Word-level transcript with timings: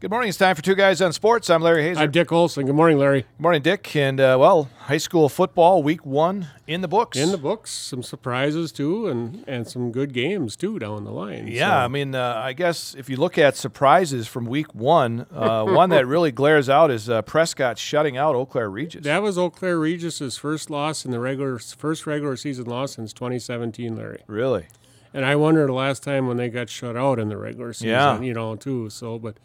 Good 0.00 0.10
morning. 0.10 0.28
It's 0.28 0.36
time 0.36 0.54
for 0.54 0.60
Two 0.60 0.74
Guys 0.74 1.00
on 1.00 1.14
Sports. 1.14 1.48
I'm 1.48 1.62
Larry 1.62 1.82
Hazer. 1.82 2.00
I'm 2.02 2.10
Dick 2.10 2.30
Olson. 2.30 2.66
Good 2.66 2.74
morning, 2.74 2.98
Larry. 2.98 3.22
Good 3.22 3.40
morning, 3.40 3.62
Dick. 3.62 3.96
And, 3.96 4.20
uh, 4.20 4.36
well, 4.38 4.68
high 4.80 4.98
school 4.98 5.30
football, 5.30 5.82
week 5.82 6.04
one 6.04 6.48
in 6.66 6.82
the 6.82 6.88
books. 6.88 7.16
In 7.16 7.30
the 7.30 7.38
books, 7.38 7.70
some 7.70 8.02
surprises, 8.02 8.70
too, 8.70 9.08
and, 9.08 9.42
and 9.46 9.66
some 9.66 9.92
good 9.92 10.12
games, 10.12 10.56
too, 10.56 10.78
down 10.78 11.04
the 11.04 11.10
line. 11.10 11.46
Yeah, 11.48 11.70
So, 11.70 11.74
I 11.76 11.88
mean, 11.88 12.14
uh, 12.14 12.34
I 12.36 12.52
guess 12.52 12.94
if 12.98 13.08
you 13.08 13.16
look 13.16 13.38
at 13.38 13.56
surprises 13.56 14.28
from 14.28 14.44
week 14.44 14.74
one, 14.74 15.24
uh, 15.34 15.64
one 15.68 15.88
that 15.88 16.06
really 16.06 16.32
glares 16.32 16.68
out 16.68 16.90
is 16.90 17.08
uh, 17.08 17.22
Prescott 17.22 17.78
shutting 17.78 18.18
out 18.18 18.34
Eau 18.34 18.44
Claire 18.44 18.68
Regis. 18.68 19.04
that 19.04 19.22
was 19.22 19.38
Eau 19.38 19.48
Claire 19.48 19.78
Regis's 19.78 20.36
first 20.36 20.68
loss 20.68 21.06
in 21.06 21.12
the 21.12 21.20
regular 21.20 21.58
first 21.58 22.06
regular 22.06 22.36
season 22.36 22.66
loss 22.66 22.96
since 22.96 23.14
2017, 23.14 23.96
Larry. 23.96 24.22
really? 24.26 24.66
And 25.14 25.24
I 25.24 25.36
wonder 25.36 25.64
the 25.64 25.72
last 25.72 26.02
time 26.02 26.26
when 26.26 26.36
they 26.36 26.48
got 26.50 26.68
shut 26.68 26.96
out 26.96 27.18
in 27.20 27.28
the 27.28 27.36
regular 27.38 27.72
season, 27.72 27.88
Yeah. 27.90 28.20
you 28.20 28.34
know, 28.34 28.56
too. 28.56 28.90
So, 28.90 29.16
but, 29.18 29.36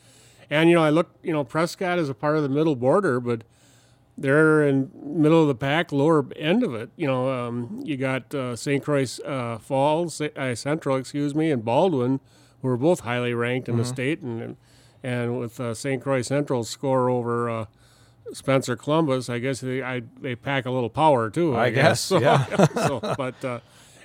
and, 0.50 0.70
you 0.70 0.76
know, 0.76 0.84
I 0.84 0.90
look, 0.90 1.10
you 1.24 1.34
know, 1.34 1.44
Prescott 1.44 2.00
is 2.00 2.10
a 2.10 2.14
part 2.14 2.38
of 2.38 2.44
the 2.44 2.50
middle 2.50 2.76
border, 2.76 3.20
but 3.20 3.44
they're 4.18 4.68
in 4.68 4.92
middle 4.94 5.42
of 5.42 5.48
the 5.48 5.56
pack, 5.56 5.92
lower 5.92 6.26
end 6.36 6.64
of 6.64 6.74
it. 6.74 6.90
You 6.96 7.07
know, 7.07 7.30
um, 7.30 7.82
you 7.84 7.98
got 7.98 8.34
uh, 8.36 8.56
St. 8.56 8.84
Croix 8.84 9.06
uh, 9.26 9.57
Falls, 9.57 10.20
uh, 10.21 10.56
Central, 10.56 10.98
excuse 10.98 11.34
me, 11.34 11.52
and 11.52 11.64
Baldwin, 11.64 12.20
who 12.62 12.68
are 12.68 12.78
both 12.78 13.02
highly 13.02 13.34
ranked 13.34 13.70
in 13.70 13.78
the 13.78 13.86
state. 13.86 14.21
And, 14.21 14.57
and 15.02 15.40
with 15.40 15.60
uh, 15.60 15.74
St. 15.74 16.02
Croix 16.02 16.21
Central 16.21 16.64
score 16.64 17.10
over 17.10 17.50
uh, 17.50 17.66
Spencer 18.34 18.76
Columbus, 18.76 19.29
I 19.29 19.40
guess 19.40 19.62
they 19.62 19.82
I, 19.82 20.02
they 20.20 20.36
pack 20.36 20.66
a 20.66 20.71
little 20.71 20.90
power 20.90 21.29
too. 21.29 21.56
I, 21.56 21.66
I 21.66 21.70
guess, 21.70 22.02
So, 22.10 22.20
yeah. 22.20 22.66
so, 22.76 23.00
but 23.18 23.43
uh, 23.46 23.60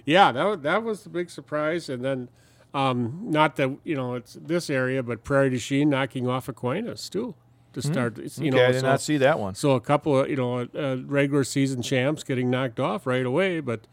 yeah, 0.05 0.33
that 0.33 0.63
that 0.63 0.83
was 0.83 1.03
the 1.03 1.11
big 1.11 1.31
surprise. 1.31 1.89
And 1.89 2.05
then, 2.05 2.29
um, 2.75 3.21
not 3.23 3.57
that 3.57 3.77
you 3.85 3.95
know 3.95 4.15
it's 4.15 4.35
this 4.35 4.69
area, 4.69 5.03
but 5.03 5.25
Prairie 5.25 5.51
du 5.51 5.59
Chien 5.59 5.89
knocking 5.89 6.29
off 6.29 6.49
Aquinas 6.49 7.09
too 7.09 7.35
to 7.73 7.81
start. 7.81 8.19
You 8.19 8.25
okay, 8.25 8.51
know, 8.51 8.65
I 8.67 8.73
did 8.73 8.81
so, 8.81 8.87
not 8.87 9.01
see 9.01 9.17
that 9.19 9.39
one. 9.39 9.55
so 9.55 9.73
a 9.73 9.81
couple 9.81 10.19
of 10.21 10.29
you 10.29 10.37
know 10.37 10.69
uh, 10.77 10.97
regular 11.07 11.45
season 11.45 11.83
champs 11.83 12.25
getting 12.25 12.51
knocked 12.51 12.81
off 12.81 13.07
right 13.07 13.25
away, 13.25 13.61
but 13.61 13.87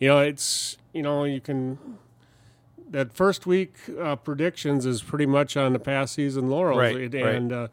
you 0.00 0.08
know 0.08 0.18
it's 0.20 0.78
you 0.92 1.02
know 1.02 1.24
you 1.24 1.40
can 1.40 1.78
that 2.90 3.12
first 3.12 3.46
week 3.46 3.74
uh, 4.00 4.16
predictions 4.16 4.84
is 4.86 5.02
pretty 5.02 5.26
much 5.26 5.56
on 5.56 5.72
the 5.72 5.78
past 5.78 6.14
season 6.14 6.48
laurels, 6.48 6.78
Right, 6.78 6.96
and, 6.96 7.14
right. 7.14 7.34
and 7.34 7.52
uh, 7.52 7.68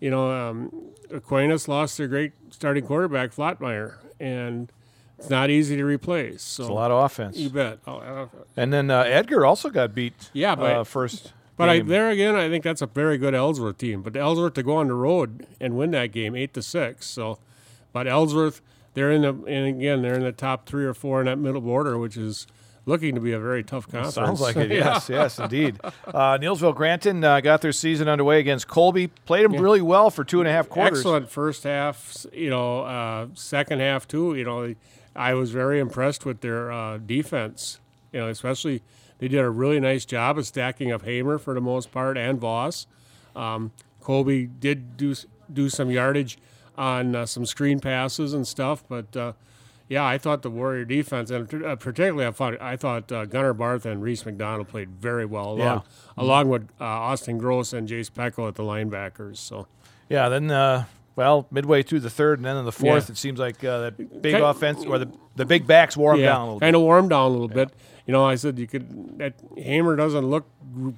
you 0.00 0.10
know 0.10 0.30
um, 0.30 0.72
Aquinas 1.12 1.68
lost 1.68 1.98
their 1.98 2.08
great 2.08 2.32
starting 2.50 2.84
quarterback 2.84 3.30
Flatmeyer, 3.32 3.96
and 4.18 4.72
it's 5.20 5.30
not 5.30 5.50
easy 5.50 5.76
to 5.76 5.84
replace. 5.84 6.42
So 6.42 6.62
It's 6.64 6.70
a 6.70 6.72
lot 6.72 6.90
of 6.90 7.04
offense. 7.04 7.36
you 7.36 7.50
bet. 7.50 7.78
Oh, 7.86 8.28
And 8.56 8.72
then 8.72 8.90
uh, 8.90 9.02
Edgar 9.02 9.44
also 9.46 9.68
got 9.70 9.94
beat. 9.94 10.30
Yeah, 10.32 10.54
but- 10.56 10.76
uh, 10.76 10.84
first. 10.84 11.32
But 11.56 11.68
I, 11.68 11.80
there 11.80 12.08
again, 12.08 12.36
I 12.36 12.48
think 12.48 12.64
that's 12.64 12.80
a 12.80 12.86
very 12.86 13.18
good 13.18 13.34
Ellsworth 13.34 13.76
team. 13.76 14.00
But 14.00 14.16
Ellsworth 14.16 14.54
to 14.54 14.62
go 14.62 14.76
on 14.76 14.88
the 14.88 14.94
road 14.94 15.46
and 15.60 15.76
win 15.76 15.90
that 15.90 16.06
game, 16.10 16.34
eight 16.34 16.54
to 16.54 16.62
six. 16.62 17.04
So, 17.06 17.38
but 17.92 18.06
Ellsworth, 18.06 18.62
they're 18.94 19.10
in 19.12 19.20
the 19.20 19.34
and 19.46 19.66
again 19.76 20.00
they're 20.00 20.14
in 20.14 20.22
the 20.22 20.32
top 20.32 20.64
three 20.64 20.86
or 20.86 20.94
four 20.94 21.20
in 21.20 21.26
that 21.26 21.36
middle 21.38 21.60
border, 21.60 21.98
which 21.98 22.16
is 22.16 22.46
looking 22.86 23.14
to 23.14 23.20
be 23.20 23.32
a 23.32 23.38
very 23.38 23.62
tough 23.62 23.86
conference. 23.88 24.14
Sounds 24.14 24.40
like 24.40 24.56
it. 24.64 24.70
Yes, 24.70 25.10
yes, 25.10 25.38
indeed. 25.38 25.78
Uh, 25.84 26.38
Neillsville 26.38 26.74
Granton 26.74 27.22
uh, 27.22 27.40
got 27.42 27.60
their 27.60 27.72
season 27.72 28.08
underway 28.08 28.40
against 28.40 28.66
Colby. 28.66 29.08
Played 29.08 29.44
them 29.44 29.52
really 29.60 29.82
well 29.82 30.08
for 30.08 30.24
two 30.24 30.40
and 30.40 30.48
a 30.48 30.52
half 30.52 30.70
quarters. 30.70 31.00
Excellent 31.00 31.28
first 31.30 31.64
half, 31.64 32.24
you 32.32 32.48
know, 32.48 32.84
uh, 32.84 33.26
second 33.34 33.80
half 33.80 34.08
too. 34.08 34.34
You 34.34 34.44
know, 34.44 34.74
I 35.16 35.34
was 35.34 35.50
very 35.50 35.80
impressed 35.80 36.24
with 36.24 36.40
their 36.40 36.70
uh, 36.72 36.98
defense. 36.98 37.80
You 38.12 38.20
know, 38.20 38.28
especially 38.28 38.82
they 39.18 39.28
did 39.28 39.38
a 39.40 39.50
really 39.50 39.80
nice 39.80 40.04
job 40.04 40.38
of 40.38 40.46
stacking 40.46 40.90
up 40.92 41.02
Hamer 41.02 41.38
for 41.38 41.54
the 41.54 41.60
most 41.60 41.92
part 41.92 42.16
and 42.18 42.38
Voss. 42.40 42.86
Um, 43.36 43.72
Colby 44.00 44.46
did 44.46 44.96
do 44.96 45.14
do 45.52 45.68
some 45.68 45.90
yardage 45.90 46.38
on 46.76 47.14
uh, 47.14 47.26
some 47.26 47.44
screen 47.44 47.80
passes 47.80 48.32
and 48.32 48.46
stuff, 48.46 48.82
but 48.88 49.14
uh, 49.16 49.32
yeah, 49.88 50.04
I 50.04 50.18
thought 50.18 50.42
the 50.42 50.50
Warrior 50.50 50.84
defense, 50.84 51.30
and 51.30 51.52
uh, 51.64 51.76
particularly 51.76 52.26
I 52.26 52.30
thought 52.30 52.60
I 52.60 52.76
thought 52.76 53.10
uh, 53.12 53.24
Gunnar 53.26 53.52
Barth 53.54 53.84
and 53.84 54.02
Reese 54.02 54.24
McDonald 54.24 54.68
played 54.68 54.90
very 54.90 55.26
well, 55.26 55.50
along, 55.52 55.58
Yeah. 55.58 55.80
along 56.16 56.48
with 56.48 56.68
uh, 56.80 56.84
Austin 56.84 57.38
Gross 57.38 57.72
and 57.72 57.88
Jace 57.88 58.10
Pecco 58.10 58.48
at 58.48 58.54
the 58.54 58.62
linebackers. 58.62 59.36
So. 59.38 59.66
Yeah, 60.08 60.28
then 60.28 60.50
uh, 60.50 60.84
well, 61.20 61.46
midway 61.50 61.82
through 61.82 62.00
the 62.00 62.08
third 62.10 62.38
and 62.38 62.46
then 62.46 62.56
in 62.56 62.64
the 62.64 62.72
fourth, 62.72 63.08
Yeah. 63.08 63.12
it 63.12 63.18
seems 63.18 63.38
like 63.38 63.62
uh, 63.62 63.78
that 63.90 64.22
big 64.22 64.32
Kind- 64.32 64.44
offense 64.44 64.84
or 64.86 64.98
the 64.98 65.08
the 65.36 65.44
big 65.44 65.66
backs 65.66 65.96
wore 65.96 66.16
them 66.16 66.24
down 66.24 66.40
a 66.40 66.44
little 66.44 66.58
bit. 66.60 66.64
kind 66.66 66.76
of 66.76 66.82
warmed 66.82 67.10
down 67.10 67.26
a 67.26 67.28
little 67.28 67.48
bit. 67.48 67.70
You 68.06 68.12
know, 68.12 68.24
I 68.24 68.34
said 68.36 68.58
you 68.58 68.66
could. 68.66 69.18
That 69.18 69.34
Hamer 69.56 69.96
doesn't 69.96 70.26
look 70.26 70.46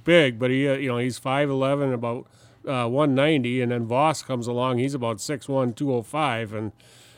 big, 0.05 0.39
but 0.39 0.51
he, 0.51 0.69
uh, 0.69 0.75
you 0.75 0.89
know, 0.89 0.99
he's 0.99 1.19
five 1.19 1.51
eleven, 1.51 1.93
about 1.93 2.27
uh, 2.67 2.87
one 2.89 3.15
ninety, 3.15 3.61
and 3.61 3.73
then 3.73 3.85
Voss 3.87 4.23
comes 4.23 4.47
along. 4.47 4.79
He's 4.79 4.95
about 4.95 5.17
6'1", 5.19 5.75
205, 5.75 6.53
and 6.55 6.73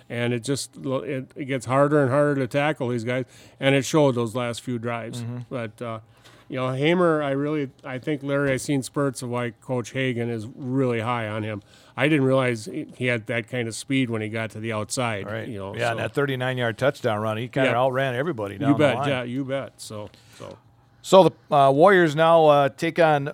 and 0.08 0.32
it 0.34 0.42
just 0.42 0.76
it, 0.84 1.30
it 1.36 1.44
gets 1.44 1.66
harder 1.66 2.00
and 2.02 2.10
harder 2.10 2.34
to 2.36 2.46
tackle 2.46 2.88
these 2.88 3.04
guys, 3.04 3.26
and 3.60 3.74
it 3.74 3.84
showed 3.84 4.14
those 4.14 4.34
last 4.34 4.62
few 4.62 4.78
drives. 4.78 5.22
Mm-hmm. 5.22 5.38
But 5.50 5.80
uh, 5.80 6.00
you 6.48 6.56
know, 6.56 6.72
Hamer, 6.72 7.22
I 7.22 7.30
really, 7.30 7.70
I 7.84 7.98
think 7.98 8.22
Larry, 8.22 8.52
I've 8.52 8.60
seen 8.60 8.82
spurts 8.82 9.22
of 9.22 9.28
why 9.30 9.50
Coach 9.50 9.92
Hagan 9.92 10.28
is 10.30 10.46
really 10.54 11.00
high 11.00 11.28
on 11.28 11.42
him. 11.42 11.62
I 11.96 12.08
didn't 12.08 12.24
realize 12.24 12.68
he 12.96 13.06
had 13.06 13.26
that 13.28 13.48
kind 13.48 13.68
of 13.68 13.74
speed 13.74 14.10
when 14.10 14.20
he 14.20 14.28
got 14.28 14.50
to 14.50 14.60
the 14.60 14.72
outside. 14.72 15.26
Right. 15.26 15.46
You 15.46 15.58
know. 15.58 15.76
yeah, 15.76 15.90
so. 15.92 15.96
that 15.98 16.12
39 16.14 16.58
yard 16.58 16.76
touchdown 16.78 17.20
run, 17.20 17.36
he 17.36 17.46
kind 17.48 17.68
of 17.68 17.72
Yeah. 17.74 17.78
outran 17.78 18.14
everybody 18.16 18.58
down 18.58 18.70
You 18.72 18.76
bet, 18.78 19.06
yeah, 19.06 19.22
you 19.22 19.44
bet. 19.44 19.74
So, 19.80 20.10
so 20.38 20.58
So 21.02 21.30
the 21.50 21.54
uh, 21.54 21.70
Warriors 21.70 22.16
now 22.16 22.46
uh, 22.46 22.68
take 22.70 22.98
on 22.98 23.32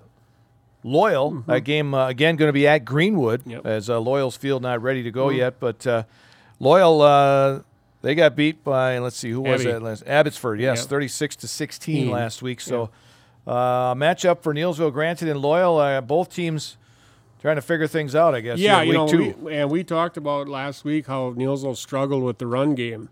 Loyal. 0.83 1.43
That 1.47 1.61
game 1.65 1.95
uh, 1.95 2.09
again 2.09 2.37
going 2.37 2.49
to 2.49 2.53
be 2.53 2.67
at 2.67 2.85
Greenwood 2.85 3.41
Mm-hmm. 3.41 3.51
Yep. 3.51 3.67
as 3.67 3.91
uh, 3.91 3.99
Loyal's 4.01 4.37
field 4.37 4.63
not 4.63 4.83
ready 4.83 5.03
to 5.05 5.11
go 5.11 5.29
yet, 5.31 5.61
but 5.61 5.87
uh, 5.87 6.05
Loyal 6.59 7.03
uh, 7.03 7.61
they 8.03 8.15
got 8.15 8.35
beat 8.35 8.65
by 8.65 8.99
let's 8.99 9.17
see 9.17 9.31
who 9.31 9.43
was 9.43 9.63
that 9.65 9.83
last 9.83 10.05
Abbotsford. 10.07 10.59
Yes, 10.61 10.81
Yep. 10.81 10.89
36 10.89 11.37
to 11.37 11.49
16 11.49 12.07
Mm. 12.09 12.11
last 12.13 12.43
week. 12.43 12.61
So 12.61 12.91
uh, 13.47 13.95
matchup 13.95 14.43
for 14.43 14.55
Neillsville 14.55 14.93
Granton 14.93 15.29
and 15.29 15.41
Loyal. 15.41 15.79
Uh, 15.79 16.01
both 16.01 16.35
teams 16.35 16.77
trying 17.41 17.57
to 17.57 17.63
figure 17.63 17.87
things 17.87 18.15
out. 18.15 18.35
I 18.35 18.41
guess. 18.41 18.59
yeah, 18.59 18.83
you 18.83 18.93
know, 18.93 19.05
week 19.07 19.37
two. 19.37 19.45
we, 19.45 19.55
and 19.57 19.71
we 19.71 19.83
talked 19.85 20.17
about 20.17 20.49
last 20.49 20.85
week 20.85 21.07
how 21.07 21.33
Neillsville 21.33 21.77
struggled 21.77 22.23
with 22.23 22.39
the 22.39 22.47
run 22.47 22.75
game. 22.75 23.09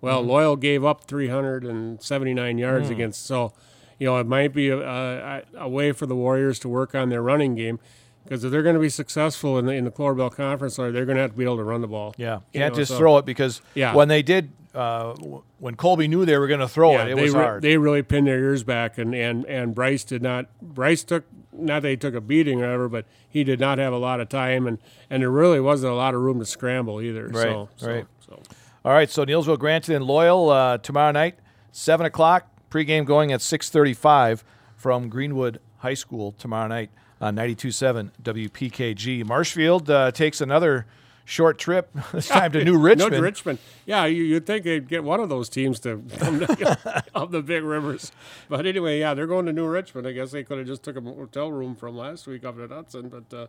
Well, 0.00 0.20
Mm-hmm. 0.20 0.30
Loyal 0.30 0.56
gave 0.56 0.84
up 0.84 1.04
379 1.04 2.58
yards 2.58 2.88
Mm. 2.88 2.92
against, 2.92 3.24
so 3.26 3.52
you 3.98 4.06
know 4.06 4.18
it 4.18 4.26
might 4.26 4.52
be 4.52 4.68
a, 4.68 4.78
a, 4.80 5.42
a 5.56 5.68
way 5.68 5.92
for 5.92 6.06
the 6.06 6.16
Warriors 6.16 6.58
to 6.60 6.68
work 6.68 6.94
on 6.94 7.08
their 7.08 7.22
running 7.22 7.54
game 7.54 7.78
because 8.24 8.42
if 8.44 8.50
they're 8.50 8.62
going 8.62 8.74
to 8.74 8.80
be 8.80 8.88
successful 8.88 9.58
in 9.58 9.66
the 9.66 9.72
in 9.72 9.84
the 9.84 9.90
Conference, 9.90 10.76
they're 10.76 10.90
going 10.92 11.16
to 11.16 11.22
have 11.22 11.30
to 11.32 11.36
be 11.36 11.44
able 11.44 11.56
to 11.58 11.64
run 11.64 11.80
the 11.80 11.86
ball. 11.88 12.14
yeah, 12.16 12.40
You 12.52 12.60
can't 12.60 12.74
know, 12.74 12.80
just 12.80 12.92
so- 12.92 12.98
throw 12.98 13.18
it 13.18 13.24
because 13.24 13.60
Yeah. 13.74 13.94
when 13.94 14.08
they 14.08 14.22
did. 14.22 14.50
Uh, 14.74 15.14
when 15.60 15.76
Colby 15.76 16.08
knew 16.08 16.24
they 16.24 16.36
were 16.36 16.48
going 16.48 16.58
to 16.58 16.66
throw 16.66 16.94
Yeah, 16.94 17.04
it, 17.04 17.12
it 17.12 17.14
they 17.16 17.22
was 17.22 17.32
re- 17.32 17.40
hard. 17.40 17.62
They 17.62 17.76
really 17.76 18.02
pinned 18.02 18.26
their 18.26 18.40
ears 18.40 18.64
back, 18.64 18.98
and, 18.98 19.14
and, 19.14 19.44
and 19.46 19.72
Bryce 19.72 20.02
did 20.02 20.20
not. 20.20 20.46
Bryce 20.60 21.04
took 21.04 21.22
not 21.52 21.82
that 21.82 21.90
he 21.90 21.96
took 21.96 22.12
a 22.16 22.20
beating 22.20 22.58
or 22.60 22.64
whatever, 22.64 22.88
but 22.88 23.06
he 23.28 23.44
did 23.44 23.60
not 23.60 23.78
have 23.78 23.92
a 23.92 23.96
lot 23.98 24.18
of 24.18 24.28
time, 24.28 24.66
and, 24.66 24.78
and 25.08 25.22
there 25.22 25.30
really 25.30 25.60
wasn't 25.60 25.92
a 25.92 25.94
lot 25.94 26.12
of 26.12 26.22
room 26.22 26.40
to 26.40 26.44
scramble 26.44 27.00
either. 27.00 27.28
Right, 27.28 27.42
so, 27.44 27.68
so- 27.76 27.86
right. 27.88 28.06
So, 28.26 28.42
All 28.84 28.90
right, 28.92 29.08
so 29.08 29.24
Neillsville 29.24 29.60
Granton 29.60 29.94
and 29.94 30.04
Loyal 30.04 30.50
uh, 30.50 30.78
tomorrow 30.78 31.12
night, 31.12 31.36
seven 31.70 32.04
o'clock. 32.04 32.48
Pregame 32.68 33.04
going 33.04 33.30
at 33.30 33.40
six 33.40 33.70
thirty-five 33.70 34.42
from 34.76 35.08
Greenwood 35.08 35.60
High 35.78 35.94
School 35.94 36.32
tomorrow 36.32 36.66
night 36.66 36.90
on 37.20 37.36
92.7 37.36 38.10
WPKG. 38.22 39.24
Marshfield 39.24 39.90
uh, 39.90 40.10
takes 40.10 40.40
another 40.40 40.86
short 41.24 41.58
trip 41.58 41.90
this 42.12 42.28
time 42.28 42.52
to 42.52 42.64
New 42.64 42.78
Richmond. 42.78 43.12
No, 43.12 43.20
Richmond. 43.20 43.58
Yeah, 43.86 44.04
you, 44.04 44.22
you'd 44.22 44.46
think 44.46 44.64
they'd 44.64 44.88
get 44.88 45.04
one 45.04 45.20
of 45.20 45.28
those 45.28 45.48
teams 45.48 45.80
to 45.80 46.02
come 46.18 46.40
to, 46.40 47.04
up 47.14 47.30
the 47.30 47.42
big 47.42 47.62
rivers. 47.64 48.12
But 48.48 48.66
anyway, 48.66 49.00
yeah, 49.00 49.14
they're 49.14 49.26
going 49.26 49.46
to 49.46 49.52
New 49.52 49.66
Richmond. 49.66 50.06
I 50.06 50.12
guess 50.12 50.32
they 50.32 50.44
could 50.44 50.58
have 50.58 50.66
just 50.66 50.82
took 50.82 50.96
a 50.96 51.00
hotel 51.00 51.50
room 51.50 51.74
from 51.74 51.96
last 51.96 52.26
week 52.26 52.44
up 52.44 52.58
at 52.60 52.70
Hudson. 52.70 53.08
But 53.08 53.36
uh, 53.36 53.46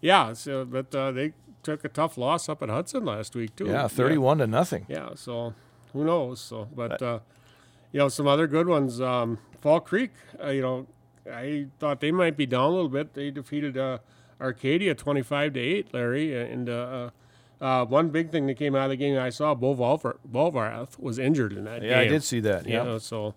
yeah, 0.00 0.32
so, 0.32 0.64
but 0.64 0.94
uh, 0.94 1.12
they 1.12 1.32
took 1.62 1.84
a 1.84 1.88
tough 1.88 2.16
loss 2.16 2.48
up 2.48 2.62
at 2.62 2.68
Hudson 2.70 3.04
last 3.04 3.34
week 3.34 3.54
too. 3.56 3.66
yeah, 3.66 3.86
thirty-one 3.86 4.38
to 4.38 4.46
nothing. 4.46 4.86
Yeah, 4.88 5.10
so 5.14 5.54
who 5.92 6.04
knows? 6.04 6.40
So, 6.40 6.68
but 6.74 7.02
uh, 7.02 7.18
you 7.92 7.98
know, 7.98 8.08
some 8.08 8.26
other 8.26 8.46
good 8.46 8.66
ones. 8.66 9.00
Um, 9.00 9.38
Fall 9.60 9.80
Creek. 9.80 10.12
Uh, 10.42 10.48
you 10.48 10.62
know, 10.62 10.86
I 11.30 11.66
thought 11.78 12.00
they 12.00 12.12
might 12.12 12.36
be 12.36 12.46
down 12.46 12.64
a 12.64 12.70
little 12.70 12.88
bit. 12.88 13.14
They 13.14 13.30
defeated 13.30 13.76
uh, 13.76 13.98
Arcadia 14.40 14.94
twenty-five 14.94 15.52
to 15.54 15.60
eight, 15.60 15.92
Larry. 15.92 16.34
And 16.50 16.68
uh, 16.68 17.10
uh, 17.60 17.84
one 17.84 18.08
big 18.08 18.30
thing 18.30 18.46
that 18.46 18.54
came 18.54 18.74
out 18.74 18.84
of 18.84 18.90
the 18.90 18.96
game 18.96 19.18
I 19.18 19.30
saw, 19.30 19.54
Bo 19.54 19.74
Volvar- 19.74 20.18
Volvarath 20.30 20.98
was 20.98 21.18
injured 21.18 21.52
in 21.52 21.64
that 21.64 21.80
game. 21.82 21.90
Yeah, 21.90 22.00
I 22.00 22.08
did 22.08 22.24
see 22.24 22.40
that. 22.40 22.66
You 22.66 22.74
Yeah, 22.74 22.82
know, 22.84 22.98
so 22.98 23.34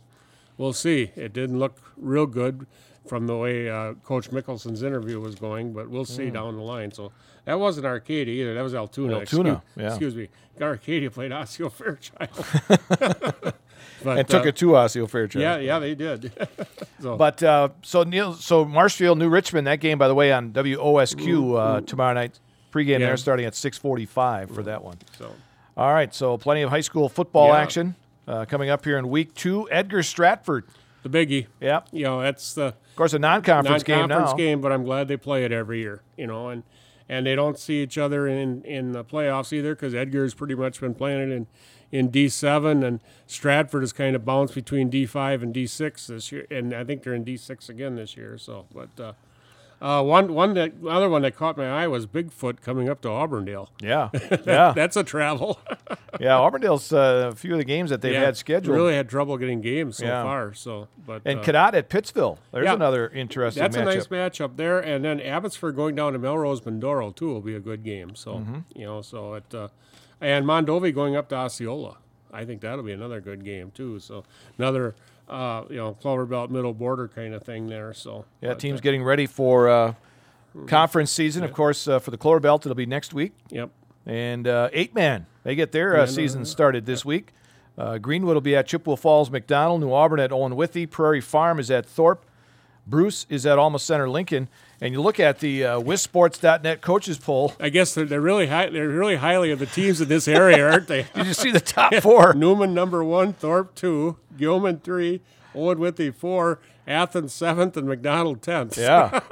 we'll 0.58 0.74
see. 0.74 1.12
It 1.16 1.34
didn't 1.34 1.60
look 1.60 1.80
real 1.98 2.26
good 2.26 2.66
from 3.06 3.28
the 3.28 3.36
way 3.36 3.70
uh, 3.70 3.94
Coach 3.96 4.32
Mickelson's 4.32 4.82
interview 4.82 5.20
was 5.20 5.36
going, 5.36 5.74
but 5.74 5.90
we'll 5.90 6.06
see 6.06 6.30
down 6.30 6.56
the 6.56 6.62
line. 6.64 6.90
So 6.94 7.12
that 7.44 7.60
wasn't 7.60 7.86
Arcadia 7.86 8.34
either. 8.34 8.54
That 8.54 8.62
was 8.62 8.74
Altoona. 8.74 9.16
Mm. 9.16 9.20
Altoona, 9.20 9.52
Excuse, 9.52 9.76
yeah. 9.76 9.88
excuse 9.88 10.16
me. 10.16 10.30
Arcadia 10.62 11.12
played 11.12 11.34
Osseo 11.34 11.68
Fairchild. 11.70 12.30
But, 14.04 14.18
and 14.20 14.28
took 14.28 14.46
uh, 14.46 14.50
it 14.50 14.56
to 14.58 14.76
Osseo 14.76 15.08
Fairchild. 15.08 15.42
Yeah, 15.42 15.58
yeah, 15.58 15.80
they 15.80 15.96
did. 15.96 16.32
so, 17.02 17.16
But 17.18 17.42
uh, 17.42 17.70
so 17.82 18.04
Neil, 18.04 18.34
so 18.34 18.66
Marshfield, 18.66 19.18
New 19.18 19.30
Richmond. 19.30 19.68
That 19.68 19.80
game, 19.80 19.98
by 19.98 20.08
the 20.08 20.16
way, 20.16 20.32
on 20.32 20.52
WOSQ 20.52 21.58
uh, 21.60 21.82
tomorrow 21.82 22.14
night. 22.14 22.40
Pregame 22.72 22.88
Yeah. 23.00 23.08
there, 23.08 23.18
starting 23.18 23.46
at 23.46 23.54
six 23.56 23.78
forty-five 23.78 24.50
for 24.50 24.64
that 24.64 24.84
one. 24.84 24.98
so 25.18 25.32
All 25.78 25.94
right, 25.94 26.14
so 26.14 26.38
plenty 26.38 26.64
of 26.64 26.70
high 26.72 26.82
school 26.82 27.08
football 27.08 27.50
Yeah. 27.50 27.60
action 27.60 27.96
uh, 28.28 28.46
coming 28.46 28.70
up 28.70 28.84
here 28.84 28.98
in 28.98 29.10
week 29.10 29.34
two. 29.36 29.70
Edgar 29.72 30.02
Stratford. 30.02 30.66
the 31.04 31.10
biggie. 31.10 31.48
Yeah, 31.62 31.82
You 31.92 32.04
know, 32.06 32.22
that's 32.22 32.54
the 32.54 32.74
course, 32.96 33.14
a 33.14 33.20
non-conference, 33.20 33.84
game 33.84 34.08
now. 34.08 34.34
game, 34.34 34.60
but 34.62 34.72
I'm 34.72 34.84
glad 34.84 35.08
they 35.08 35.18
play 35.18 35.46
it 35.46 35.52
every 35.52 35.80
year. 35.82 36.02
You 36.18 36.26
know, 36.28 36.50
and 36.50 36.64
and 37.10 37.26
they 37.28 37.36
don't 37.36 37.60
see 37.60 37.84
each 37.84 37.98
other 37.98 38.28
in 38.28 38.64
in 38.64 38.92
the 38.94 39.04
playoffs 39.04 39.54
either 39.54 39.76
because 39.76 39.94
Edgar's 39.94 40.34
pretty 40.34 40.56
much 40.56 40.80
been 40.80 40.96
playing 40.96 41.32
it 41.32 41.36
in 41.36 41.48
in 41.94 42.10
D7 42.10 42.84
and 42.84 43.00
Stratford 43.28 43.84
has 43.84 43.94
kind 43.94 44.16
of 44.16 44.26
bounced 44.26 44.56
between 44.56 44.90
D5 44.90 45.44
and 45.44 45.54
D6 45.54 46.08
this 46.08 46.32
year, 46.32 46.48
and 46.50 46.74
I 46.74 46.84
think 46.84 47.04
they're 47.04 47.14
in 47.14 47.24
D6 47.24 47.70
again 47.70 47.96
this 47.96 48.18
year. 48.18 48.38
So, 48.38 48.66
but. 48.74 48.90
Uh, 49.00 49.14
uh, 49.82 50.02
one, 50.02 50.34
one 50.34 50.54
that, 50.54 50.72
other 50.88 51.10
one 51.10 51.24
that 51.24 51.36
caught 51.36 51.58
my 51.58 51.68
eye 51.70 51.88
was 51.88 52.08
Bigfoot 52.08 52.62
coming 52.62 52.88
up 52.88 53.02
to 53.02 53.10
Auburndale. 53.10 53.70
Yeah, 53.82 54.12
yeah, 54.46 54.72
That's 54.74 54.96
a 54.96 55.04
travel. 55.04 55.60
yeah. 56.22 56.38
Auburndale's 56.38 56.94
uh, 56.94 57.32
a 57.34 57.36
few 57.36 57.52
of 57.52 57.58
the 57.58 57.66
games 57.66 57.90
that 57.90 58.00
they've 58.02 58.14
Yeah, 58.14 58.22
had 58.22 58.38
scheduled. 58.38 58.74
They 58.74 58.80
really 58.80 58.94
had 58.96 59.10
trouble 59.10 59.38
getting 59.38 59.60
games 59.60 59.98
so 59.98 60.06
Yeah. 60.06 60.24
far. 60.24 60.54
So, 60.54 60.88
but 61.06 61.22
and 61.26 61.40
uh, 61.42 61.44
Cadott 61.44 61.74
at 61.74 61.90
Pittsville. 61.90 62.38
There's 62.54 62.64
yeah. 62.64 62.76
another 62.76 63.10
interesting 63.10 63.62
That's 63.62 63.76
matchup. 63.76 63.82
a 63.82 63.86
nice 63.96 64.08
matchup 64.08 64.56
there, 64.56 64.80
and 64.80 65.04
then 65.04 65.20
Abbotsford 65.20 65.76
going 65.76 65.96
down 65.96 66.14
to 66.14 66.20
Melrose 66.20 66.62
Mindoro 66.62 67.14
too 67.14 67.28
will 67.28 67.42
be 67.42 67.56
a 67.56 67.60
good 67.60 67.84
game. 67.84 68.16
So 68.16 68.36
Mm-hmm. 68.36 68.60
you 68.80 68.86
know, 68.86 69.02
so 69.02 69.34
it 69.34 69.54
uh, 69.54 69.68
and 70.24 70.46
Mondovi 70.46 70.94
going 70.94 71.16
up 71.16 71.30
to 71.30 71.36
Osceola, 71.36 71.98
I 72.32 72.46
think 72.46 72.62
that'll 72.62 72.84
be 72.84 72.94
another 72.94 73.22
good 73.22 73.44
game 73.44 73.72
too. 73.72 74.00
So 74.00 74.24
another 74.58 74.96
uh, 75.30 75.64
you 75.70 75.78
know 75.78 75.94
Clover 75.94 76.26
Belt 76.26 76.50
middle 76.50 76.74
border 76.74 77.08
kind 77.08 77.34
of 77.34 77.44
thing 77.44 77.68
there. 77.68 77.94
So 77.94 78.26
Yeah, 78.42 78.50
but, 78.50 78.60
teams 78.60 78.80
uh, 78.80 78.82
getting 78.82 79.04
ready 79.04 79.28
for 79.28 79.70
uh, 79.70 79.94
conference 80.68 81.12
season. 81.12 81.44
Of 81.44 81.54
course, 81.54 81.88
uh, 81.88 82.00
for 82.00 82.12
the 82.12 82.18
Clover 82.18 82.40
Belt, 82.40 82.66
it'll 82.66 82.76
be 82.76 82.86
next 82.86 83.14
week. 83.14 83.34
Yep. 83.50 83.70
And 84.06 84.48
uh, 84.48 84.70
eight 84.74 84.96
man, 84.96 85.28
they 85.44 85.56
get 85.56 85.72
their 85.72 85.98
uh, 85.98 86.06
season 86.06 86.46
started 86.46 86.86
this 86.86 87.06
week. 87.06 87.34
Uh, 87.78 87.98
Greenwood 87.98 88.36
will 88.36 88.42
be 88.42 88.56
at 88.56 88.68
Chippewa 88.68 88.96
Falls, 88.96 89.30
McDonell. 89.30 89.80
New 89.80 89.92
Auburn 89.92 90.20
at 90.20 90.32
Owen 90.32 90.56
Withee. 90.56 90.86
Prairie 90.86 91.22
Farm 91.22 91.60
is 91.60 91.72
at 91.72 91.86
Thorpe. 91.86 92.26
Bruce 92.86 93.26
is 93.30 93.46
at 93.46 93.58
Alma 93.58 93.80
Center, 93.80 94.10
Lincoln. 94.10 94.48
And 94.82 94.94
you 94.94 95.02
look 95.02 95.20
at 95.20 95.40
the 95.40 95.64
uh, 95.64 95.80
WisSports.net 95.80 96.82
coaches 96.82 97.18
poll. 97.18 97.54
I 97.60 97.70
guess 97.70 97.94
they're, 97.94 98.06
they're 98.06 98.20
really 98.20 98.48
high. 98.48 98.70
They're 98.70 98.90
really 98.90 99.16
highly 99.16 99.52
of 99.52 99.60
the 99.60 99.66
teams 99.66 100.02
in 100.02 100.10
this 100.10 100.28
area, 100.28 100.70
aren't 100.70 100.88
they? 100.88 101.04
Did 101.16 101.28
you 101.28 101.34
see 101.34 101.52
the 101.52 101.62
top 101.62 101.94
four? 101.96 102.34
Newman 102.36 102.74
number 102.74 103.02
one, 103.04 103.32
Thorpe 103.32 103.76
two, 103.76 104.18
Gilman 104.38 104.80
three, 104.80 105.22
Owen 105.56 105.80
Withee 105.80 106.12
four, 106.12 106.60
Athens 106.88 107.34
seventh, 107.34 107.78
and 107.78 107.88
McDonell 107.88 108.40
tenth. 108.40 108.78
Yeah. 108.78 109.20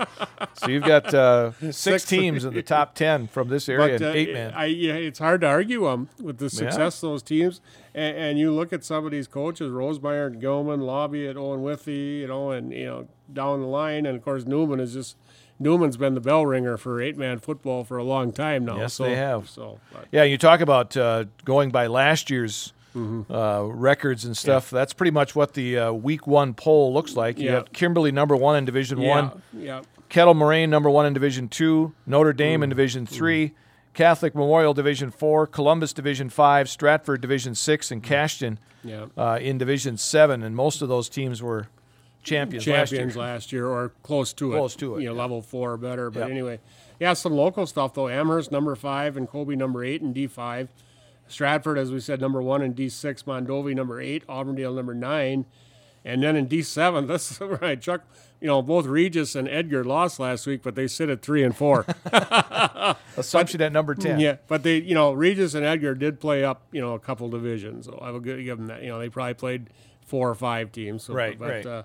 So 0.53 0.68
you've 0.68 0.83
got 0.83 1.12
uh, 1.13 1.51
six, 1.53 1.77
Six. 1.77 2.06
teams 2.06 2.45
in 2.45 2.53
the 2.53 2.62
top 2.62 2.94
ten 2.94 3.27
from 3.27 3.47
this 3.47 3.68
area, 3.69 3.97
But 3.97 4.06
uh, 4.09 4.12
eight 4.12 4.33
man. 4.33 4.53
I, 4.53 4.65
yeah, 4.65 4.94
it's 4.94 5.18
hard 5.18 5.41
to 5.41 5.47
argue 5.47 5.85
them 5.85 6.09
with 6.21 6.38
the 6.38 6.50
success 6.50 7.01
of 7.01 7.09
those 7.09 7.23
teams. 7.23 7.62
And, 7.95 8.18
and 8.18 8.39
you 8.39 8.51
look 8.51 8.71
at 8.73 8.83
some 8.83 9.06
of 9.06 9.12
these 9.12 9.27
coaches, 9.27 9.71
Rosemeyer 9.71 10.27
and 10.27 10.41
Gilman, 10.41 10.81
Lobby 10.81 11.27
at 11.27 11.38
Owen 11.38 11.62
Withee, 11.63 12.19
you 12.19 12.27
know, 12.27 12.51
and 12.51 12.71
you 12.71 12.85
know 12.85 13.07
down 13.31 13.62
the 13.62 13.68
line, 13.68 14.06
and 14.06 14.15
of 14.15 14.23
course 14.23 14.45
Newman 14.45 14.79
is 14.79 14.94
just 14.94 15.15
Newman's 15.59 15.97
been 15.97 16.15
the 16.15 16.21
bell 16.21 16.45
ringer 16.45 16.77
for 16.77 17.01
eight 17.01 17.18
man 17.18 17.39
football 17.39 17.83
for 17.83 17.97
a 17.97 18.03
long 18.03 18.31
time 18.31 18.65
now. 18.65 18.77
Yes, 18.77 18.95
so, 18.95 19.03
they 19.03 19.15
have. 19.15 19.50
So, 19.50 19.79
but, 19.94 20.07
Yeah, 20.12 20.23
you 20.23 20.38
talk 20.38 20.59
about 20.59 20.97
uh, 20.97 21.25
going 21.45 21.69
by 21.71 21.88
last 21.88 22.29
year's 22.29 22.73
Mm-hmm. 22.96 23.32
uh, 23.34 23.62
records 23.64 24.26
and 24.26 24.36
stuff. 24.36 24.70
That's 24.70 24.92
pretty 24.94 25.12
much 25.12 25.34
what 25.36 25.54
the 25.54 25.78
uh, 25.78 25.92
week 25.94 26.28
one 26.28 26.54
poll 26.54 26.94
looks 26.94 27.16
like. 27.16 27.38
You 27.40 27.46
Yeah. 27.46 27.52
have 27.56 27.72
Kimberly 27.72 28.12
number 28.12 28.36
one 28.36 28.58
in 28.58 28.66
Division 28.66 29.00
yeah, 29.00 29.10
One, 29.10 29.42
yeah, 29.54 29.82
Kettle 30.10 30.34
Moraine 30.34 30.70
number 30.70 30.90
one 30.90 31.06
in 31.06 31.14
Division 31.14 31.48
Two, 31.48 31.94
Notre 32.06 32.34
Dame 32.34 32.56
Mm-hmm. 32.58 32.64
in 32.64 32.70
Division 32.70 33.06
Three, 33.06 33.54
Catholic 33.94 34.36
Memorial 34.36 34.74
Division 34.74 35.10
Four, 35.10 35.48
Columbus 35.48 35.94
Division 35.94 36.30
Five, 36.30 36.70
Stratford 36.70 37.22
Division 37.22 37.56
Six, 37.56 37.92
and 37.92 38.04
Cashton 38.04 38.60
yeah. 38.84 39.06
uh, 39.18 39.40
in 39.42 39.58
Division 39.58 39.96
Seven. 39.96 40.44
And 40.44 40.54
most 40.56 40.82
of 40.82 40.90
those 40.90 41.08
teams 41.08 41.42
were 41.42 41.68
champions, 42.24 42.66
champions 42.66 43.16
last 43.16 43.52
year. 43.54 43.68
or 43.68 43.94
close 44.04 44.34
to 44.34 44.54
it. 44.54 44.58
Close 44.58 44.76
to 44.76 44.98
it, 44.98 45.02
You 45.04 45.10
know, 45.10 45.16
level 45.16 45.42
four 45.42 45.72
or 45.74 45.78
better. 45.78 46.10
But 46.12 46.30
anyway, 46.30 46.60
yeah, 47.00 47.14
some 47.14 47.32
local 47.34 47.66
stuff 47.66 47.94
though. 47.94 48.10
Amherst 48.10 48.52
number 48.52 48.76
five 48.76 49.16
and 49.16 49.30
Colby 49.30 49.56
number 49.56 49.82
eight 49.84 50.02
and 50.02 50.14
D 50.14 50.28
five. 50.28 50.68
Stratford, 51.31 51.78
as 51.78 51.92
we 51.92 52.00
said, 52.00 52.19
number 52.22 52.42
one 52.42 52.62
and 52.62 52.75
D 52.75 52.89
six. 52.89 53.24
Mondovi 53.24 53.74
number 53.75 54.00
eight. 54.01 54.24
Auburndale 54.30 54.74
number 54.74 54.94
nine. 54.94 55.45
And 56.04 56.24
then 56.24 56.36
in 56.36 56.48
D 56.48 56.62
seven, 56.62 57.07
this 57.07 57.31
is 57.31 57.39
where 57.39 57.63
I 57.63 57.75
chuck. 57.75 58.01
You 58.39 58.48
know, 58.48 58.62
both 58.63 58.88
Regis 58.88 59.36
and 59.36 59.48
Edgar 59.48 59.83
lost 59.83 60.19
last 60.19 60.48
week, 60.48 60.63
but 60.63 60.74
they 60.74 60.88
sit 60.88 61.10
at 61.10 61.22
three 61.22 61.44
and 61.44 61.56
four. 61.56 61.86
Assumption 63.18 63.62
at 63.62 63.72
number 63.72 63.94
ten. 63.94 64.19
yeah, 64.19 64.38
but 64.48 64.63
they, 64.63 64.78
you 64.78 64.95
know, 64.95 65.12
Regis 65.12 65.54
and 65.54 65.63
Edgar 65.66 65.94
did 65.94 66.19
play 66.19 66.44
up, 66.44 66.63
you 66.72 66.81
know, 66.81 66.94
a 66.94 67.00
couple 67.00 67.30
divisions. 67.30 67.86
So 67.86 68.00
I 68.01 68.10
will 68.12 68.19
give 68.19 68.57
them 68.57 68.68
that. 68.68 68.81
You 68.81 68.89
know, 68.89 69.00
they 69.00 69.10
probably 69.10 69.36
played 69.36 69.69
four 70.06 70.30
or 70.30 70.36
five 70.36 70.72
teams. 70.72 71.04
So, 71.04 71.13
Right, 71.13 71.38
but, 71.38 71.50
right. 71.50 71.66
Uh, 71.66 71.83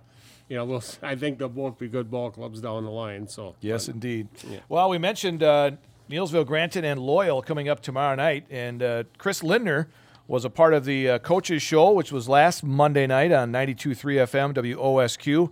you 0.48 0.56
know, 0.56 0.64
we'll, 0.64 0.82
I 1.02 1.14
think 1.14 1.38
they'll 1.38 1.48
both 1.48 1.78
be 1.78 1.88
good 1.88 2.10
ball 2.10 2.30
clubs 2.30 2.60
down 2.60 2.84
the 2.84 2.90
line. 2.90 3.28
So 3.28 3.54
Yes, 3.60 3.88
indeed. 3.88 4.28
Well, 4.68 4.88
we 4.88 4.98
mentioned 4.98 5.42
uh, 5.42 5.72
Neillsville, 6.08 6.46
Granton, 6.46 6.84
and 6.84 7.00
Loyal 7.00 7.42
coming 7.42 7.68
up 7.68 7.80
tomorrow 7.80 8.14
night, 8.14 8.46
and 8.48 8.82
uh, 8.82 9.04
Chris 9.18 9.42
Lindner 9.42 9.88
was 10.28 10.44
a 10.44 10.50
part 10.50 10.72
of 10.72 10.84
the 10.84 11.10
uh, 11.10 11.18
coaches 11.18 11.62
show, 11.62 11.90
which 11.92 12.12
was 12.12 12.28
last 12.28 12.62
Monday 12.62 13.06
night 13.08 13.32
on 13.32 13.50
92.3 13.50 13.96
FM 14.22 14.54
WOSQ, 14.54 15.50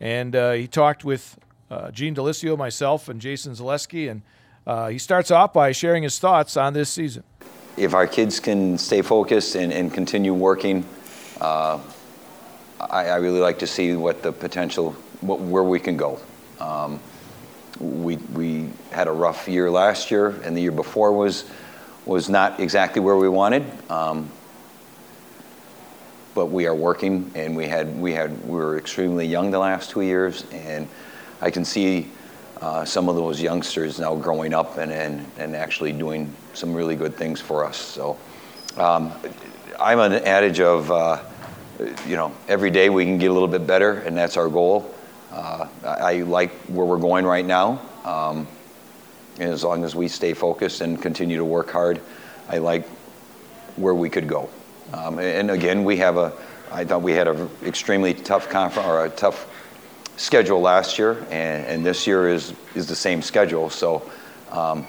and 0.00 0.36
uh, 0.36 0.52
he 0.52 0.66
talked 0.66 1.04
with 1.04 1.38
uh, 1.70 1.90
Gene 1.90 2.14
Delisio, 2.14 2.56
myself, 2.56 3.08
and 3.08 3.18
Jason 3.18 3.54
Zaleski, 3.54 4.10
and 4.10 4.20
uh, 4.66 4.88
he 4.88 4.98
starts 4.98 5.30
off 5.30 5.54
by 5.54 5.72
sharing 5.72 6.02
his 6.02 6.18
thoughts 6.18 6.56
on 6.56 6.74
this 6.74 6.90
season. 6.90 7.22
if 7.76 7.94
our 7.94 8.06
kids 8.06 8.38
can 8.40 8.76
stay 8.78 9.00
focused 9.00 9.56
and, 9.56 9.72
and 9.72 9.92
continue 9.92 10.34
working, 10.34 10.84
uh, 11.40 11.78
I, 12.78 13.06
I 13.06 13.16
really 13.16 13.40
like 13.40 13.58
to 13.60 13.66
see 13.66 13.94
what 13.96 14.22
the 14.22 14.32
potential, 14.32 14.92
what, 15.22 15.40
where 15.40 15.64
we 15.64 15.80
can 15.80 15.96
go. 15.96 16.20
Um, 16.60 17.00
we, 17.80 18.16
we 18.16 18.70
had 18.90 19.08
a 19.08 19.12
rough 19.12 19.48
year 19.48 19.70
last 19.70 20.10
year, 20.10 20.28
and 20.44 20.56
the 20.56 20.60
year 20.60 20.72
before 20.72 21.12
was, 21.12 21.44
was 22.06 22.28
not 22.28 22.60
exactly 22.60 23.00
where 23.00 23.16
we 23.16 23.28
wanted. 23.28 23.64
Um, 23.90 24.30
but 26.34 26.46
we 26.46 26.66
are 26.66 26.74
working, 26.74 27.30
and 27.34 27.56
we 27.56 27.66
had, 27.66 27.96
we 28.00 28.12
had, 28.12 28.44
we 28.44 28.56
were 28.56 28.76
extremely 28.76 29.26
young 29.26 29.50
the 29.50 29.58
last 29.58 29.90
two 29.90 30.02
years, 30.02 30.44
and 30.52 30.88
I 31.40 31.50
can 31.50 31.64
see 31.64 32.10
uh, 32.60 32.84
some 32.84 33.08
of 33.08 33.14
those 33.14 33.40
youngsters 33.40 34.00
now 34.00 34.16
growing 34.16 34.54
up 34.54 34.78
and 34.78 35.26
actually 35.38 35.92
doing 35.92 36.34
some 36.52 36.74
really 36.74 36.96
good 36.96 37.14
things 37.14 37.40
for 37.40 37.64
us. 37.64 37.76
So 37.76 38.16
um, 38.76 39.12
I'm 39.78 40.00
an 40.00 40.12
adage 40.12 40.60
of, 40.60 40.90
uh, 40.90 41.22
you 42.06 42.16
know, 42.16 42.32
every 42.48 42.70
day 42.70 42.88
we 42.88 43.04
can 43.04 43.18
get 43.18 43.30
a 43.30 43.32
little 43.32 43.48
bit 43.48 43.66
better, 43.66 43.92
and 43.92 44.16
that's 44.16 44.36
our 44.36 44.48
goal. 44.48 44.92
Uh, 45.34 45.66
I, 45.84 46.22
like 46.22 46.52
where 46.68 46.86
we're 46.86 46.96
going 46.96 47.26
right 47.26 47.44
now. 47.44 47.80
Um, 48.04 48.46
and 49.40 49.50
as 49.50 49.64
long 49.64 49.82
as 49.82 49.96
we 49.96 50.06
stay 50.06 50.32
focused 50.32 50.80
and 50.80 51.02
continue 51.02 51.36
to 51.38 51.44
work 51.44 51.70
hard, 51.70 52.00
I 52.48 52.58
like 52.58 52.86
where 53.74 53.94
we 53.94 54.08
could 54.08 54.28
go. 54.28 54.48
Um, 54.92 55.18
and 55.18 55.50
again, 55.50 55.82
we 55.82 55.96
have 55.96 56.18
a, 56.18 56.32
I 56.70 56.84
thought 56.84 57.02
we 57.02 57.12
had 57.12 57.26
an 57.26 57.50
extremely 57.64 58.14
tough 58.14 58.48
conference 58.48 58.86
or 58.86 59.06
a 59.06 59.10
tough 59.10 59.50
schedule 60.16 60.60
last 60.60 61.00
year, 61.00 61.18
and, 61.30 61.66
and 61.66 61.84
this 61.84 62.06
year 62.06 62.28
is, 62.28 62.54
is 62.76 62.86
the 62.86 62.94
same 62.94 63.20
schedule. 63.20 63.70
So 63.70 64.08
um, 64.52 64.86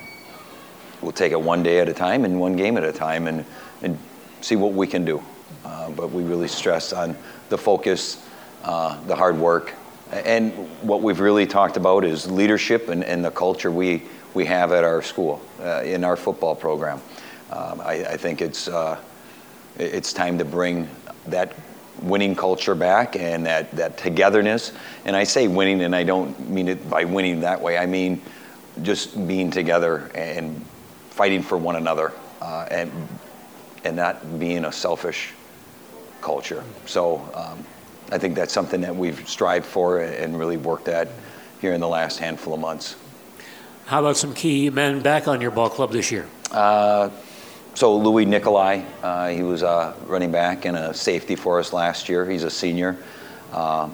we'll 1.02 1.12
take 1.12 1.32
it 1.32 1.42
one 1.42 1.64
day 1.64 1.80
at 1.80 1.90
a 1.90 1.94
time 1.94 2.24
and 2.24 2.40
one 2.40 2.56
game 2.56 2.78
at 2.78 2.84
a 2.84 2.94
time 2.94 3.26
and, 3.26 3.46
and 3.82 3.98
see 4.42 4.56
what 4.56 4.74
we 4.74 4.86
can 4.86 5.06
do. 5.06 5.24
Uh, 5.64 5.90
but 5.90 6.12
we 6.12 6.22
really 6.22 6.48
stress 6.48 6.94
on 6.94 7.18
the 7.50 7.58
focus, 7.58 8.24
uh, 8.64 9.04
the 9.06 9.16
hard 9.16 9.40
work, 9.40 9.74
and 10.24 10.52
what 10.82 11.02
we've 11.02 11.20
really 11.20 11.46
talked 11.46 11.78
about 11.78 12.06
is 12.06 12.30
leadership 12.30 12.90
and, 12.90 13.04
and 13.04 13.24
the 13.24 13.32
culture 13.32 13.72
we, 13.72 14.04
we 14.34 14.46
have 14.46 14.72
at 14.72 14.84
our 14.84 15.02
school, 15.02 15.42
uh, 15.62 15.82
in 15.84 16.04
our 16.04 16.16
football 16.16 16.56
program. 16.56 17.02
Um, 17.52 17.82
I, 17.82 18.06
I 18.06 18.18
think 18.18 18.42
it's, 18.42 18.68
uh, 18.68 19.00
it's 19.78 20.14
time 20.14 20.38
to 20.38 20.46
bring 20.46 20.90
that 21.28 21.54
winning 22.02 22.36
culture 22.36 22.76
back 22.76 23.16
and 23.16 23.46
that, 23.46 23.72
that 23.72 23.98
togetherness. 23.98 24.74
And 25.06 25.16
I 25.16 25.24
say 25.24 25.48
winning, 25.48 25.82
and 25.82 25.96
I 25.96 26.04
don't 26.04 26.50
mean 26.50 26.68
it 26.68 26.90
by 26.90 27.06
winning 27.06 27.42
that 27.42 27.62
way. 27.62 27.78
I 27.78 27.86
mean 27.86 28.22
just 28.82 29.28
being 29.28 29.52
together 29.52 30.12
and 30.14 30.66
fighting 31.10 31.42
for 31.42 31.58
one 31.58 31.78
another 31.78 32.12
uh, 32.42 32.68
and, 32.70 32.92
and 33.84 33.96
not 33.96 34.40
being 34.40 34.66
a 34.66 34.72
selfish 34.72 35.34
culture. 36.22 36.64
So 36.86 37.30
um, 37.34 37.66
I 38.12 38.18
think 38.18 38.36
that's 38.36 38.54
something 38.54 38.82
that 38.82 38.96
we've 38.96 39.28
strived 39.28 39.66
for 39.66 40.00
and 40.00 40.38
really 40.38 40.58
worked 40.58 40.88
at 40.88 41.08
here 41.60 41.74
in 41.74 41.82
the 41.82 41.88
last 41.88 42.20
handful 42.20 42.54
of 42.54 42.60
months. 42.60 42.96
How 43.86 44.00
about 44.00 44.18
some 44.18 44.34
key 44.34 44.70
men 44.70 45.02
back 45.02 45.28
on 45.28 45.42
your 45.42 45.52
ball 45.52 45.70
club 45.70 45.92
this 45.92 46.12
year? 46.12 46.28
Uh, 46.52 47.10
so 47.76 47.98
Louis 47.98 48.26
Nikolai, 48.26 48.84
uh, 49.04 49.30
he 49.30 49.44
was 49.44 49.62
a 49.62 49.96
running 50.08 50.32
back 50.32 50.66
and 50.66 50.78
a 50.78 50.94
safety 50.94 51.36
for 51.36 51.60
us 51.60 51.74
last 51.74 52.08
year. 52.08 52.30
He's 52.30 52.44
a 52.44 52.50
senior. 52.50 52.98
Uh, 53.52 53.90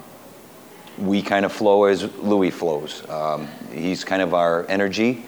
we 0.98 1.22
kind 1.22 1.46
of 1.46 1.52
flow 1.52 1.86
as 1.86 2.04
Louis 2.18 2.52
flows. 2.52 3.08
Um, 3.10 3.48
he's 3.72 4.04
kind 4.04 4.22
of 4.22 4.34
our 4.34 4.66
energy, 4.68 5.26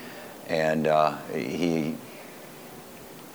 and 0.47 0.87
uh, 0.87 1.17
he. 1.33 1.95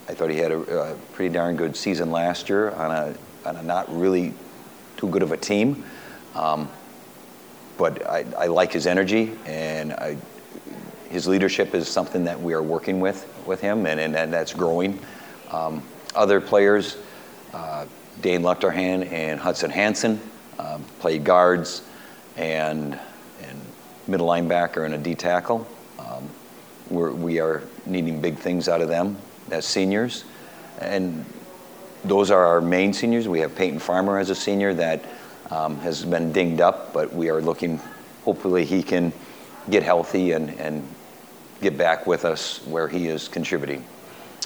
I 0.08 0.14
thought 0.14 0.30
he 0.30 0.38
had 0.38 0.52
a, 0.52 0.92
a, 0.92 0.94
pretty 1.12 1.34
darn 1.34 1.56
good 1.56 1.76
season 1.76 2.10
last 2.10 2.48
year 2.48 2.70
on 2.70 2.90
a 2.90 3.14
on 3.46 3.56
a 3.56 3.62
not 3.62 3.94
really 3.94 4.32
too 4.98 5.08
good 5.08 5.22
of 5.22 5.32
a 5.32 5.36
team. 5.36 5.82
Um, 6.34 6.68
but 7.78 8.06
I, 8.06 8.26
I, 8.36 8.46
like 8.48 8.72
his 8.72 8.86
energy, 8.86 9.32
and 9.46 9.92
I, 9.94 10.18
his 11.08 11.26
leadership 11.26 11.74
is 11.74 11.88
something 11.88 12.24
that 12.24 12.38
we 12.38 12.52
are 12.52 12.62
working 12.62 13.00
with 13.00 13.26
with 13.46 13.60
him, 13.60 13.86
and, 13.86 13.98
and, 13.98 14.14
and 14.14 14.32
that's 14.32 14.52
growing. 14.52 14.98
Um, 15.50 15.82
other 16.14 16.40
players, 16.40 16.98
uh, 17.54 17.86
Dane 18.20 18.42
Luchterhand 18.42 19.10
and 19.10 19.40
Hudson 19.40 19.70
Hanson, 19.70 20.20
um, 20.58 20.84
guards 21.22 21.82
and, 22.36 22.98
and 23.42 23.60
middle 24.08 24.26
linebacker 24.26 24.84
and 24.84 24.94
a 24.94 24.98
D 24.98 25.14
tackle. 25.14 25.66
Um, 25.98 26.28
we're, 26.90 27.12
we 27.12 27.38
are 27.38 27.62
needing 27.86 28.20
big 28.20 28.36
things 28.36 28.68
out 28.68 28.80
of 28.80 28.88
them 28.88 29.16
as 29.50 29.64
seniors. 29.64 30.24
And 30.80 31.24
those 32.04 32.30
are 32.30 32.44
our 32.44 32.60
main 32.60 32.92
seniors. 32.92 33.28
We 33.28 33.40
have 33.40 33.54
Peyton 33.56 33.78
Farmer 33.78 34.18
as 34.18 34.30
a 34.30 34.34
senior 34.34 34.74
that 34.74 35.04
um, 35.50 35.78
has 35.80 36.04
been 36.04 36.32
dinged 36.32 36.60
up, 36.60 36.92
but 36.92 37.12
we 37.12 37.30
are 37.30 37.40
looking, 37.40 37.80
hopefully, 38.24 38.64
he 38.64 38.82
can 38.82 39.12
get 39.70 39.82
healthy 39.82 40.32
and, 40.32 40.50
and 40.60 40.86
get 41.60 41.76
back 41.76 42.06
with 42.06 42.24
us 42.24 42.64
where 42.66 42.88
he 42.88 43.08
is 43.08 43.28
contributing. 43.28 43.84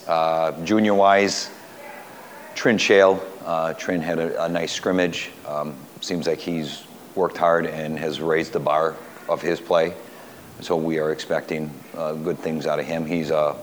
Uh, 0.06 0.52
junior 0.64 0.94
wise, 0.94 1.50
Trin 2.54 2.78
Shale. 2.78 3.22
Uh, 3.44 3.74
Trin 3.74 4.00
had 4.00 4.18
a, 4.18 4.44
a 4.44 4.48
nice 4.48 4.72
scrimmage. 4.72 5.30
Um, 5.46 5.74
seems 6.00 6.26
like 6.26 6.38
he's 6.38 6.84
worked 7.14 7.36
hard 7.36 7.66
and 7.66 7.98
has 7.98 8.20
raised 8.20 8.52
the 8.52 8.60
bar 8.60 8.96
of 9.28 9.42
his 9.42 9.60
play. 9.60 9.94
So 10.60 10.76
we 10.76 10.98
are 10.98 11.12
expecting 11.12 11.70
uh, 11.96 12.14
good 12.14 12.38
things 12.38 12.66
out 12.66 12.78
of 12.78 12.86
him. 12.86 13.04
He's 13.04 13.30
a, 13.30 13.56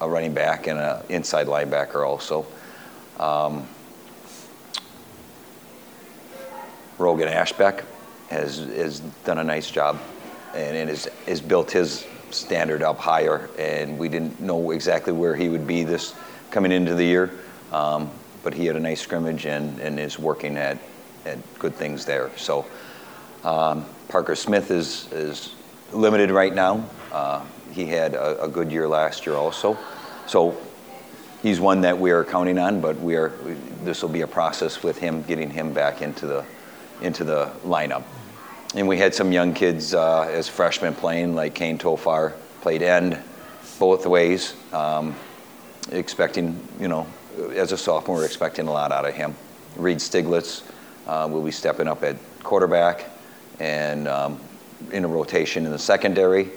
a 0.00 0.08
running 0.08 0.34
back 0.34 0.66
and 0.66 0.78
an 0.78 1.02
inside 1.08 1.46
linebacker 1.46 2.06
also. 2.06 2.46
Um, 3.18 3.66
Rogan 6.98 7.28
Ashbeck 7.28 7.84
has, 8.28 8.58
has 8.58 9.00
done 9.24 9.38
a 9.38 9.44
nice 9.44 9.70
job 9.70 10.00
and, 10.54 10.76
and 10.76 10.88
has, 10.88 11.06
has 11.26 11.40
built 11.40 11.70
his 11.70 12.06
standard 12.30 12.82
up 12.82 12.98
higher. 12.98 13.48
And 13.58 13.98
we 13.98 14.08
didn't 14.08 14.40
know 14.40 14.70
exactly 14.70 15.12
where 15.12 15.34
he 15.34 15.48
would 15.48 15.66
be 15.66 15.82
this 15.82 16.14
coming 16.50 16.72
into 16.72 16.94
the 16.94 17.04
year, 17.04 17.30
um, 17.72 18.10
but 18.42 18.54
he 18.54 18.66
had 18.66 18.76
a 18.76 18.80
nice 18.80 19.00
scrimmage 19.00 19.46
and, 19.46 19.78
and 19.80 19.98
is 19.98 20.18
working 20.18 20.56
at, 20.56 20.78
at 21.24 21.38
good 21.58 21.74
things 21.74 22.04
there. 22.04 22.30
So 22.36 22.66
um, 23.42 23.84
Parker 24.08 24.36
Smith 24.36 24.70
is, 24.70 25.10
is 25.12 25.54
limited 25.92 26.30
right 26.30 26.54
now. 26.54 26.88
Uh, 27.12 27.44
he 27.72 27.86
had 27.86 28.14
a, 28.14 28.44
a, 28.44 28.48
good 28.48 28.70
year 28.70 28.86
last 28.86 29.26
year 29.26 29.34
also. 29.34 29.76
So 30.26 30.56
he's 31.44 31.60
one 31.60 31.82
that 31.82 31.98
we 31.98 32.10
are 32.10 32.24
counting 32.24 32.58
on, 32.58 32.80
but 32.80 32.98
we 32.98 33.16
are, 33.16 33.28
this 33.82 34.00
will 34.00 34.08
be 34.08 34.22
a 34.22 34.26
process 34.26 34.82
with 34.82 34.96
him 34.96 35.22
getting 35.24 35.50
him 35.50 35.74
back 35.74 36.00
into 36.00 36.26
the, 36.26 36.42
into 37.02 37.22
the 37.22 37.52
lineup. 37.66 38.02
And 38.74 38.88
we 38.88 38.96
had 38.96 39.14
some 39.14 39.30
young 39.30 39.52
kids 39.52 39.92
uh, 39.92 40.22
as 40.22 40.48
freshmen 40.48 40.94
playing, 40.94 41.34
like 41.34 41.54
Kane 41.54 41.76
Tofar 41.76 42.32
played 42.62 42.80
end 42.80 43.18
both 43.78 44.06
ways. 44.06 44.54
Um, 44.72 45.14
expecting, 45.92 46.66
you 46.80 46.88
know, 46.88 47.06
as 47.54 47.72
a 47.72 47.76
sophomore, 47.76 48.16
we're 48.16 48.24
expecting 48.24 48.66
a 48.66 48.72
lot 48.72 48.90
out 48.90 49.04
of 49.04 49.14
him. 49.14 49.36
Reed 49.76 49.98
Stiglitz 49.98 50.62
uh, 51.06 51.28
will 51.30 51.42
be 51.42 51.50
stepping 51.50 51.88
up 51.88 52.02
at 52.04 52.16
quarterback 52.42 53.10
and 53.60 54.08
um, 54.08 54.40
in 54.92 55.04
a 55.04 55.08
rotation 55.08 55.66
in 55.66 55.72
the 55.72 55.78
secondary. 55.78 56.48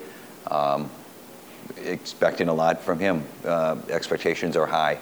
Um, 0.50 0.89
expecting 1.77 2.47
a 2.47 2.53
lot 2.53 2.81
from 2.81 3.00
him. 3.00 3.24
Uh, 3.45 3.77
expectations 3.89 4.55
are 4.55 4.65
high. 4.65 5.00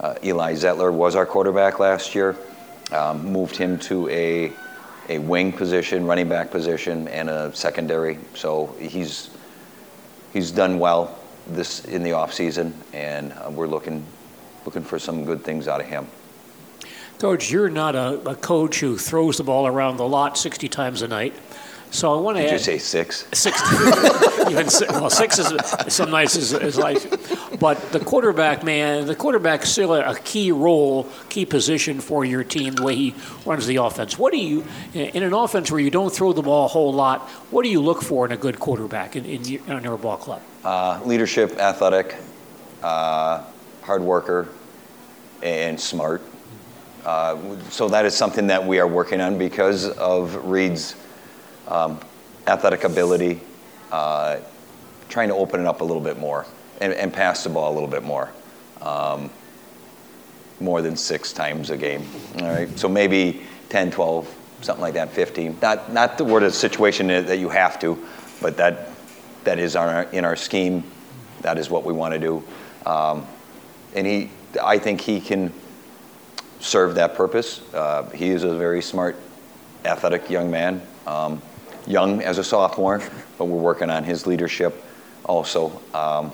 Uh, 0.00 0.14
Eli 0.22 0.54
Zettler 0.54 0.92
was 0.92 1.16
our 1.16 1.26
quarterback 1.26 1.78
last 1.78 2.14
year. 2.14 2.36
Um, 2.92 3.32
moved 3.32 3.56
him 3.56 3.78
to 3.80 4.08
a 4.08 4.52
a 5.08 5.18
wing 5.18 5.52
position, 5.52 6.04
running 6.04 6.28
back 6.28 6.50
position, 6.50 7.08
and 7.08 7.30
a 7.30 7.54
secondary. 7.54 8.18
So 8.34 8.74
he's 8.78 9.30
he's 10.32 10.50
done 10.50 10.78
well 10.78 11.18
this 11.46 11.84
in 11.84 12.02
the 12.02 12.12
off 12.12 12.32
season, 12.32 12.74
and 12.92 13.32
uh, 13.32 13.50
we're 13.50 13.68
looking 13.68 14.04
looking 14.64 14.82
for 14.82 14.98
some 14.98 15.24
good 15.24 15.42
things 15.42 15.68
out 15.68 15.80
of 15.80 15.86
him. 15.86 16.06
Coach, 17.18 17.50
you're 17.50 17.70
not 17.70 17.94
a, 17.94 18.20
a 18.28 18.34
coach 18.34 18.80
who 18.80 18.98
throws 18.98 19.38
the 19.38 19.44
ball 19.44 19.66
around 19.66 19.96
the 19.96 20.06
lot 20.06 20.36
60 20.36 20.68
times 20.68 21.00
a 21.00 21.08
night. 21.08 21.34
So 21.90 22.16
I 22.16 22.20
want 22.20 22.36
to 22.36 22.42
ask. 22.42 22.64
Did 22.64 22.72
add, 22.72 22.74
you 22.74 22.78
say 22.78 22.78
six? 22.78 23.26
Six. 23.32 23.62
even 24.50 24.68
six, 24.68 24.92
well, 24.92 25.10
six 25.10 25.38
is 25.38 25.52
some 25.88 26.10
nights 26.10 26.36
is, 26.36 26.52
is 26.52 26.76
life. 26.76 27.58
But 27.58 27.80
the 27.92 28.00
quarterback, 28.00 28.62
man, 28.64 29.06
the 29.06 29.14
quarterback's 29.14 29.70
still 29.70 29.94
a, 29.94 30.12
a 30.12 30.14
key 30.16 30.52
role, 30.52 31.08
key 31.28 31.46
position 31.46 32.00
for 32.00 32.24
your 32.24 32.44
team. 32.44 32.74
The 32.74 32.82
way 32.82 32.94
he 32.96 33.14
runs 33.44 33.66
the 33.66 33.76
offense. 33.76 34.18
What 34.18 34.32
do 34.32 34.38
you, 34.38 34.64
in 34.92 35.22
an 35.22 35.32
offense 35.32 35.70
where 35.70 35.80
you 35.80 35.90
don't 35.90 36.12
throw 36.12 36.32
the 36.32 36.42
ball 36.42 36.66
a 36.66 36.68
whole 36.68 36.92
lot, 36.92 37.22
what 37.50 37.62
do 37.62 37.70
you 37.70 37.80
look 37.80 38.02
for 38.02 38.26
in 38.26 38.32
a 38.32 38.36
good 38.36 38.58
quarterback 38.58 39.16
in, 39.16 39.24
in, 39.24 39.44
your, 39.44 39.62
in 39.68 39.84
your 39.84 39.96
ball 39.96 40.16
club? 40.16 40.42
Uh, 40.64 41.00
leadership, 41.04 41.56
athletic, 41.58 42.16
uh, 42.82 43.44
hard 43.82 44.02
worker, 44.02 44.48
and 45.42 45.80
smart. 45.80 46.22
Uh, 47.04 47.38
so 47.70 47.88
that 47.88 48.04
is 48.04 48.14
something 48.16 48.48
that 48.48 48.64
we 48.64 48.80
are 48.80 48.88
working 48.88 49.20
on 49.20 49.38
because 49.38 49.88
of 49.90 50.34
Reed's 50.44 50.96
um, 51.68 52.00
athletic 52.46 52.84
ability, 52.84 53.40
uh, 53.92 54.38
trying 55.08 55.28
to 55.28 55.34
open 55.34 55.60
it 55.60 55.66
up 55.66 55.80
a 55.80 55.84
little 55.84 56.02
bit 56.02 56.18
more 56.18 56.46
and, 56.80 56.92
and 56.92 57.12
pass 57.12 57.44
the 57.44 57.50
ball 57.50 57.72
a 57.72 57.74
little 57.74 57.88
bit 57.88 58.02
more. 58.02 58.30
Um, 58.80 59.30
more 60.60 60.80
than 60.80 60.96
six 60.96 61.32
times 61.32 61.70
a 61.70 61.76
game. 61.76 62.06
All 62.40 62.48
right, 62.48 62.78
so 62.78 62.88
maybe 62.88 63.42
10, 63.68 63.90
12, 63.90 64.34
something 64.62 64.80
like 64.80 64.94
that, 64.94 65.10
15. 65.10 65.58
Not 65.60 65.92
not 65.92 66.18
the 66.18 66.24
word 66.24 66.42
of 66.42 66.54
situation 66.54 67.08
that 67.08 67.38
you 67.38 67.48
have 67.48 67.78
to, 67.80 68.06
but 68.40 68.56
that 68.56 68.88
that 69.44 69.58
is 69.58 69.76
our, 69.76 70.02
in 70.04 70.24
our 70.24 70.36
scheme. 70.36 70.82
That 71.42 71.58
is 71.58 71.70
what 71.70 71.84
we 71.84 71.92
want 71.92 72.14
to 72.14 72.18
do. 72.18 72.42
Um, 72.84 73.26
and 73.94 74.06
he, 74.06 74.30
I 74.62 74.78
think 74.78 75.00
he 75.00 75.20
can 75.20 75.52
serve 76.58 76.96
that 76.96 77.14
purpose. 77.14 77.62
Uh, 77.72 78.08
he 78.10 78.30
is 78.30 78.42
a 78.42 78.56
very 78.56 78.82
smart, 78.82 79.16
athletic 79.84 80.28
young 80.28 80.50
man. 80.50 80.82
Um, 81.06 81.40
young 81.86 82.22
as 82.22 82.38
a 82.38 82.44
sophomore, 82.44 83.02
but 83.38 83.46
we're 83.46 83.60
working 83.60 83.90
on 83.90 84.04
his 84.04 84.26
leadership 84.26 84.82
also. 85.24 85.80
Um, 85.94 86.32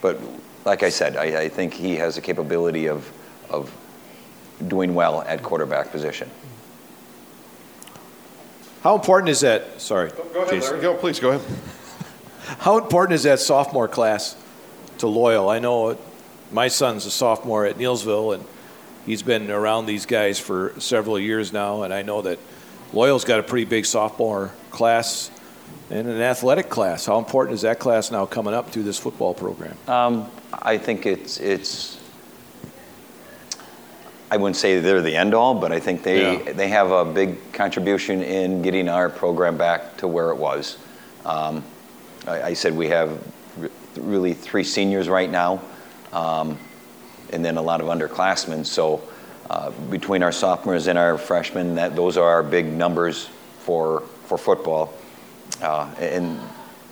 but 0.00 0.18
like 0.64 0.82
I 0.82 0.90
said, 0.90 1.16
I, 1.16 1.42
I, 1.42 1.48
think 1.48 1.74
he 1.74 1.96
has 1.96 2.14
the 2.16 2.20
capability 2.20 2.88
of, 2.88 3.10
of 3.50 3.72
doing 4.66 4.94
well 4.94 5.22
at 5.22 5.42
quarterback 5.42 5.90
position. 5.90 6.30
How 8.82 8.94
important 8.94 9.30
is 9.30 9.40
that? 9.40 9.80
Sorry. 9.80 10.10
Go, 10.10 10.42
ahead, 10.42 10.62
Larry. 10.62 10.80
Go, 10.80 10.94
please, 10.94 11.18
go 11.18 11.30
ahead. 11.32 11.58
How 12.58 12.78
important 12.78 13.14
is 13.14 13.24
that 13.24 13.40
sophomore 13.40 13.88
class 13.88 14.36
to 14.98 15.06
Loyal? 15.06 15.50
I 15.50 15.58
know 15.58 15.98
my 16.52 16.68
son's 16.68 17.04
a 17.04 17.10
sophomore 17.10 17.66
at 17.66 17.76
Neillsville, 17.76 18.34
and 18.34 18.44
he's 19.04 19.22
been 19.22 19.50
around 19.50 19.86
these 19.86 20.06
guys 20.06 20.38
for 20.38 20.72
several 20.78 21.18
years 21.18 21.52
now, 21.52 21.82
and 21.82 21.92
I 21.92 22.02
know 22.02 22.22
that 22.22 22.38
Loyal's 22.92 23.24
got 23.24 23.38
a 23.38 23.42
pretty 23.42 23.66
big 23.66 23.84
sophomore 23.84 24.52
class 24.70 25.30
and 25.90 26.08
an 26.08 26.20
athletic 26.20 26.68
class. 26.68 27.06
How 27.06 27.18
important 27.18 27.54
is 27.54 27.62
that 27.62 27.78
class 27.78 28.10
now 28.10 28.26
coming 28.26 28.54
up 28.54 28.70
through 28.70 28.84
this 28.84 28.98
football 28.98 29.34
program? 29.34 29.76
Um, 29.86 30.30
I 30.52 30.78
think 30.78 31.06
it's 31.06 31.38
it's. 31.38 31.98
I 34.30 34.36
wouldn't 34.36 34.56
say 34.56 34.80
they're 34.80 35.00
the 35.00 35.16
end 35.16 35.32
all, 35.34 35.54
but 35.54 35.72
I 35.72 35.80
think 35.80 36.02
they 36.02 36.44
yeah. 36.44 36.52
they 36.52 36.68
have 36.68 36.90
a 36.90 37.04
big 37.04 37.52
contribution 37.52 38.22
in 38.22 38.62
getting 38.62 38.88
our 38.88 39.08
program 39.08 39.56
back 39.56 39.96
to 39.98 40.08
where 40.08 40.30
it 40.30 40.36
was. 40.36 40.78
Um, 41.24 41.64
I, 42.26 42.42
I, 42.42 42.52
said 42.54 42.74
we 42.74 42.88
have 42.88 43.22
really 43.96 44.34
three 44.34 44.64
seniors 44.64 45.08
right 45.08 45.30
now, 45.30 45.62
um, 46.12 46.58
and 47.32 47.44
then 47.44 47.56
a 47.56 47.62
lot 47.62 47.80
of 47.80 47.86
underclassmen. 47.86 48.64
So 48.64 49.02
between 49.90 50.22
our 50.22 50.32
sophomores 50.32 50.86
and 50.86 50.98
our 50.98 51.16
freshmen, 51.16 51.76
that 51.76 51.96
those 51.96 52.16
are 52.16 52.28
our 52.28 52.42
big 52.42 52.66
numbers 52.66 53.28
for 53.60 54.02
for 54.24 54.36
football, 54.36 54.92
uh, 55.62 55.90
and 55.98 56.38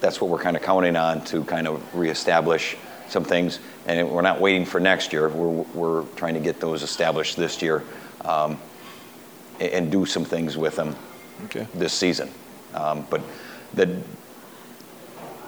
that's 0.01 0.21
what 0.21 0.31
we're 0.31 0.43
kind 0.43 0.57
of 0.57 0.63
counting 0.63 0.97
on 0.97 1.23
to 1.27 1.45
kind 1.45 1.69
of 1.69 1.95
reestablish 1.95 2.77
some 3.09 3.25
things. 3.25 3.59
And 3.87 4.11
we're 4.11 4.23
not 4.23 4.41
waiting 4.41 4.65
for 4.65 4.81
next 4.81 5.13
year. 5.13 5.29
We're 5.29 5.65
we're 5.75 6.03
trying 6.17 6.35
to 6.35 6.41
get 6.41 6.61
those 6.61 6.83
established 6.83 7.37
this 7.37 7.61
year, 7.61 7.83
um, 8.25 8.59
and, 9.61 9.73
and, 9.73 9.93
do 9.93 10.07
some 10.07 10.25
things 10.25 10.57
with 10.57 10.77
them 10.77 10.97
okay. 11.45 11.67
this 11.75 11.93
season. 11.93 12.31
Um, 12.75 13.07
but 13.11 13.21
the, 13.75 14.01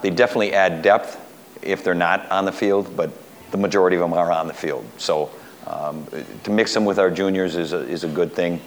they 0.03 0.11
definitely 0.11 0.55
add 0.55 0.83
depth 0.83 1.19
if 1.63 1.83
they're 1.83 1.95
not 1.95 2.31
on 2.31 2.45
the 2.45 2.53
field, 2.53 2.97
but 2.97 3.11
the 3.51 3.59
majority 3.59 3.97
of 3.97 4.01
them 4.01 4.13
are 4.13 4.31
on 4.31 4.47
the 4.47 4.55
field. 4.55 4.87
So 4.99 5.31
um, 5.69 6.07
to 6.45 6.51
mix 6.51 6.73
them 6.73 6.85
with 6.85 6.99
our 6.99 7.11
juniors 7.11 7.55
is 7.55 7.73
a, 7.73 7.81
is 7.81 8.03
a 8.03 8.09
good 8.09 8.33
thing. 8.33 8.61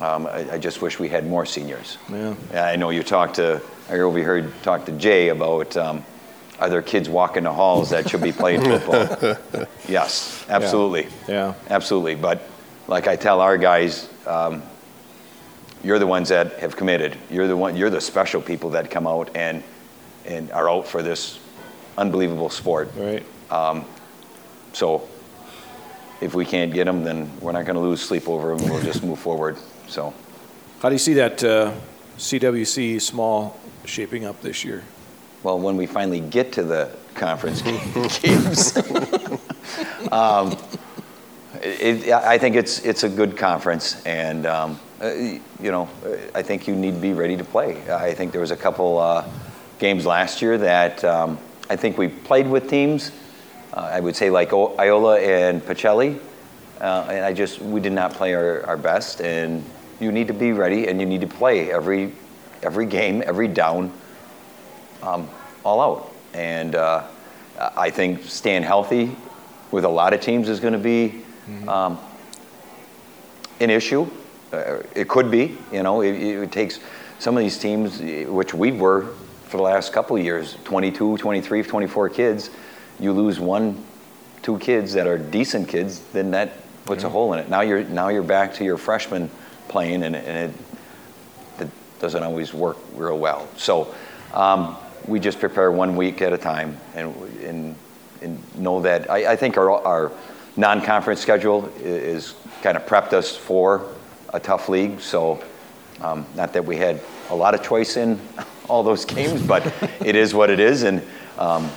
Um, 0.00 0.26
I, 0.26 0.52
I 0.52 0.58
just 0.58 0.82
wish 0.82 0.98
we 0.98 1.08
had 1.08 1.26
more 1.26 1.46
seniors. 1.46 1.96
Yeah. 2.10 2.34
I 2.52 2.76
know 2.76 2.90
you 2.90 3.02
talked 3.02 3.36
to, 3.36 3.62
I 3.88 3.98
overheard 4.00 4.52
talk 4.62 4.86
to 4.86 4.92
Jay 4.92 5.28
about 5.28 5.76
um, 5.76 6.04
are 6.58 6.68
there 6.68 6.82
kids 6.82 7.08
walking 7.08 7.44
the 7.44 7.52
halls 7.52 7.90
that 7.90 8.08
should 8.10 8.22
be 8.22 8.32
playing 8.32 8.62
football? 8.80 9.36
yes, 9.88 10.44
absolutely. 10.48 11.06
Yeah. 11.28 11.54
Absolutely. 11.68 12.16
But 12.16 12.42
like 12.88 13.06
I 13.06 13.16
tell 13.16 13.40
our 13.40 13.56
guys, 13.56 14.08
um, 14.26 14.62
you're 15.84 15.98
the 15.98 16.06
ones 16.06 16.28
that 16.30 16.54
have 16.54 16.76
committed. 16.76 17.16
You're 17.30 17.46
the 17.46 17.56
one. 17.56 17.74
You're 17.74 17.88
the 17.88 18.02
special 18.02 18.42
people 18.42 18.70
that 18.70 18.90
come 18.90 19.06
out 19.06 19.34
and 19.34 19.62
and 20.26 20.50
are 20.52 20.68
out 20.68 20.86
for 20.86 21.02
this 21.02 21.38
unbelievable 21.96 22.50
sport. 22.50 22.90
Right. 22.94 23.24
So 24.74 25.08
if 26.20 26.34
we 26.34 26.44
can't 26.44 26.72
get 26.72 26.84
them, 26.84 27.04
then 27.04 27.30
we're 27.40 27.52
not 27.52 27.64
going 27.64 27.76
to 27.76 27.80
lose 27.80 28.00
sleep 28.00 28.28
over 28.28 28.56
them. 28.56 28.68
We'll 28.68 28.82
just 28.82 29.02
move 29.02 29.18
forward. 29.18 29.56
So 29.88 30.12
How 30.80 30.88
do 30.88 30.94
you 30.94 30.98
see 30.98 31.14
that 31.14 31.42
uh, 31.42 31.72
CWC 32.18 33.00
small 33.00 33.58
shaping 33.84 34.24
up 34.24 34.40
this 34.42 34.64
year? 34.64 34.82
well, 35.42 35.58
when 35.58 35.76
we 35.76 35.86
finally 35.86 36.20
get 36.20 36.52
to 36.52 36.62
the 36.62 36.90
conference 37.14 37.62
games, 38.20 38.76
um, 40.12 40.56
it, 41.62 42.12
I 42.12 42.38
think 42.38 42.56
it's 42.56 42.80
it's 42.80 43.04
a 43.04 43.08
good 43.08 43.36
conference, 43.36 44.04
and 44.04 44.46
um, 44.46 44.78
uh, 45.00 45.12
you 45.14 45.40
know, 45.60 45.88
I 46.34 46.42
think 46.42 46.68
you 46.68 46.74
need 46.74 46.94
to 46.94 47.00
be 47.00 47.12
ready 47.12 47.36
to 47.36 47.44
play. 47.44 47.90
I 47.90 48.14
think 48.14 48.32
there 48.32 48.40
was 48.40 48.50
a 48.50 48.56
couple 48.56 48.98
uh, 48.98 49.26
games 49.78 50.06
last 50.06 50.42
year 50.42 50.58
that 50.58 51.02
um, 51.04 51.38
I 51.68 51.76
think 51.76 51.98
we 51.98 52.08
played 52.08 52.46
with 52.48 52.68
teams. 52.68 53.12
Uh, 53.72 53.80
I 53.92 54.00
would 54.00 54.16
say 54.16 54.30
like 54.30 54.52
O- 54.52 54.74
Iola 54.78 55.20
and 55.20 55.62
Pacelli, 55.62 56.18
uh, 56.80 57.06
and 57.08 57.24
I 57.24 57.32
just 57.32 57.60
we 57.60 57.80
did 57.80 57.92
not 57.92 58.12
play 58.12 58.34
our, 58.34 58.66
our 58.66 58.76
best. 58.76 59.20
And 59.20 59.64
you 60.00 60.10
need 60.10 60.28
to 60.28 60.34
be 60.34 60.52
ready, 60.52 60.88
and 60.88 61.00
you 61.00 61.06
need 61.06 61.20
to 61.20 61.26
play 61.26 61.70
every 61.70 62.12
every 62.62 62.86
game, 62.86 63.22
every 63.24 63.48
down, 63.48 63.92
um, 65.02 65.28
all 65.64 65.80
out. 65.80 66.12
And 66.34 66.74
uh, 66.74 67.04
I 67.58 67.90
think 67.90 68.24
staying 68.24 68.62
healthy 68.62 69.14
with 69.70 69.84
a 69.84 69.88
lot 69.88 70.12
of 70.12 70.20
teams 70.20 70.48
is 70.48 70.60
going 70.60 70.72
to 70.72 70.78
be 70.78 71.22
um, 71.68 71.98
an 73.60 73.70
issue. 73.70 74.08
Uh, 74.52 74.82
it 74.96 75.08
could 75.08 75.30
be, 75.30 75.56
you 75.72 75.82
know, 75.82 76.00
it, 76.00 76.12
it 76.14 76.50
takes 76.52 76.80
some 77.20 77.36
of 77.36 77.42
these 77.42 77.58
teams, 77.58 78.00
which 78.28 78.52
we 78.52 78.72
were 78.72 79.12
for 79.46 79.56
the 79.56 79.62
last 79.62 79.92
couple 79.92 80.16
of 80.16 80.24
years 80.24 80.56
22, 80.64 81.18
23, 81.18 81.62
24 81.62 82.08
kids. 82.08 82.50
You 83.00 83.12
lose 83.12 83.40
one, 83.40 83.82
two 84.42 84.58
kids 84.58 84.92
that 84.92 85.06
are 85.06 85.18
decent 85.18 85.68
kids, 85.68 86.00
then 86.12 86.30
that 86.32 86.52
puts 86.84 87.04
a 87.04 87.08
hole 87.08 87.32
in 87.32 87.38
it. 87.38 87.48
Now 87.48 87.60
you're, 87.62 87.84
now 87.84 88.08
you're 88.08 88.22
back 88.22 88.54
to 88.54 88.64
your 88.64 88.76
freshman 88.76 89.30
playing, 89.68 90.02
and, 90.02 90.16
and 90.16 90.52
it, 91.58 91.62
it 91.62 91.70
doesn't 92.00 92.22
always 92.22 92.52
work 92.52 92.76
real 92.94 93.18
well. 93.18 93.48
So 93.56 93.94
um, 94.34 94.76
we 95.06 95.20
just 95.20 95.38
prepare 95.40 95.70
one 95.72 95.96
week 95.96 96.20
at 96.22 96.32
a 96.32 96.38
time 96.38 96.78
and, 96.94 97.14
and, 97.42 97.74
and 98.22 98.56
know 98.56 98.82
that 98.82 99.10
I, 99.10 99.32
I 99.32 99.36
think 99.36 99.56
our, 99.56 99.70
our 99.70 100.12
non 100.56 100.82
conference 100.82 101.20
schedule 101.20 101.72
i- 101.78 101.82
is 101.82 102.34
kind 102.62 102.76
of 102.76 102.84
prepped 102.86 103.12
us 103.12 103.36
for 103.36 103.86
a 104.34 104.40
tough 104.40 104.68
league. 104.68 105.00
So, 105.00 105.42
um, 106.02 106.26
not 106.34 106.52
that 106.54 106.64
we 106.64 106.76
had 106.76 107.00
a 107.30 107.34
lot 107.34 107.54
of 107.54 107.62
choice 107.62 107.96
in 107.96 108.18
all 108.68 108.82
those 108.82 109.04
games, 109.04 109.42
but 109.42 109.64
it 110.04 110.16
is 110.16 110.34
what 110.34 110.50
it 110.50 110.60
is. 110.60 110.82
And 110.82 111.02
um, 111.38 111.70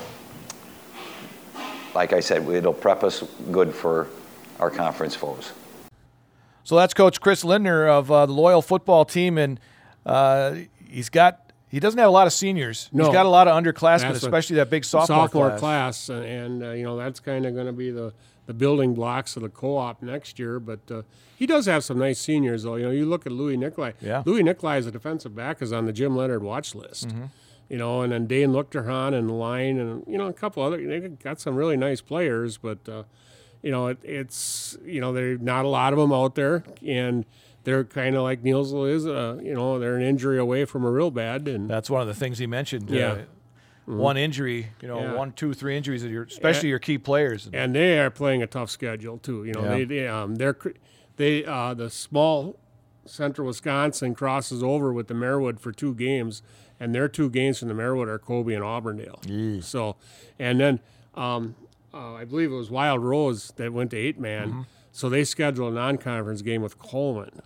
like 1.96 2.14
I 2.14 2.20
said, 2.20 2.48
it'll 2.50 2.74
prep 2.74 3.04
us 3.04 3.24
good 3.52 3.74
for 3.74 4.08
our 4.60 4.70
conference 4.70 5.16
foes. 5.16 5.52
So 6.64 6.76
that's 6.78 6.94
Coach 6.94 7.20
Chris 7.20 7.44
Lindner 7.44 7.88
of 7.88 8.12
uh, 8.12 8.26
the 8.26 8.32
Loyal 8.34 8.62
football 8.62 9.04
team, 9.06 9.38
and 9.38 9.60
uh, 10.06 10.56
he's 10.88 11.10
got 11.10 11.52
he 11.70 11.80
doesn't 11.80 11.98
have 12.00 12.08
a 12.08 12.12
lot 12.12 12.28
of 12.28 12.34
seniors. 12.34 12.90
No. 12.94 13.06
He's 13.06 13.14
got 13.14 13.26
a 13.26 13.30
lot 13.30 13.48
of 13.48 13.62
underclassmen, 13.62 14.00
That's 14.02 14.22
what- 14.22 14.24
especially 14.24 14.56
that 14.58 14.70
big 14.70 14.86
sophomore, 14.86 15.28
sophomore 15.28 15.50
class. 15.58 15.60
class, 15.60 16.10
and, 16.10 16.24
and 16.26 16.64
uh, 16.64 16.72
you 16.72 16.84
know 16.84 16.96
that's 16.98 17.20
kind 17.20 17.46
of 17.46 17.54
going 17.54 17.66
to 17.66 17.74
be 17.74 17.92
the, 17.92 18.14
the 18.46 18.54
building 18.54 18.94
blocks 18.94 19.36
of 19.36 19.42
the 19.44 19.50
co-op 19.50 20.02
next 20.02 20.40
year. 20.40 20.60
But 20.60 20.80
uh, 20.90 21.02
he 21.36 21.46
does 21.46 21.66
have 21.66 21.84
some 21.84 21.98
nice 22.00 22.20
seniors, 22.20 22.64
though. 22.64 22.76
You 22.76 22.86
know, 22.86 22.92
you 22.92 23.06
look 23.06 23.26
at 23.26 23.32
Louis 23.34 23.58
Nicolai. 23.58 23.94
Yeah. 24.00 24.24
Louis 24.26 24.44
Nicolai 24.44 24.78
as 24.78 24.88
a 24.88 24.92
defensive 24.92 25.36
back 25.36 25.62
is 25.62 25.74
on 25.74 25.86
the 25.86 25.92
Jim 25.94 26.16
Leonhard 26.16 26.44
watch 26.44 26.76
list. 26.76 27.10
Mm-hmm. 27.10 27.24
You 27.70 27.78
know, 27.78 28.02
and 28.02 28.12
then 28.12 28.28
Dane 28.28 28.50
Luchterhan 28.50 29.14
and 29.18 29.32
line, 29.40 29.80
and 29.80 30.04
you 30.08 30.18
know 30.18 30.28
a 30.28 30.34
couple 30.34 30.62
other. 30.64 30.78
They 30.86 31.08
got 31.10 31.40
some 31.40 31.56
really 31.56 31.78
nice 31.78 32.02
players, 32.02 32.58
but 32.58 32.78
uh, 32.88 33.04
you 33.62 33.72
know 33.72 33.88
it, 33.88 33.98
it's 34.04 34.78
you 34.86 35.02
know 35.02 35.12
there's 35.14 35.40
not 35.42 35.66
a 35.66 35.68
lot 35.70 35.94
of 35.94 35.98
them 36.00 36.12
out 36.14 36.36
there, 36.36 36.64
and 36.86 37.26
they're 37.64 37.84
kind 37.86 38.16
of 38.16 38.24
like 38.24 38.44
Nielsel 38.44 38.90
is. 38.92 39.08
Uh, 39.08 39.40
you 39.42 39.54
know, 39.54 39.80
they're 39.80 39.96
an 39.96 40.04
injury 40.04 40.38
away 40.38 40.66
from 40.66 40.84
a 40.86 40.92
real 40.92 41.10
bad, 41.10 41.48
and 41.48 41.70
That's 41.70 41.90
one 41.90 42.02
of 42.02 42.08
the 42.08 42.14
things 42.14 42.38
he 42.38 42.46
mentioned. 42.48 42.90
Yeah. 42.90 43.12
Uh, 43.12 43.22
One 43.86 44.16
injury, 44.18 44.68
you 44.82 44.88
know, 44.88 45.00
Yeah. 45.00 45.16
one, 45.16 45.34
two, 45.34 45.54
three 45.54 45.76
injuries 45.76 46.04
of 46.06 46.12
your, 46.12 46.24
especially 46.24 46.70
your 46.70 46.80
key 46.80 46.98
players. 46.98 47.50
and 47.52 47.76
they 47.76 48.00
are 48.00 48.10
playing 48.10 48.42
a 48.42 48.48
tough 48.48 48.70
schedule 48.70 49.18
too. 49.18 49.44
You 49.46 49.54
know, 49.54 49.64
Yeah. 49.64 49.70
they, 49.76 49.84
they 49.86 50.08
um 50.08 50.36
they're 50.36 50.56
they 51.18 51.44
uh 51.44 51.74
the 51.74 51.90
small 51.90 52.58
Central 53.06 53.48
Wisconsin 53.48 54.16
crosses 54.16 54.64
over 54.64 54.94
with 54.94 55.08
the 55.08 55.14
Marawood 55.14 55.60
for 55.60 55.74
two 55.74 55.94
games, 55.96 56.42
and 56.84 56.94
their 56.94 57.08
two 57.08 57.30
games 57.30 57.60
from 57.60 57.68
the 57.70 57.74
Marawood 57.74 58.08
are 58.08 58.20
Colby 58.20 58.54
and 58.54 58.64
Auburndale. 58.64 59.22
So, 59.62 59.96
and 60.40 60.60
then 60.60 60.80
um 61.16 61.56
uh, 61.94 62.14
I 62.14 62.26
believe 62.26 62.52
it 62.52 62.56
was 62.56 62.72
Wild 62.72 63.02
Rose 63.04 63.54
that 63.58 63.72
went 63.72 63.92
to 63.92 63.98
eight 63.98 64.20
man. 64.20 64.50
Mm-hmm. 64.50 64.62
So 64.92 65.10
they 65.10 65.24
scheduled 65.24 65.72
a 65.74 65.76
non-conference 65.76 66.42
game 66.42 66.62
with 66.62 66.78
Coleman. 66.80 67.42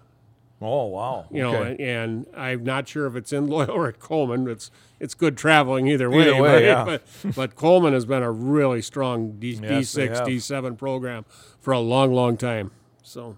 oh 0.61 0.85
wow, 0.85 1.27
You 1.31 1.43
know, 1.43 1.55
Okay. 1.55 1.83
and 1.93 2.25
I'm 2.35 2.63
not 2.63 2.87
sure 2.87 3.05
if 3.07 3.15
it's 3.15 3.31
in 3.31 3.47
Loyal 3.47 3.71
or 3.77 3.87
at 3.89 3.99
Coleman. 3.99 4.47
It's 4.49 4.71
it's 4.99 5.13
good 5.13 5.37
traveling 5.37 5.87
either 5.87 6.09
way. 6.09 6.21
Either 6.29 6.41
way, 6.41 6.49
but, 6.51 6.63
yeah. 6.63 6.83
but, 7.23 7.35
but 7.35 7.55
Coleman 7.55 7.93
has 7.93 8.05
been 8.05 8.23
a 8.23 8.31
really 8.31 8.81
strong 8.81 9.33
D, 9.39 9.51
Yes, 9.61 9.93
they 9.93 10.07
D6, 10.07 10.15
have. 10.15 10.27
D7 10.27 10.77
program 10.77 11.25
for 11.59 11.71
a 11.73 11.79
long, 11.79 12.11
long 12.13 12.35
time. 12.37 12.71
So 13.03 13.37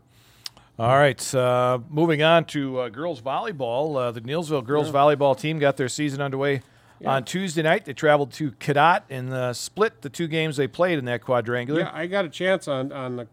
All 0.79 0.95
right, 0.97 1.35
uh, 1.35 1.79
moving 1.89 2.21
on 2.23 2.45
to 2.45 2.79
uh, 2.79 2.89
girls 2.89 3.21
volleyball. 3.21 3.97
Uh, 3.97 4.11
the 4.11 4.21
Neillsville 4.21 4.63
girls 4.65 4.89
volleyball 4.89 5.37
team 5.37 5.59
got 5.59 5.75
their 5.75 5.89
season 5.89 6.21
underway 6.21 6.61
on 7.05 7.25
Tuesday 7.25 7.61
night. 7.61 7.83
They 7.83 7.91
traveled 7.93 8.31
to 8.33 8.51
Cadott 8.51 9.01
and 9.09 9.33
uh, 9.33 9.51
split 9.51 10.01
the 10.01 10.09
two 10.09 10.27
games 10.27 10.55
they 10.55 10.67
played 10.67 10.97
in 10.97 11.03
that 11.05 11.21
quadrangular. 11.21 11.81
yeah, 11.81 11.91
I 11.93 12.07
got 12.07 12.23
a 12.23 12.29
chance 12.29 12.69
on 12.69 12.93
on 12.93 13.17
the 13.17 13.27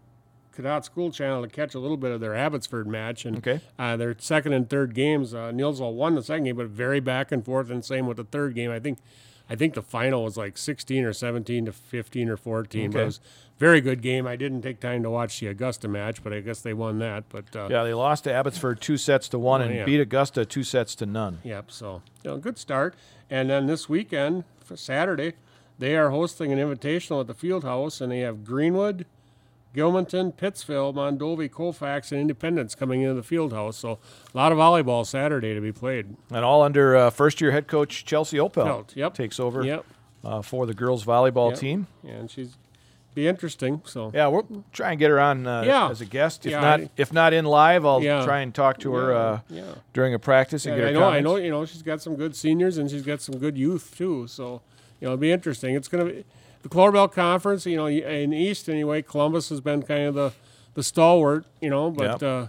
Cadott 0.56 0.85
School 0.85 1.12
Channel 1.12 1.42
to 1.42 1.48
catch 1.48 1.76
a 1.76 1.78
little 1.78 1.96
bit 1.96 2.11
of 2.11 2.20
their 2.20 2.35
Abbotsford 2.35 2.88
match, 2.88 3.24
and 3.24 3.37
Okay. 3.38 3.61
uh, 3.78 3.96
their 3.96 4.16
second 4.18 4.52
and 4.52 4.68
third 4.68 4.92
games. 4.92 5.32
Uh, 5.32 5.52
Neillsville 5.52 5.94
won 5.94 6.16
the 6.16 6.24
second 6.24 6.44
game, 6.44 6.56
but 6.56 6.66
very 6.66 6.98
back 6.98 7.30
and 7.30 7.44
forth, 7.44 7.70
and 7.70 7.85
same 7.85 8.09
with 8.09 8.16
the 8.16 8.24
third 8.24 8.56
game. 8.56 8.72
I 8.72 8.80
think. 8.80 8.98
I 9.48 9.54
think 9.54 9.74
the 9.74 9.82
final 9.82 10.24
was 10.24 10.37
like 10.37 10.59
16 10.59 11.04
or 11.04 11.12
17 11.12 11.66
to 11.66 11.72
15 11.72 12.28
or 12.28 12.37
14. 12.37 12.90
But 12.90 12.96
Okay. 12.96 13.02
it 13.02 13.06
was 13.06 13.18
a 13.18 13.59
very 13.59 13.80
good 13.80 14.02
game. 14.02 14.26
I 14.26 14.35
didn't 14.37 14.62
take 14.62 14.80
time 14.80 15.02
to 15.04 15.11
watch 15.11 15.38
the 15.38 15.46
Augusta 15.46 15.87
match, 15.88 16.22
but 16.24 16.32
I 16.32 16.40
guess 16.40 16.61
they 16.61 16.74
won 16.74 16.98
that. 16.98 17.24
But 17.28 17.54
uh, 17.54 17.68
Yeah, 17.70 17.85
they 17.85 17.94
lost 17.94 18.24
to 18.24 18.32
Abbotsford 18.32 18.80
two 18.80 18.96
sets 18.96 19.28
to 19.28 19.38
one 19.38 19.62
and 19.62 19.70
Oh, 19.72 19.74
yeah. 19.76 19.85
beat 19.85 20.00
Augusta 20.00 20.44
two 20.44 20.64
sets 20.64 20.94
to 20.96 21.06
none. 21.06 21.38
Yep. 21.44 21.70
So, 21.70 22.02
you 22.24 22.30
know, 22.32 22.38
good 22.38 22.59
start. 22.59 22.94
And 23.30 23.48
then 23.50 23.66
this 23.66 23.88
weekend, 23.88 24.44
for 24.64 24.76
Saturday, 24.76 25.35
they 25.78 25.96
are 25.96 26.11
hosting 26.11 26.52
an 26.52 26.59
invitational 26.59 27.20
at 27.20 27.26
the 27.28 27.35
field 27.35 27.62
house, 27.62 28.00
and 28.00 28.11
they 28.11 28.20
have 28.20 28.44
Greenwood, 28.44 29.06
Gilmanton, 29.76 30.32
Pittsville, 30.36 30.94
Mondovi, 30.94 31.50
Colfax, 31.50 32.10
and 32.10 32.20
Independence 32.20 32.74
coming 32.74 33.02
into 33.02 33.14
the 33.14 33.22
field 33.22 33.52
house. 33.52 33.76
So, 33.76 33.98
a 34.32 34.36
lot 34.36 34.50
of 34.52 34.58
volleyball 34.58 35.04
Saturday 35.06 35.54
to 35.54 35.60
be 35.60 35.72
played. 35.72 36.16
And 36.30 36.44
all 36.44 36.62
under 36.62 36.96
uh, 36.96 37.10
first 37.10 37.40
year 37.40 37.50
head 37.52 37.66
coach 37.66 38.04
Chelsea 38.04 38.38
Opel. 38.38 38.94
Yep. 38.94 39.14
Takes 39.14 39.38
over 39.38 39.62
Yep. 39.64 39.84
uh, 40.24 40.42
for 40.42 40.66
the 40.66 40.74
girls 40.74 41.04
volleyball 41.04 41.50
Yep. 41.50 41.58
team. 41.58 41.86
And 42.06 42.30
she's 42.30 42.56
be 43.14 43.26
interesting. 43.26 43.80
So, 43.86 44.10
Yeah, 44.14 44.26
we'll 44.26 44.64
try 44.74 44.90
and 44.90 44.98
get 44.98 45.08
her 45.10 45.18
on 45.18 45.46
uh, 45.46 45.62
Yeah. 45.62 45.88
as 45.88 46.02
a 46.02 46.04
guest. 46.04 46.44
If 46.44 46.52
Yeah, 46.52 46.60
not, 46.60 46.80
I- 46.80 46.90
if 46.98 47.12
not 47.14 47.32
in 47.32 47.44
live, 47.46 47.86
I'll 47.86 48.02
Yeah. 48.02 48.22
try 48.24 48.40
and 48.40 48.54
talk 48.54 48.78
to 48.80 48.92
her 48.94 49.14
uh, 49.14 49.40
during 49.94 50.12
a 50.12 50.18
practice 50.18 50.66
and 50.66 50.74
Yeah, 50.76 50.82
get 50.82 50.88
I 50.88 50.92
her 50.92 51.00
know, 51.00 51.08
I 51.08 51.20
know, 51.20 51.36
you 51.36 51.50
know, 51.50 51.64
she's 51.64 51.80
got 51.82 52.02
some 52.02 52.16
good 52.16 52.36
seniors 52.36 52.76
and 52.76 52.90
she's 52.90 53.02
got 53.02 53.22
some 53.22 53.38
good 53.38 53.56
youth 53.56 53.94
too. 53.96 54.26
So, 54.26 54.60
you 55.00 55.06
know, 55.06 55.12
it'll 55.14 55.16
be 55.16 55.32
interesting. 55.32 55.74
It's 55.74 55.88
going 55.88 56.06
to 56.06 56.12
be 56.12 56.24
the 56.68 56.74
Cloverbelt 56.74 57.12
Conference. 57.12 57.66
You 57.66 57.76
know, 57.76 57.87
in 57.87 58.31
the 58.31 58.37
East 58.37 58.68
anyway, 58.68 59.02
Columbus 59.02 59.48
has 59.50 59.61
been 59.61 59.83
kind 59.83 60.05
of 60.05 60.14
the 60.14 60.33
the 60.74 60.83
stalwart. 60.83 61.46
You 61.61 61.70
know, 61.70 61.90
but 61.90 62.20
Yep. 62.20 62.22
uh, 62.22 62.46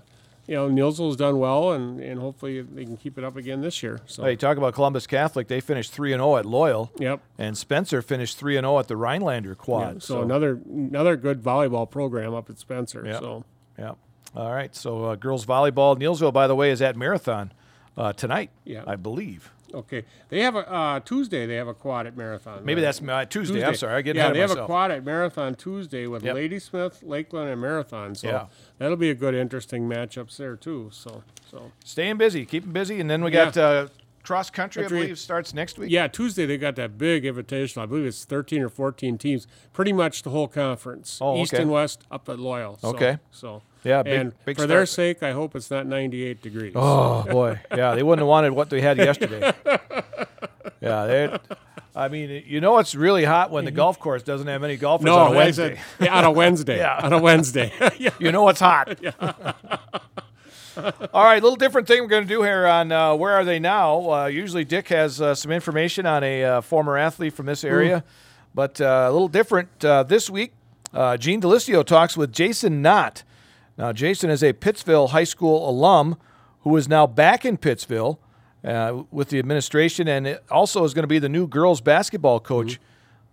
you 0.47 0.55
know, 0.55 0.69
Nielsel's 0.69 1.17
done 1.17 1.39
well, 1.39 1.71
and 1.71 1.99
and 1.99 2.19
hopefully 2.19 2.61
they 2.61 2.85
can 2.85 2.97
keep 2.97 3.17
it 3.17 3.23
up 3.23 3.35
again 3.35 3.61
this 3.61 3.83
year. 3.83 3.99
So, 4.07 4.23
Hey, 4.23 4.35
talk 4.35 4.57
about 4.57 4.73
Columbus 4.73 5.05
Catholic. 5.05 5.47
They 5.47 5.59
finished 5.59 5.91
three 5.91 6.13
and 6.13 6.21
zero 6.21 6.37
at 6.37 6.45
Loyal, 6.45 6.91
yep. 6.97 7.21
and 7.37 7.57
Spencer 7.57 8.01
finished 8.01 8.37
three 8.37 8.55
and 8.57 8.63
zero 8.63 8.79
at 8.79 8.87
the 8.87 8.95
Rhinelander 8.95 9.55
Quad. 9.55 10.01
So, 10.03 10.21
another 10.21 10.59
another 10.69 11.15
good 11.17 11.43
volleyball 11.43 11.89
program 11.89 12.33
up 12.33 12.49
at 12.49 12.57
Spencer. 12.59 13.03
Yep. 13.05 13.19
So 13.19 13.43
yeah. 13.77 13.91
All 14.35 14.51
right. 14.51 14.75
So 14.75 15.05
uh, 15.05 15.15
girls 15.15 15.45
volleyball. 15.45 15.97
Neillsville, 15.97 16.33
by 16.33 16.47
the 16.47 16.55
way, 16.55 16.71
is 16.71 16.81
at 16.81 16.95
Marathon 16.95 17.51
uh, 17.97 18.13
tonight. 18.13 18.49
Yeah. 18.63 18.83
I 18.87 18.95
believe. 18.95 19.51
Okay, 19.73 20.05
they 20.29 20.41
have 20.41 20.55
a 20.55 20.71
uh, 20.71 20.99
Tuesday. 21.01 21.45
They 21.45 21.55
have 21.55 21.67
a 21.67 21.73
quad 21.73 22.07
at 22.07 22.15
marathon. 22.15 22.63
Maybe 22.63 22.81
right? 22.81 22.85
that's 22.85 23.01
uh, 23.01 23.25
Tuesday. 23.25 23.63
I'm 23.65 23.75
sorry, 23.75 23.95
I 23.95 24.01
get 24.01 24.15
yeah, 24.15 24.31
they 24.31 24.39
have 24.39 24.49
myself. 24.49 24.65
a 24.65 24.67
quad 24.67 24.91
at 24.91 25.03
Marathon 25.03 25.55
Tuesday 25.55 26.07
with 26.07 26.23
Yep. 26.23 26.35
Ladysmith, 26.35 27.03
Lakeland, 27.03 27.49
and 27.49 27.59
Marathon. 27.61 28.15
So 28.15 28.27
Yeah. 28.29 28.45
that'll 28.77 28.95
be 28.97 29.09
a 29.09 29.15
good, 29.15 29.35
interesting 29.35 29.87
matchups 29.89 30.37
there 30.37 30.55
too. 30.55 30.89
So, 30.93 31.23
so 31.51 31.71
Staying 31.83 32.17
busy, 32.17 32.45
keeping 32.45 32.71
busy, 32.71 32.99
and 33.01 33.09
then 33.09 33.23
we 33.23 33.31
Yeah. 33.33 33.45
got 33.45 33.57
uh, 33.57 33.87
cross 34.23 34.49
country. 34.49 34.85
I 34.85 34.87
believe 34.87 35.19
starts 35.19 35.53
next 35.53 35.77
week. 35.77 35.91
yeah, 35.91 36.07
Tuesday 36.07 36.45
they 36.45 36.57
got 36.57 36.75
that 36.77 36.97
big 36.97 37.25
invitation. 37.25 37.81
I 37.81 37.85
believe 37.85 38.05
it's 38.05 38.23
13 38.25 38.61
or 38.61 38.69
14 38.69 39.17
teams, 39.17 39.47
pretty 39.73 39.93
much 39.93 40.23
the 40.23 40.29
whole 40.29 40.47
conference, 40.47 41.19
Oh, 41.21 41.37
east 41.41 41.53
okay. 41.53 41.63
and 41.63 41.71
west, 41.71 42.03
up 42.09 42.27
at 42.29 42.39
Loyal. 42.39 42.77
So, 42.81 42.89
Okay. 42.89 43.17
So 43.31 43.63
Yeah, 43.83 44.03
big- 44.03 44.13
and 44.19 44.33
big 44.45 44.57
for 44.57 44.67
their 44.67 44.85
sake, 44.85 45.23
I 45.23 45.31
hope 45.31 45.55
it's 45.55 45.71
not 45.71 45.85
98 45.85 46.41
degrees. 46.41 46.73
Oh 46.75 47.23
boy, 47.23 47.59
yeah, 47.75 47.95
they 47.95 48.03
wouldn't 48.03 48.21
have 48.21 48.27
wanted 48.27 48.51
what 48.51 48.69
they 48.69 48.81
had 48.81 48.97
yesterday. 48.97 49.53
yeah, 50.81 51.05
they. 51.05 51.37
I 51.95 52.09
mean, 52.09 52.43
you 52.45 52.61
know 52.61 52.77
it's 52.77 52.93
really 52.93 53.23
hot 53.23 53.49
when 53.49 53.65
the 53.65 53.71
golf 53.71 53.97
course 53.99 54.21
doesn't 54.21 54.45
have 54.45 54.63
any 54.63 54.77
golfers 54.77 55.05
no, 55.05 55.17
on 55.17 55.33
a 55.33 55.35
Wednesday. 55.35 55.79
yeah, 55.99 56.15
on 56.15 56.25
a 56.25 56.31
Wednesday. 56.31 56.77
Yeah. 56.77 56.99
on 57.01 57.11
a 57.11 57.19
Wednesday. 57.19 57.71
yeah. 57.97 58.11
you 58.19 58.31
know 58.31 58.47
it's 58.49 58.59
hot. 58.59 58.99
Yeah. 59.01 59.13
All 61.11 61.23
right, 61.23 61.39
a 61.39 61.41
little 61.41 61.55
different 61.55 61.87
thing 61.87 62.01
we're 62.03 62.07
going 62.07 62.27
to 62.27 62.29
do 62.29 62.43
here 62.43 62.67
on 62.67 62.91
uh, 62.91 63.15
Where 63.15 63.33
Are 63.33 63.43
They 63.43 63.57
Now? 63.57 64.11
Uh, 64.11 64.25
usually 64.27 64.63
Dick 64.63 64.89
has 64.89 65.19
uh, 65.19 65.33
some 65.33 65.51
information 65.51 66.05
on 66.05 66.23
a 66.23 66.43
uh, 66.43 66.61
former 66.61 66.97
athlete 66.97 67.33
from 67.33 67.47
this 67.47 67.63
area, 67.63 68.03
but 68.53 68.79
uh, 68.79 69.07
a 69.09 69.11
little 69.11 69.27
different 69.27 69.83
uh, 69.83 70.03
this 70.03 70.29
week. 70.29 70.53
Uh, 70.93 71.17
Gene 71.17 71.41
Delisio 71.41 71.83
talks 71.83 72.15
with 72.15 72.31
Jason 72.31 72.83
Knott. 72.83 73.23
Now, 73.77 73.93
Jason 73.93 74.29
is 74.29 74.43
a 74.43 74.53
Pittsville 74.53 75.09
High 75.09 75.23
School 75.23 75.69
alum 75.69 76.17
who 76.61 76.75
is 76.77 76.87
now 76.87 77.07
back 77.07 77.45
in 77.45 77.57
Pittsville 77.57 78.17
uh, 78.63 79.03
with 79.11 79.29
the 79.29 79.39
administration 79.39 80.07
and 80.07 80.39
also 80.49 80.83
is 80.83 80.93
going 80.93 81.03
to 81.03 81.07
be 81.07 81.19
the 81.19 81.29
new 81.29 81.47
girls 81.47 81.79
basketball 81.81 82.39
coach 82.39 82.79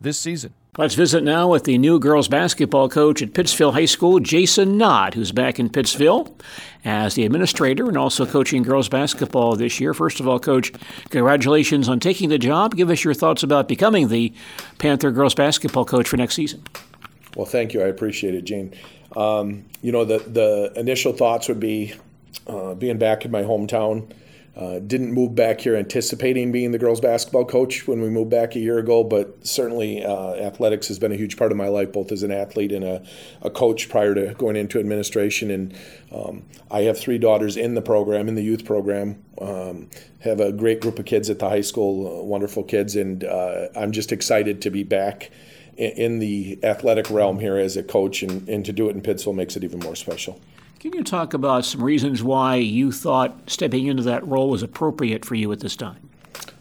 this 0.00 0.18
season. 0.18 0.52
Let's 0.76 0.96
visit 0.96 1.22
now 1.22 1.46
with 1.46 1.64
the 1.64 1.78
new 1.78 2.00
girls 2.00 2.26
basketball 2.26 2.88
coach 2.88 3.22
at 3.22 3.32
Pittsville 3.32 3.74
High 3.74 3.84
School, 3.84 4.18
Jason 4.18 4.76
Knott, 4.76 5.14
who's 5.14 5.30
back 5.30 5.60
in 5.60 5.68
Pittsville 5.68 6.36
as 6.84 7.14
the 7.14 7.24
administrator 7.24 7.86
and 7.86 7.96
also 7.96 8.26
coaching 8.26 8.64
girls 8.64 8.88
basketball 8.88 9.54
this 9.54 9.78
year. 9.78 9.94
First 9.94 10.18
of 10.18 10.26
all, 10.26 10.40
Coach, 10.40 10.72
congratulations 11.10 11.88
on 11.88 12.00
taking 12.00 12.28
the 12.28 12.38
job. 12.38 12.74
Give 12.74 12.90
us 12.90 13.04
your 13.04 13.14
thoughts 13.14 13.44
about 13.44 13.68
becoming 13.68 14.08
the 14.08 14.32
Panther 14.78 15.12
girls 15.12 15.36
basketball 15.36 15.84
coach 15.84 16.08
for 16.08 16.16
next 16.16 16.34
season. 16.34 16.64
Well, 17.36 17.46
thank 17.46 17.72
you. 17.72 17.80
I 17.80 17.86
appreciate 17.86 18.34
it, 18.34 18.42
Gene. 18.42 18.74
Um, 19.16 19.66
you 19.82 19.92
know, 19.92 20.04
the 20.04 20.18
the 20.18 20.72
initial 20.76 21.12
thoughts 21.12 21.48
would 21.48 21.60
be 21.60 21.94
uh, 22.46 22.74
being 22.74 22.98
back 22.98 23.24
in 23.24 23.30
my 23.30 23.42
hometown. 23.42 24.10
Uh, 24.56 24.78
didn't 24.78 25.10
move 25.10 25.34
back 25.34 25.60
here 25.60 25.74
anticipating 25.74 26.52
being 26.52 26.70
the 26.70 26.78
girls 26.78 27.00
basketball 27.00 27.44
coach 27.44 27.88
when 27.88 28.00
we 28.00 28.08
moved 28.08 28.30
back 28.30 28.54
a 28.54 28.60
year 28.60 28.78
ago, 28.78 29.02
but 29.02 29.44
certainly 29.44 30.04
uh, 30.04 30.34
athletics 30.34 30.86
has 30.86 30.96
been 30.96 31.10
a 31.10 31.16
huge 31.16 31.36
part 31.36 31.50
of 31.50 31.58
my 31.58 31.66
life, 31.66 31.92
both 31.92 32.12
as 32.12 32.22
an 32.22 32.30
athlete 32.30 32.70
and 32.70 32.84
a, 32.84 33.04
a 33.42 33.50
coach 33.50 33.88
prior 33.88 34.14
to 34.14 34.32
going 34.34 34.54
into 34.54 34.78
administration. 34.78 35.50
And 35.50 35.76
um, 36.12 36.44
I 36.70 36.82
have 36.82 36.96
three 36.96 37.18
daughters 37.18 37.56
in 37.56 37.74
the 37.74 37.82
program, 37.82 38.28
in 38.28 38.36
the 38.36 38.44
youth 38.44 38.64
program. 38.64 39.24
Um, 39.40 39.90
have 40.20 40.38
a 40.38 40.52
great 40.52 40.80
group 40.80 41.00
of 41.00 41.04
kids 41.04 41.28
at 41.30 41.40
the 41.40 41.48
high 41.48 41.60
school, 41.60 42.20
uh, 42.20 42.22
wonderful 42.22 42.62
kids, 42.62 42.94
and 42.94 43.24
uh, 43.24 43.66
I'm 43.74 43.90
just 43.90 44.12
excited 44.12 44.62
to 44.62 44.70
be 44.70 44.84
back 44.84 45.32
in, 45.76 46.18
the 46.18 46.58
athletic 46.62 47.10
realm 47.10 47.38
here 47.40 47.56
as 47.56 47.76
a 47.76 47.82
coach, 47.82 48.22
and, 48.22 48.48
and 48.48 48.64
to 48.64 48.72
do 48.72 48.88
it 48.88 48.94
in 48.94 49.02
Pittsville 49.02 49.34
makes 49.34 49.56
it 49.56 49.64
even 49.64 49.80
more 49.80 49.96
special. 49.96 50.40
Can 50.80 50.92
you 50.92 51.02
talk 51.02 51.34
about 51.34 51.64
some 51.64 51.82
reasons 51.82 52.22
why 52.22 52.56
you 52.56 52.92
thought 52.92 53.34
stepping 53.46 53.86
into 53.86 54.02
that 54.02 54.26
role 54.26 54.50
was 54.50 54.62
appropriate 54.62 55.24
for 55.24 55.34
you 55.34 55.50
at 55.52 55.60
this 55.60 55.76
time? 55.76 56.10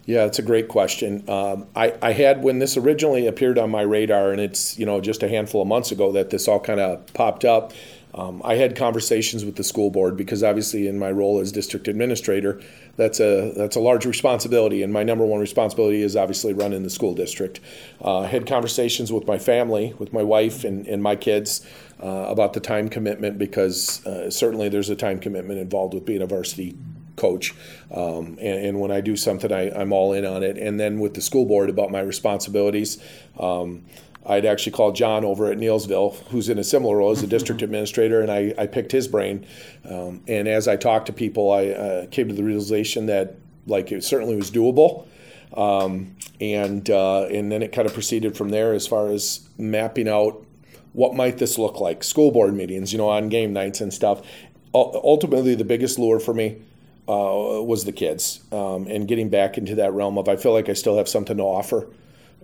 Yeah, 0.06 0.24
it's 0.24 0.38
a 0.38 0.42
great 0.42 0.68
question. 0.68 1.28
Um, 1.28 1.66
I, 1.74 1.94
I 2.02 2.12
had 2.12 2.42
when 2.42 2.58
this 2.58 2.76
originally 2.76 3.26
appeared 3.26 3.58
on 3.58 3.70
my 3.70 3.82
radar, 3.82 4.32
and 4.32 4.40
it's 4.40 4.78
you 4.78 4.86
know 4.86 5.00
just 5.00 5.22
a 5.22 5.28
handful 5.28 5.62
of 5.62 5.68
months 5.68 5.92
ago 5.92 6.12
that 6.12 6.30
this 6.30 6.46
all 6.46 6.60
kind 6.60 6.80
of 6.80 7.06
popped 7.14 7.44
up. 7.44 7.72
Um, 8.14 8.40
I 8.44 8.54
had 8.54 8.76
conversations 8.76 9.44
with 9.44 9.56
the 9.56 9.64
school 9.64 9.90
board 9.90 10.16
because 10.16 10.44
obviously 10.44 10.86
in 10.86 10.98
my 10.98 11.10
role 11.10 11.40
as 11.40 11.50
district 11.50 11.88
administrator, 11.88 12.60
that's 12.96 13.18
a 13.18 13.52
that's 13.56 13.74
a 13.74 13.80
large 13.80 14.06
responsibility, 14.06 14.82
and 14.82 14.92
my 14.92 15.02
number 15.02 15.26
one 15.26 15.40
responsibility 15.40 16.00
is 16.00 16.14
obviously 16.14 16.52
running 16.52 16.84
the 16.84 16.90
school 16.90 17.14
district. 17.14 17.58
Uh, 18.00 18.20
I 18.20 18.26
had 18.26 18.46
conversations 18.46 19.12
with 19.12 19.26
my 19.26 19.38
family, 19.38 19.94
with 19.98 20.12
my 20.12 20.22
wife 20.22 20.62
and, 20.62 20.86
and 20.86 21.02
my 21.02 21.16
kids 21.16 21.66
uh, 22.00 22.26
about 22.28 22.52
the 22.52 22.60
time 22.60 22.88
commitment 22.88 23.36
because 23.36 24.04
uh, 24.06 24.30
certainly 24.30 24.68
there's 24.68 24.90
a 24.90 24.96
time 24.96 25.18
commitment 25.18 25.58
involved 25.58 25.92
with 25.92 26.04
being 26.04 26.22
a 26.22 26.26
varsity 26.26 26.76
coach. 27.16 27.54
Um, 27.90 28.38
and, 28.40 28.66
and 28.66 28.80
when 28.80 28.90
I 28.90 29.00
do 29.00 29.16
something, 29.16 29.52
I, 29.52 29.70
I'm 29.70 29.92
all 29.92 30.12
in 30.12 30.24
on 30.24 30.42
it. 30.42 30.58
And 30.58 30.78
then 30.78 31.00
with 31.00 31.14
the 31.14 31.20
school 31.20 31.46
board 31.46 31.70
about 31.70 31.90
my 31.90 32.00
responsibilities, 32.00 32.98
um, 33.38 33.84
I'd 34.26 34.46
actually 34.46 34.72
called 34.72 34.96
John 34.96 35.24
over 35.24 35.50
at 35.50 35.58
Neillsville, 35.58 36.16
who's 36.28 36.48
in 36.48 36.58
a 36.58 36.64
similar 36.64 36.98
role 36.98 37.10
as 37.10 37.22
a 37.22 37.26
district 37.26 37.62
administrator, 37.62 38.20
and 38.20 38.30
I, 38.30 38.54
I 38.56 38.66
picked 38.66 38.92
his 38.92 39.06
brain. 39.06 39.46
Um, 39.88 40.22
and 40.26 40.48
as 40.48 40.66
I 40.66 40.76
talked 40.76 41.06
to 41.06 41.12
people, 41.12 41.52
I 41.52 41.68
uh, 41.68 42.06
came 42.06 42.28
to 42.28 42.34
the 42.34 42.44
realization 42.44 43.06
that 43.06 43.36
like 43.66 43.92
it 43.92 44.04
certainly 44.04 44.36
was 44.36 44.50
doable. 44.50 45.06
Um, 45.56 46.16
and 46.40 46.88
uh, 46.90 47.26
and 47.26 47.52
then 47.52 47.62
it 47.62 47.72
kind 47.72 47.86
of 47.86 47.94
proceeded 47.94 48.36
from 48.36 48.48
there 48.48 48.72
as 48.72 48.86
far 48.86 49.08
as 49.08 49.48
mapping 49.56 50.08
out 50.08 50.44
what 50.92 51.14
might 51.14 51.38
this 51.38 51.58
look 51.58 51.80
like. 51.80 52.02
School 52.02 52.30
board 52.30 52.54
meetings, 52.54 52.92
you 52.92 52.98
know, 52.98 53.08
on 53.08 53.28
game 53.28 53.52
nights 53.52 53.80
and 53.80 53.92
stuff. 53.92 54.20
U- 54.74 55.00
ultimately, 55.04 55.54
the 55.54 55.64
biggest 55.64 55.98
lure 55.98 56.18
for 56.18 56.34
me 56.34 56.56
uh, 57.08 57.60
was 57.62 57.84
the 57.84 57.92
kids 57.92 58.40
um, 58.50 58.86
and 58.86 59.06
getting 59.06 59.28
back 59.28 59.58
into 59.58 59.74
that 59.74 59.92
realm 59.92 60.18
of 60.18 60.28
I 60.28 60.36
feel 60.36 60.52
like 60.52 60.68
I 60.68 60.72
still 60.72 60.96
have 60.96 61.08
something 61.08 61.36
to 61.36 61.42
offer, 61.42 61.86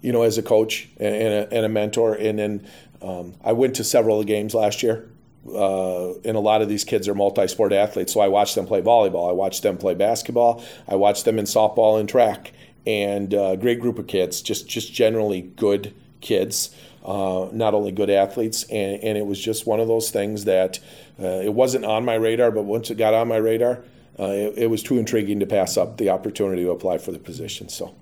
you 0.03 0.13
know, 0.13 0.23
as 0.23 0.39
a 0.39 0.43
coach 0.43 0.89
and, 0.99 1.15
a, 1.15 1.53
and 1.53 1.67
a 1.67 1.69
mentor. 1.69 2.15
And 2.15 2.39
then 2.39 2.69
um, 3.03 3.35
I 3.43 3.53
went 3.53 3.77
to 3.77 3.85
several 3.85 4.21
of 4.21 4.27
the 4.27 4.33
games 4.33 4.55
last 4.55 4.83
year. 4.83 5.09
Uh, 5.47 6.13
and 6.25 6.37
a 6.37 6.41
lot 6.41 6.61
of 6.61 6.69
these 6.69 6.85
kids 6.85 7.09
are 7.09 7.15
multi-sport 7.15 7.73
athletes, 7.73 8.13
so 8.13 8.21
I 8.21 8.29
watched 8.29 8.55
them 8.57 8.67
play 8.67 8.83
volleyball. 8.83 9.31
I 9.31 9.33
watched 9.33 9.63
them 9.63 9.79
play 9.79 9.95
basketball. 9.95 10.63
I 10.87 10.97
watched 10.97 11.25
them 11.25 11.39
in 11.39 11.47
softball 11.47 11.99
and 11.99 12.07
track, 12.07 12.53
and 12.87 13.33
uh, 13.33 13.57
great 13.57 13.81
group 13.81 13.99
of 13.99 14.07
kids. 14.07 14.43
Just 14.43 14.69
just 14.69 14.93
generally 14.93 15.41
good 15.41 15.95
kids, 16.21 16.77
uh, 17.07 17.49
not 17.53 17.73
only 17.73 17.91
good 17.91 18.11
athletes. 18.11 18.65
And, 18.65 19.03
and 19.03 19.17
it 19.17 19.25
was 19.25 19.41
just 19.41 19.67
one 19.67 19.81
of 19.81 19.89
those 19.89 20.11
things 20.11 20.45
that 20.45 20.79
uh, 21.19 21.41
it 21.43 21.55
wasn't 21.55 21.87
on 21.87 22.05
my 22.05 22.17
radar, 22.17 22.51
but 22.51 22.65
once 22.65 22.91
it 22.91 22.97
got 22.97 23.15
on 23.15 23.27
my 23.27 23.39
radar, 23.39 23.83
uh, 24.19 24.25
it, 24.25 24.59
it 24.59 24.67
was 24.71 24.83
too 24.83 24.99
intriguing 24.99 25.41
to 25.41 25.47
pass 25.47 25.79
up 25.79 25.97
the 25.97 26.11
opportunity 26.11 26.65
to 26.65 26.71
apply 26.71 26.99
for 26.99 27.13
the 27.13 27.19
position. 27.19 27.71
So. 27.71 27.95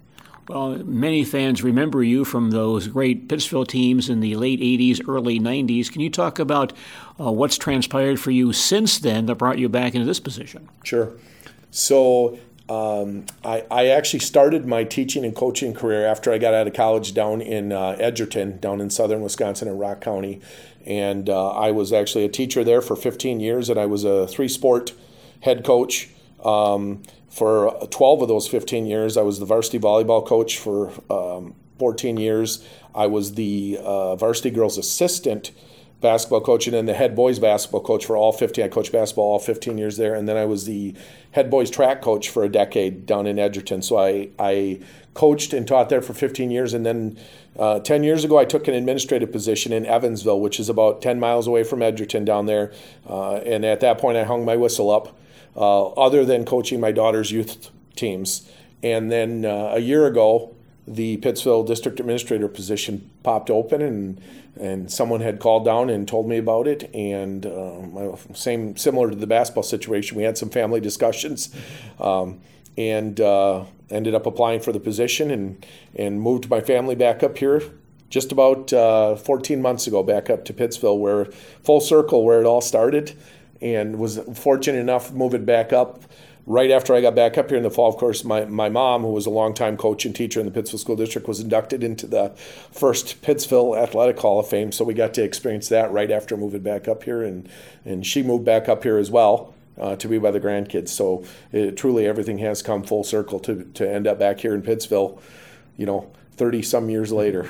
Well, 0.49 0.79
many 0.85 1.25
fans 1.25 1.63
remember 1.63 2.03
you 2.03 2.25
from 2.25 2.51
those 2.51 2.89
great 2.89 3.29
Pittsville 3.29 3.67
teams 3.67 4.09
in 4.09 4.21
the 4.21 4.35
late 4.37 4.61
80s, 4.61 5.07
early 5.07 5.39
90s. 5.39 5.93
Can 5.93 6.01
you 6.01 6.09
talk 6.09 6.39
about 6.39 6.73
uh, 7.21 7.31
what's 7.31 7.59
transpired 7.59 8.19
for 8.19 8.31
you 8.31 8.55
since 8.55 8.99
then 8.99 9.27
that 9.27 9.35
brought 9.35 9.59
you 9.59 9.69
back 9.69 9.95
into 9.95 10.07
this 10.07 10.21
position? 10.21 10.69
Sure. 10.85 11.13
So 11.71 12.39
um, 12.69 13.27
I, 13.45 13.65
I 13.71 13.87
actually 13.89 14.21
started 14.21 14.67
my 14.67 14.85
teaching 14.85 15.25
and 15.25 15.35
coaching 15.35 15.75
career 15.75 16.07
after 16.07 16.33
I 16.33 16.39
got 16.39 16.55
out 16.55 16.67
of 16.67 16.73
college 16.73 17.13
down 17.13 17.43
in 17.43 17.73
uh, 17.73 17.97
Edgerton, 17.99 18.59
down 18.59 18.81
in 18.81 18.89
southern 18.89 19.21
Wisconsin 19.23 19.69
in 19.69 19.77
Rock 19.77 20.01
County. 20.01 20.41
And 20.87 21.29
uh, 21.29 21.51
I 21.51 21.71
was 21.73 21.93
actually 21.93 22.25
a 22.25 22.29
teacher 22.29 22.65
there 22.65 22.81
for 22.81 22.97
15 22.97 23.41
years, 23.41 23.69
and 23.69 23.79
I 23.79 23.85
was 23.85 24.05
a 24.05 24.27
three 24.27 24.49
sport 24.49 24.95
head 25.41 25.65
coach. 25.65 26.09
Um, 26.45 27.03
for 27.29 27.87
12 27.91 28.23
of 28.23 28.29
those 28.29 28.49
15 28.49 28.87
years, 28.87 29.17
I 29.17 29.23
was 29.23 29.39
the 29.39 29.47
varsity 29.47 29.79
volleyball 29.79 30.27
coach 30.27 30.59
for 30.59 30.93
um, 31.11 31.55
14 31.79 32.17
years. 32.17 32.67
I 32.95 33.07
was 33.07 33.35
the 33.35 33.79
uh, 33.83 34.17
varsity 34.17 34.51
girls 34.51 34.79
assistant 34.79 35.53
basketball 36.01 36.41
coach 36.41 36.67
and 36.67 36.75
then 36.75 36.87
the 36.87 36.95
head 36.95 37.17
boys 37.17 37.39
basketball 37.39 37.81
coach 37.81 38.07
for 38.07 38.17
all 38.17 38.33
15. 38.33 38.65
I 38.65 38.69
coached 38.69 38.93
basketball 38.93 39.25
all 39.25 39.39
15 39.39 39.79
years 39.79 39.97
there. 39.97 40.15
And 40.15 40.29
then 40.29 40.37
I 40.37 40.45
was 40.45 40.65
the 40.65 40.95
head 41.33 41.51
boys 41.51 41.71
track 41.71 42.03
coach 42.03 42.29
for 42.29 42.45
a 42.45 42.49
decade 42.49 43.05
down 43.05 43.27
in 43.27 43.39
Edgerton. 43.39 43.83
So 43.83 43.99
I, 43.99 44.29
I 44.39 44.81
coached 45.15 45.53
and 45.53 45.67
taught 45.67 45.89
there 45.89 46.03
for 46.03 46.15
15 46.15 46.51
years. 46.51 46.73
And 46.73 46.87
then 46.87 47.19
uh, 47.59 47.81
10 47.81 48.05
years 48.05 48.25
ago, 48.25 48.39
I 48.39 48.45
took 48.45 48.69
an 48.69 48.75
administrative 48.75 49.33
position 49.33 49.73
in 49.73 49.85
Evansville, 49.87 50.41
which 50.41 50.61
is 50.61 50.69
about 50.69 51.03
10 51.03 51.19
miles 51.19 51.49
away 51.49 51.65
from 51.65 51.83
Edgerton 51.83 52.25
down 52.25 52.47
there. 52.47 52.73
Uh, 53.09 53.37
and 53.39 53.65
at 53.65 53.81
that 53.81 53.99
point, 53.99 54.17
I 54.17 54.25
hung 54.25 54.45
my 54.45 54.57
whistle 54.57 54.91
up, 54.91 55.19
uh, 55.59 55.89
other 55.89 56.25
than 56.25 56.45
coaching 56.45 56.81
my 56.81 56.93
daughter's 56.93 57.31
youth 57.33 57.71
teams. 57.97 58.49
And 58.83 59.11
then 59.11 59.45
uh, 59.45 59.73
a 59.75 59.81
year 59.81 60.07
ago, 60.07 60.55
the 60.87 61.19
Pittsville 61.19 61.67
district 61.67 62.01
administrator 62.01 62.49
position 62.49 63.11
popped 63.23 63.51
open, 63.51 63.83
and 63.83 64.21
and 64.59 64.91
someone 64.91 65.21
had 65.21 65.39
called 65.39 65.65
down 65.65 65.91
and 65.91 66.09
told 66.09 66.29
me 66.29 66.39
about 66.39 66.67
it. 66.67 66.91
And 66.95 67.45
um, 67.47 68.17
same 68.35 68.77
similar 68.77 69.11
to 69.11 69.17
the 69.17 69.27
basketball 69.27 69.63
situation, 69.63 70.17
we 70.17 70.23
had 70.23 70.39
some 70.39 70.49
family 70.49 70.81
discussions, 70.81 71.55
um, 72.01 72.41
and 72.77 73.21
uh, 73.21 73.65
ended 73.91 74.15
up 74.15 74.27
applying 74.27 74.61
for 74.61 74.73
the 74.73 74.81
position, 74.81 75.31
and 75.31 75.67
and 75.95 76.23
moved 76.23 76.49
my 76.49 76.61
family 76.61 76.95
back 76.95 77.23
up 77.23 77.37
here. 77.37 77.63
Just 78.09 78.33
about 78.33 78.73
uh, 78.73 79.17
14 79.17 79.61
months 79.61 79.87
ago, 79.87 80.03
back 80.03 80.31
up 80.31 80.47
to 80.47 80.55
Pittsville, 80.55 80.99
where 80.99 81.27
full 81.63 81.81
circle 81.81 82.25
where 82.25 82.41
it 82.41 82.47
all 82.47 82.63
started, 82.63 83.15
and 83.61 83.99
was 83.99 84.19
fortunate 84.35 84.79
enough 84.79 85.13
moving 85.13 85.45
back 85.45 85.73
up 85.73 86.03
right 86.49 86.71
after 86.71 86.95
I 86.95 87.03
got 87.03 87.15
back 87.15 87.37
up 87.37 87.51
here 87.51 87.59
in 87.59 87.63
the 87.63 87.71
fall, 87.71 87.91
of 87.91 87.99
course, 87.99 88.25
my, 88.25 88.47
my 88.47 88.71
mom, 88.71 89.03
who 89.03 89.13
was 89.13 89.27
a 89.27 89.31
longtime 89.31 89.77
coach 89.77 90.07
and 90.07 90.17
teacher 90.17 90.41
in 90.41 90.47
the 90.47 90.53
Pittsville 90.53 90.79
School 90.79 90.97
District, 90.97 91.29
was 91.29 91.41
inducted 91.41 91.85
into 91.85 92.07
the 92.07 92.31
first 92.73 93.21
Pittsville 93.21 93.77
Athletic 93.77 94.19
Hall 94.19 94.41
of 94.41 94.49
Fame. 94.49 94.73
So 94.73 94.85
we 94.85 94.95
got 94.95 95.13
to 95.15 95.23
experience 95.23 95.69
that 95.69 95.93
right 95.93 96.11
after 96.11 96.37
moving 96.37 96.63
back 96.63 96.89
up 96.89 97.05
here, 97.05 97.23
and 97.23 97.49
and 97.85 98.05
she 98.05 98.23
moved 98.23 98.45
back 98.45 98.69
up 98.69 98.83
here 98.83 98.99
as 98.99 99.11
well. 99.11 99.55
Uh, 99.79 99.95
to 99.95 100.09
be 100.09 100.19
by 100.19 100.33
the 100.33 100.41
grandkids, 100.41 100.89
so 100.89 101.23
it, 101.53 101.77
truly 101.77 102.05
everything 102.05 102.39
has 102.39 102.63
come 102.63 102.83
full 102.83 103.05
circle 103.05 103.39
to, 103.39 103.63
to 103.75 103.89
end 103.89 104.09
up 104.09 104.19
back 104.19 104.41
here 104.41 104.53
in 104.53 104.61
Pittsville, 104.61 105.21
you 105.77 105.87
know, 105.87 106.11
30 106.33 106.63
some 106.63 106.91
years 106.91 107.13
later. 107.13 107.49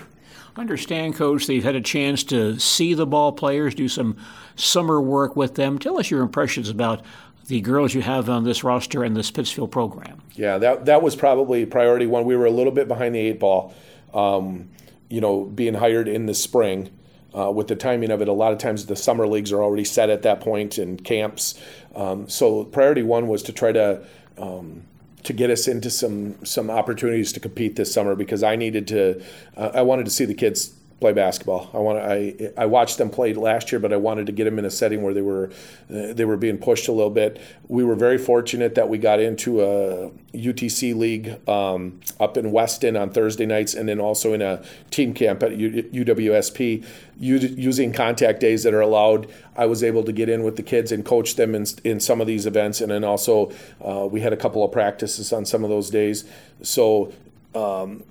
Understand, 0.58 1.14
Coach, 1.14 1.46
that 1.46 1.54
you've 1.54 1.62
had 1.62 1.76
a 1.76 1.80
chance 1.80 2.24
to 2.24 2.58
see 2.58 2.92
the 2.92 3.06
ball 3.06 3.30
players, 3.30 3.76
do 3.76 3.88
some 3.88 4.16
summer 4.56 5.00
work 5.00 5.36
with 5.36 5.54
them. 5.54 5.78
Tell 5.78 6.00
us 6.00 6.10
your 6.10 6.20
impressions 6.20 6.68
about 6.68 7.04
the 7.46 7.60
girls 7.60 7.94
you 7.94 8.02
have 8.02 8.28
on 8.28 8.42
this 8.42 8.64
roster 8.64 9.04
and 9.04 9.16
this 9.16 9.30
Pittsville 9.30 9.70
program. 9.70 10.20
Yeah, 10.34 10.58
that 10.58 10.86
that 10.86 11.00
was 11.00 11.14
probably 11.14 11.64
priority 11.64 12.06
one. 12.06 12.24
We 12.24 12.36
were 12.36 12.46
a 12.46 12.50
little 12.50 12.72
bit 12.72 12.88
behind 12.88 13.14
the 13.14 13.20
eight 13.20 13.38
ball, 13.38 13.72
um, 14.12 14.68
you 15.08 15.20
know, 15.20 15.44
being 15.44 15.74
hired 15.74 16.08
in 16.08 16.26
the 16.26 16.34
spring. 16.34 16.90
Uh, 17.36 17.50
with 17.52 17.68
the 17.68 17.76
timing 17.76 18.10
of 18.10 18.20
it, 18.22 18.26
a 18.26 18.32
lot 18.32 18.52
of 18.52 18.58
times 18.58 18.86
the 18.86 18.96
summer 18.96 19.28
leagues 19.28 19.52
are 19.52 19.62
already 19.62 19.84
set 19.84 20.10
at 20.10 20.22
that 20.22 20.40
point 20.40 20.78
and 20.78 21.04
camps. 21.04 21.60
Um, 21.94 22.28
so 22.28 22.64
priority 22.64 23.02
one 23.02 23.28
was 23.28 23.42
to 23.44 23.52
try 23.52 23.70
to 23.70 24.02
um, 24.38 24.82
to 25.24 25.32
get 25.32 25.50
us 25.50 25.66
into 25.68 25.90
some 25.90 26.44
some 26.44 26.70
opportunities 26.70 27.32
to 27.32 27.40
compete 27.40 27.76
this 27.76 27.92
summer 27.92 28.14
because 28.14 28.42
I 28.42 28.56
needed 28.56 28.86
to. 28.88 29.22
Uh, 29.56 29.70
I 29.74 29.82
wanted 29.82 30.04
to 30.04 30.10
see 30.10 30.24
the 30.24 30.34
kids 30.34 30.74
play 31.00 31.12
basketball. 31.12 31.70
I 31.72 31.78
want 31.78 31.98
I 31.98 32.50
I 32.56 32.66
watched 32.66 32.98
them 32.98 33.08
play 33.10 33.32
last 33.32 33.70
year, 33.70 33.78
but 33.78 33.92
I 33.92 33.96
wanted 33.96 34.26
to 34.26 34.32
get 34.32 34.44
them 34.44 34.58
in 34.58 34.64
a 34.64 34.70
setting 34.70 35.02
where 35.02 35.14
they 35.14 35.22
were 35.22 35.50
uh, 35.90 36.12
they 36.12 36.24
were 36.24 36.36
being 36.36 36.58
pushed 36.58 36.88
a 36.88 36.92
little 36.92 37.10
bit. 37.10 37.40
We 37.68 37.84
were 37.84 37.94
very 37.94 38.18
fortunate 38.18 38.74
that 38.74 38.88
we 38.88 38.98
got 38.98 39.20
into 39.20 39.62
a 39.62 40.10
UTC 40.34 40.96
league 40.96 41.48
um, 41.48 42.00
up 42.18 42.36
in 42.36 42.50
Weston 42.50 42.96
on 42.96 43.10
Thursday 43.10 43.46
nights, 43.46 43.74
and 43.74 43.88
then 43.88 44.00
also 44.00 44.32
in 44.32 44.42
a 44.42 44.62
team 44.90 45.14
camp 45.14 45.42
at 45.42 45.56
U- 45.56 45.84
UWSP. 45.84 46.84
U- 47.20 47.36
using 47.38 47.92
contact 47.92 48.40
days 48.40 48.62
that 48.62 48.74
are 48.74 48.80
allowed, 48.80 49.28
I 49.56 49.66
was 49.66 49.82
able 49.82 50.04
to 50.04 50.12
get 50.12 50.28
in 50.28 50.44
with 50.44 50.56
the 50.56 50.62
kids 50.62 50.92
and 50.92 51.04
coach 51.04 51.34
them 51.34 51.54
in, 51.54 51.66
in 51.84 52.00
some 52.00 52.20
of 52.20 52.26
these 52.26 52.46
events, 52.46 52.80
and 52.80 52.90
then 52.90 53.04
also 53.04 53.52
uh, 53.84 54.06
we 54.10 54.20
had 54.20 54.32
a 54.32 54.36
couple 54.36 54.64
of 54.64 54.72
practices 54.72 55.32
on 55.32 55.44
some 55.44 55.62
of 55.62 55.70
those 55.70 55.90
days. 55.90 56.24
So. 56.62 57.12
Um, 57.54 58.02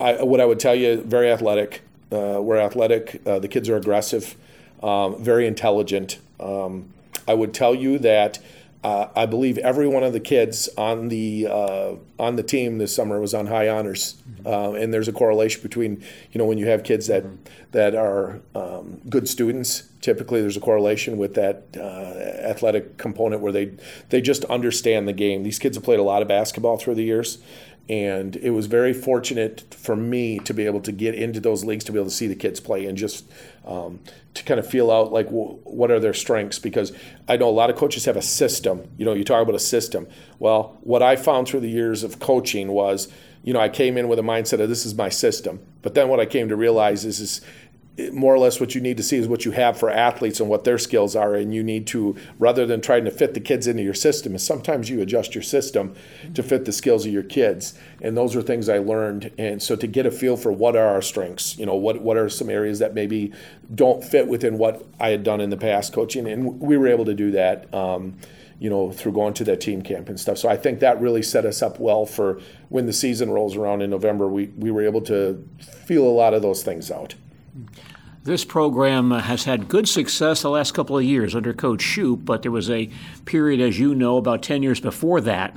I, 0.00 0.22
what 0.22 0.40
I 0.40 0.44
would 0.44 0.60
tell 0.60 0.76
you, 0.76 1.02
very 1.02 1.28
athletic. 1.28 1.82
Uh, 2.10 2.40
we're 2.40 2.58
athletic. 2.58 3.20
Uh, 3.26 3.38
the 3.38 3.48
kids 3.48 3.68
are 3.68 3.76
aggressive, 3.76 4.36
um, 4.82 5.22
very 5.22 5.46
intelligent. 5.46 6.18
Um, 6.40 6.92
I 7.26 7.34
would 7.34 7.52
tell 7.52 7.74
you 7.74 7.98
that 7.98 8.38
uh, 8.84 9.08
I 9.16 9.26
believe 9.26 9.58
every 9.58 9.88
one 9.88 10.04
of 10.04 10.12
the 10.12 10.20
kids 10.20 10.68
on 10.78 11.08
the 11.08 11.48
uh, 11.50 11.94
on 12.18 12.36
the 12.36 12.44
team 12.44 12.78
this 12.78 12.94
summer 12.94 13.20
was 13.20 13.34
on 13.34 13.48
high 13.48 13.68
honors, 13.68 14.22
uh, 14.46 14.72
and 14.72 14.94
there's 14.94 15.08
a 15.08 15.12
correlation 15.12 15.62
between 15.62 16.02
you 16.30 16.38
know 16.38 16.44
when 16.44 16.58
you 16.58 16.68
have 16.68 16.84
kids 16.84 17.08
that 17.08 17.24
that 17.72 17.96
are 17.96 18.40
um, 18.54 19.00
good 19.08 19.28
students. 19.28 19.82
Typically, 20.00 20.40
there's 20.40 20.56
a 20.56 20.60
correlation 20.60 21.18
with 21.18 21.34
that 21.34 21.64
uh, 21.76 21.80
athletic 22.48 22.98
component 22.98 23.42
where 23.42 23.50
they 23.50 23.72
they 24.10 24.20
just 24.20 24.44
understand 24.44 25.08
the 25.08 25.12
game. 25.12 25.42
These 25.42 25.58
kids 25.58 25.76
have 25.76 25.84
played 25.84 25.98
a 25.98 26.04
lot 26.04 26.22
of 26.22 26.28
basketball 26.28 26.78
through 26.78 26.94
the 26.94 27.04
years, 27.04 27.38
and 27.88 28.36
it 28.36 28.50
was 28.50 28.66
very 28.66 28.92
fortunate 28.92 29.74
for 29.74 29.96
me 29.96 30.38
to 30.40 30.52
be 30.52 30.66
able 30.66 30.80
to 30.80 30.92
get 30.92 31.14
into 31.14 31.40
those 31.40 31.64
leagues 31.64 31.84
to 31.84 31.92
be 31.92 31.98
able 31.98 32.08
to 32.08 32.14
see 32.14 32.26
the 32.26 32.34
kids 32.34 32.60
play 32.60 32.84
and 32.84 32.98
just 32.98 33.24
um, 33.64 34.00
to 34.34 34.44
kind 34.44 34.60
of 34.60 34.66
feel 34.66 34.90
out 34.90 35.10
like 35.10 35.26
w- 35.26 35.58
what 35.64 35.90
are 35.90 35.98
their 35.98 36.12
strengths? 36.12 36.58
Because 36.58 36.92
i 37.28 37.36
know 37.36 37.48
a 37.48 37.50
lot 37.50 37.70
of 37.70 37.76
coaches 37.76 38.04
have 38.04 38.16
a 38.16 38.22
system. 38.22 38.88
You 38.98 39.04
know 39.04 39.14
you 39.14 39.24
talk 39.24 39.42
about 39.42 39.54
a 39.54 39.60
system. 39.60 40.06
Well 40.38 40.76
what 40.82 41.02
i 41.02 41.16
found 41.16 41.48
through 41.48 41.60
the 41.60 41.70
years 41.70 42.02
of 42.02 42.20
coaching 42.20 42.68
was 42.68 43.08
you 43.42 43.52
know 43.52 43.60
i 43.60 43.68
came 43.68 43.96
in 43.96 44.08
with 44.08 44.18
a 44.18 44.22
mindset 44.22 44.60
of 44.60 44.68
this 44.68 44.84
is 44.84 44.94
my 44.94 45.08
system. 45.08 45.60
But 45.80 45.94
then 45.94 46.08
what 46.08 46.20
i 46.20 46.26
came 46.26 46.48
to 46.48 46.56
realize 46.56 47.04
is, 47.04 47.20
is 47.20 47.40
more 48.12 48.32
or 48.32 48.38
less 48.38 48.60
what 48.60 48.74
you 48.74 48.80
need 48.80 48.96
to 48.96 49.02
see 49.02 49.16
is 49.16 49.26
what 49.26 49.44
you 49.44 49.50
have 49.50 49.78
for 49.78 49.90
athletes 49.90 50.38
and 50.38 50.48
what 50.48 50.64
their 50.64 50.78
skills 50.78 51.16
are 51.16 51.34
and 51.34 51.52
you 51.52 51.62
need 51.62 51.86
to 51.86 52.16
rather 52.38 52.64
than 52.64 52.80
trying 52.80 53.04
to 53.04 53.10
fit 53.10 53.34
the 53.34 53.40
kids 53.40 53.66
into 53.66 53.82
your 53.82 53.94
system 53.94 54.34
is 54.34 54.46
sometimes 54.46 54.88
you 54.88 55.00
adjust 55.00 55.34
your 55.34 55.42
system 55.42 55.94
to 56.34 56.42
fit 56.42 56.64
the 56.64 56.72
skills 56.72 57.04
of 57.06 57.12
your 57.12 57.24
kids 57.24 57.74
and 58.00 58.16
those 58.16 58.36
are 58.36 58.42
things 58.42 58.68
i 58.68 58.78
learned 58.78 59.32
and 59.36 59.60
so 59.60 59.74
to 59.74 59.86
get 59.86 60.06
a 60.06 60.10
feel 60.10 60.36
for 60.36 60.52
what 60.52 60.76
are 60.76 60.86
our 60.86 61.02
strengths 61.02 61.58
you 61.58 61.66
know 61.66 61.74
what 61.74 62.00
what 62.00 62.16
are 62.16 62.28
some 62.28 62.48
areas 62.48 62.78
that 62.78 62.94
maybe 62.94 63.32
don't 63.74 64.04
fit 64.04 64.28
within 64.28 64.58
what 64.58 64.86
i 65.00 65.08
had 65.08 65.24
done 65.24 65.40
in 65.40 65.50
the 65.50 65.56
past 65.56 65.92
coaching 65.92 66.28
and 66.28 66.60
we 66.60 66.76
were 66.76 66.86
able 66.86 67.04
to 67.04 67.14
do 67.14 67.32
that 67.32 67.72
um, 67.74 68.16
you 68.60 68.68
know, 68.68 68.90
through 68.90 69.12
going 69.12 69.32
to 69.34 69.44
that 69.44 69.60
team 69.60 69.82
camp 69.82 70.08
and 70.08 70.18
stuff. 70.18 70.36
So 70.36 70.48
I 70.48 70.56
think 70.56 70.80
that 70.80 71.00
really 71.00 71.22
set 71.22 71.46
us 71.46 71.62
up 71.62 71.78
well 71.78 72.04
for 72.04 72.40
when 72.70 72.86
the 72.86 72.92
season 72.92 73.30
rolls 73.30 73.54
around 73.54 73.82
in 73.82 73.90
November. 73.90 74.26
We, 74.26 74.46
we 74.56 74.72
were 74.72 74.82
able 74.82 75.00
to 75.02 75.48
feel 75.60 76.04
a 76.04 76.10
lot 76.10 76.34
of 76.34 76.42
those 76.42 76.64
things 76.64 76.90
out. 76.90 77.14
This 78.24 78.44
program 78.44 79.10
has 79.10 79.44
had 79.44 79.68
good 79.68 79.88
success 79.88 80.42
the 80.42 80.50
last 80.50 80.74
couple 80.74 80.98
of 80.98 81.04
years 81.04 81.34
under 81.34 81.54
Coach 81.54 81.80
Shoup, 81.80 82.24
but 82.24 82.42
there 82.42 82.50
was 82.50 82.68
a 82.68 82.90
period, 83.24 83.60
as 83.60 83.78
you 83.78 83.94
know, 83.94 84.18
about 84.18 84.42
10 84.42 84.62
years 84.62 84.80
before 84.80 85.20
that, 85.22 85.56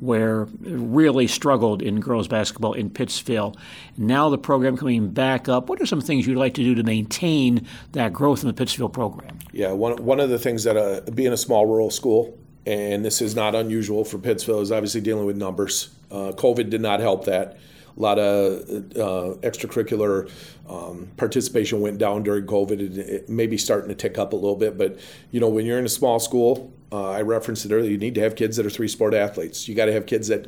where 0.00 0.44
really 0.60 1.26
struggled 1.26 1.82
in 1.82 2.00
girls 2.00 2.26
basketball 2.26 2.72
in 2.72 2.90
Pittsville. 2.90 3.56
Now 3.96 4.30
the 4.30 4.38
program 4.38 4.76
coming 4.76 5.10
back 5.10 5.48
up. 5.48 5.68
What 5.68 5.80
are 5.80 5.86
some 5.86 6.00
things 6.00 6.26
you'd 6.26 6.38
like 6.38 6.54
to 6.54 6.64
do 6.64 6.74
to 6.74 6.82
maintain 6.82 7.66
that 7.92 8.12
growth 8.12 8.42
in 8.42 8.48
the 8.48 8.54
Pittsville 8.54 8.92
program? 8.92 9.38
Yeah, 9.52 9.72
one, 9.72 10.04
one 10.04 10.18
of 10.18 10.28
the 10.28 10.38
things 10.38 10.64
that 10.64 10.76
uh, 10.76 11.08
being 11.12 11.32
a 11.32 11.36
small 11.36 11.66
rural 11.66 11.90
school, 11.90 12.38
and 12.66 13.04
this 13.04 13.20
is 13.20 13.36
not 13.36 13.54
unusual 13.54 14.04
for 14.04 14.18
Pittsville, 14.18 14.60
is 14.60 14.72
obviously 14.72 15.00
dealing 15.00 15.26
with 15.26 15.36
numbers. 15.36 15.90
Uh, 16.10 16.32
COVID 16.32 16.70
did 16.70 16.80
not 16.80 17.00
help 17.00 17.26
that 17.26 17.58
a 17.98 18.02
lot 18.02 18.18
of 18.18 18.60
uh, 18.96 19.36
extracurricular 19.40 20.30
um, 20.68 21.08
participation 21.16 21.80
went 21.80 21.98
down 21.98 22.22
during 22.22 22.46
COVID. 22.46 22.96
It, 22.96 23.28
may 23.28 23.46
be 23.46 23.58
starting 23.58 23.88
to 23.88 23.94
tick 23.94 24.18
up 24.18 24.32
a 24.32 24.36
little 24.36 24.56
bit, 24.56 24.78
but 24.78 24.98
you 25.30 25.40
know 25.40 25.48
when 25.48 25.66
you're 25.66 25.78
in 25.78 25.84
a 25.84 25.90
small 25.90 26.20
school, 26.20 26.72
uh, 26.92 27.10
I 27.10 27.22
referenced 27.22 27.64
it 27.64 27.72
earlier. 27.72 27.90
You 27.90 27.98
need 27.98 28.14
to 28.14 28.20
have 28.20 28.36
kids 28.36 28.56
that 28.56 28.64
are 28.64 28.70
three 28.70 28.88
sport 28.88 29.14
athletes. 29.14 29.68
You 29.68 29.74
got 29.74 29.86
to 29.86 29.92
have 29.92 30.06
kids 30.06 30.28
that 30.28 30.46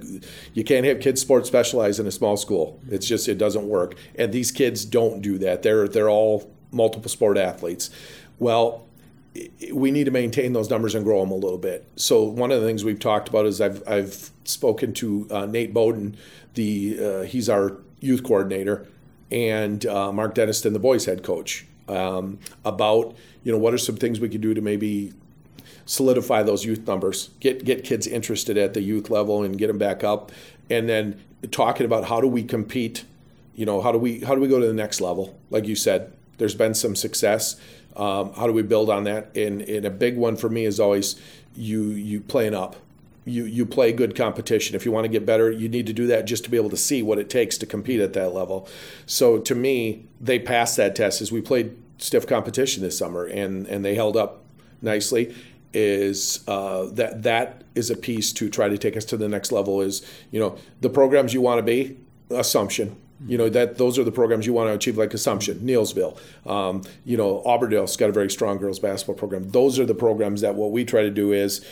you 0.55 0.65
can't 0.65 0.87
have 0.87 1.01
kids 1.01 1.21
sport 1.21 1.47
specialized 1.47 1.99
in 1.99 2.07
a 2.07 2.13
small 2.13 2.37
school. 2.37 2.81
It's 2.89 3.07
just 3.07 3.29
it 3.29 3.39
doesn't 3.39 3.67
work. 3.69 3.97
And 4.15 4.33
these 4.33 4.53
kids 4.53 4.85
don't 4.85 5.21
do 5.21 5.39
that. 5.39 5.63
They're 5.63 5.89
they're 5.89 6.11
all 6.11 6.55
multiple 6.71 7.11
sport 7.11 7.37
athletes. 7.37 7.91
Well, 8.39 8.87
we 9.73 9.91
need 9.91 10.05
to 10.05 10.11
maintain 10.11 10.53
those 10.53 10.71
numbers 10.71 10.95
and 10.95 11.05
grow 11.05 11.21
them 11.21 11.31
a 11.31 11.37
little 11.37 11.59
bit. 11.59 11.87
So 11.97 12.23
one 12.25 12.51
of 12.51 12.61
the 12.61 12.67
things 12.67 12.85
we've 12.85 12.99
talked 12.99 13.29
about 13.29 13.47
is 13.47 13.61
I've 13.61 13.83
I've 13.87 14.31
spoken 14.45 14.93
to 14.95 15.29
uh, 15.31 15.47
Nate 15.47 15.73
Bowden, 15.73 16.17
the 16.55 16.99
uh, 17.01 17.23
he's 17.23 17.49
our 17.49 17.77
youth 18.01 18.25
coordinator, 18.25 18.89
and 19.31 19.85
uh, 19.87 20.11
Mark 20.11 20.35
Denniston, 20.35 20.73
the 20.73 20.81
boys 20.81 21.05
head 21.05 21.23
coach, 21.23 21.67
um, 21.89 22.39
about 22.65 23.15
you 23.45 23.53
know 23.53 23.59
what 23.59 23.73
are 23.73 23.79
some 23.79 23.97
things 23.97 24.19
we 24.19 24.29
could 24.29 24.41
do 24.41 24.53
to 24.53 24.61
maybe 24.61 25.13
solidify 25.87 26.43
those 26.43 26.65
youth 26.65 26.87
numbers, 26.87 27.31
get 27.39 27.65
get 27.65 27.85
kids 27.85 28.07
interested 28.07 28.59
at 28.59 28.75
the 28.75 28.83
youth 28.83 29.11
level 29.11 29.45
and 29.45 29.59
get 29.59 29.69
them 29.69 29.79
back 29.79 30.03
up, 30.03 30.33
and 30.69 30.89
then 30.89 31.23
talking 31.53 31.87
about 31.87 32.05
how 32.05 32.21
do 32.21 32.27
we 32.27 32.43
compete, 32.43 33.05
you 33.55 33.65
know 33.65 33.81
how 33.81 33.93
do 33.93 33.99
we 33.99 34.21
how 34.21 34.35
do 34.35 34.41
we 34.41 34.49
go 34.49 34.59
to 34.59 34.67
the 34.67 34.75
next 34.75 35.01
level? 35.01 35.39
Like 35.51 35.67
you 35.67 35.77
said, 35.77 36.13
there's 36.39 36.55
been 36.57 36.75
some 36.75 36.97
success 36.97 37.61
um, 37.97 38.33
how 38.35 38.47
do 38.47 38.53
we 38.53 38.63
build 38.63 38.91
on 38.91 39.05
that? 39.05 39.37
And, 39.37 39.63
and 39.63 39.85
a 39.85 39.91
big 39.91 40.17
one 40.17 40.37
for 40.37 40.49
me 40.49 40.65
is 40.65 40.79
always 40.81 41.21
you 41.55 41.91
you 41.91 42.21
playing 42.21 42.55
up. 42.55 42.77
You 43.25 43.45
you 43.45 43.67
play 43.67 43.93
good 43.93 44.17
competition. 44.17 44.75
If 44.75 44.87
you 44.87 44.93
want 44.93 45.05
to 45.05 45.09
get 45.09 45.27
better, 45.27 45.51
you 45.51 45.69
need 45.69 45.87
to 45.87 45.93
do 45.93 46.07
that 46.07 46.25
just 46.25 46.45
to 46.45 46.51
be 46.51 46.57
able 46.57 46.71
to 46.71 46.77
see 46.77 47.03
what 47.03 47.19
it 47.19 47.29
takes 47.29 47.59
to 47.59 47.67
compete 47.67 48.01
at 48.01 48.13
that 48.15 48.33
level. 48.33 48.69
So 49.07 49.39
to 49.39 49.55
me, 49.55 50.07
they 50.21 50.39
passed 50.39 50.77
that 50.79 50.97
test 50.97 51.21
as 51.21 51.31
we 51.31 51.41
played 51.41 51.77
stiff 51.99 52.27
competition 52.27 52.83
this 52.83 52.97
summer, 52.97 53.27
and 53.27 53.67
and 53.67 53.85
they 53.85 53.95
held 53.95 54.17
up 54.17 54.45
nicely. 54.81 55.35
Is 55.73 56.43
uh, 56.49 56.87
that 56.93 57.23
that 57.23 57.63
is 57.75 57.91
a 57.91 57.97
piece 57.97 58.33
to 58.33 58.49
try 58.49 58.69
to 58.69 58.79
take 58.79 58.97
us 58.97 59.05
to 59.07 59.17
the 59.17 59.29
next 59.29 59.53
level? 59.53 59.81
Is 59.81 60.05
you 60.31 60.41
know 60.41 60.57
the 60.81 60.91
programs 60.91 61.35
you 61.35 61.41
want 61.41 61.59
to 61.59 61.63
be 61.63 61.99
assumption 62.31 62.97
you 63.27 63.37
know 63.37 63.49
that 63.49 63.79
those 63.79 63.99
are 63.99 64.05
the 64.05 64.13
programs 64.13 64.47
you 64.47 64.53
want 64.53 64.69
to 64.69 64.75
achieve, 64.75 64.97
like 64.97 65.13
Assumption, 65.13 65.59
Neillsville. 65.59 66.19
Um, 66.47 66.83
you 67.05 67.17
know, 67.17 67.43
Auburndale's 67.45 67.97
got 67.97 68.09
a 68.09 68.13
very 68.13 68.31
strong 68.31 68.59
girls 68.59 68.79
basketball 68.79 69.17
program. 69.17 69.51
Those 69.51 69.79
are 69.79 69.87
the 69.87 69.95
programs 69.95 70.41
that 70.41 70.55
what 70.55 70.71
we 70.71 70.85
try 70.85 71.03
to 71.03 71.11
do 71.11 71.33
is, 71.33 71.65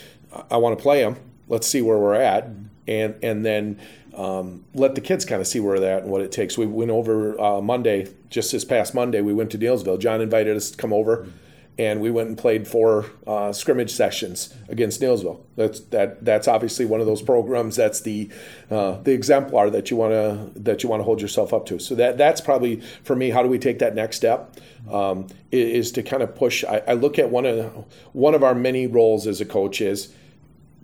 I 0.51 0.57
want 0.59 0.79
to 0.79 0.83
play 0.83 1.03
them. 1.03 1.17
Let's 1.49 1.67
see 1.67 1.81
where 1.81 1.99
we're 1.99 2.15
at, 2.15 2.49
and 2.87 3.15
and 3.23 3.47
then 3.47 3.81
um, 4.15 4.65
let 4.75 4.95
the 4.95 5.01
kids 5.01 5.25
kind 5.25 5.41
of 5.41 5.47
see 5.47 5.61
where 5.61 5.81
they're 5.81 5.97
at 5.97 6.03
and 6.03 6.13
what 6.13 6.21
it 6.21 6.33
takes. 6.33 6.59
We 6.59 6.67
went 6.67 6.91
over 6.91 7.41
uh, 7.41 7.61
Monday, 7.61 8.09
just 8.29 8.53
this 8.53 8.65
past 8.65 8.95
Monday. 8.95 9.21
We 9.21 9.33
went 9.33 9.51
to 9.53 9.59
Neillsville. 9.59 10.01
John 10.01 10.21
invited 10.21 10.57
us 10.57 10.71
to 10.71 10.77
come 10.77 10.93
over. 10.93 11.19
Mm-hmm 11.19 11.31
and 11.79 12.01
we 12.01 12.11
went 12.11 12.29
and 12.29 12.37
played 12.37 12.67
four 12.67 13.07
uh, 13.27 13.53
scrimmage 13.53 13.93
sessions 13.93 14.53
against 14.69 15.01
Neillsville. 15.01 15.41
That's 15.55 15.81
that. 15.81 16.25
That's 16.25 16.49
obviously 16.49 16.85
one 16.85 17.01
of 17.01 17.07
those 17.07 17.23
programs. 17.23 17.77
That's 17.77 18.01
the 18.01 18.31
uh, 18.71 19.01
the 19.03 19.13
exemplar 19.13 19.71
that 19.71 19.91
you 19.91 19.97
want 19.97 20.13
to 20.13 20.61
that 20.61 20.83
you 20.83 20.89
want 20.89 21.01
to 21.01 21.05
hold 21.05 21.23
yourself 21.23 21.55
up 21.55 21.67
to. 21.67 21.79
So 21.79 21.95
that 21.95 22.19
that's 22.19 22.41
probably 22.41 22.81
for 23.05 23.15
me. 23.15 23.31
How 23.31 23.43
do 23.43 23.49
we 23.49 23.59
take 23.59 23.79
that 23.79 23.95
next 23.95 24.17
step? 24.17 24.57
Um, 24.91 25.29
is, 25.53 25.93
to 25.93 26.03
kind 26.03 26.23
of 26.23 26.35
push. 26.35 26.65
I, 26.65 26.83
I, 26.89 26.93
look 26.95 27.19
at 27.19 27.31
one 27.31 27.45
of 27.45 27.85
one 28.13 28.35
of 28.35 28.43
our 28.43 28.55
many 28.55 28.87
roles 28.87 29.27
as 29.27 29.41
a 29.41 29.45
coach 29.45 29.81
is 29.81 30.15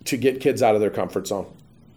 to 0.05 0.15
get 0.15 0.39
kids 0.39 0.61
out 0.61 0.75
of 0.75 0.81
their 0.81 0.91
comfort 0.91 1.27
zone. 1.27 1.51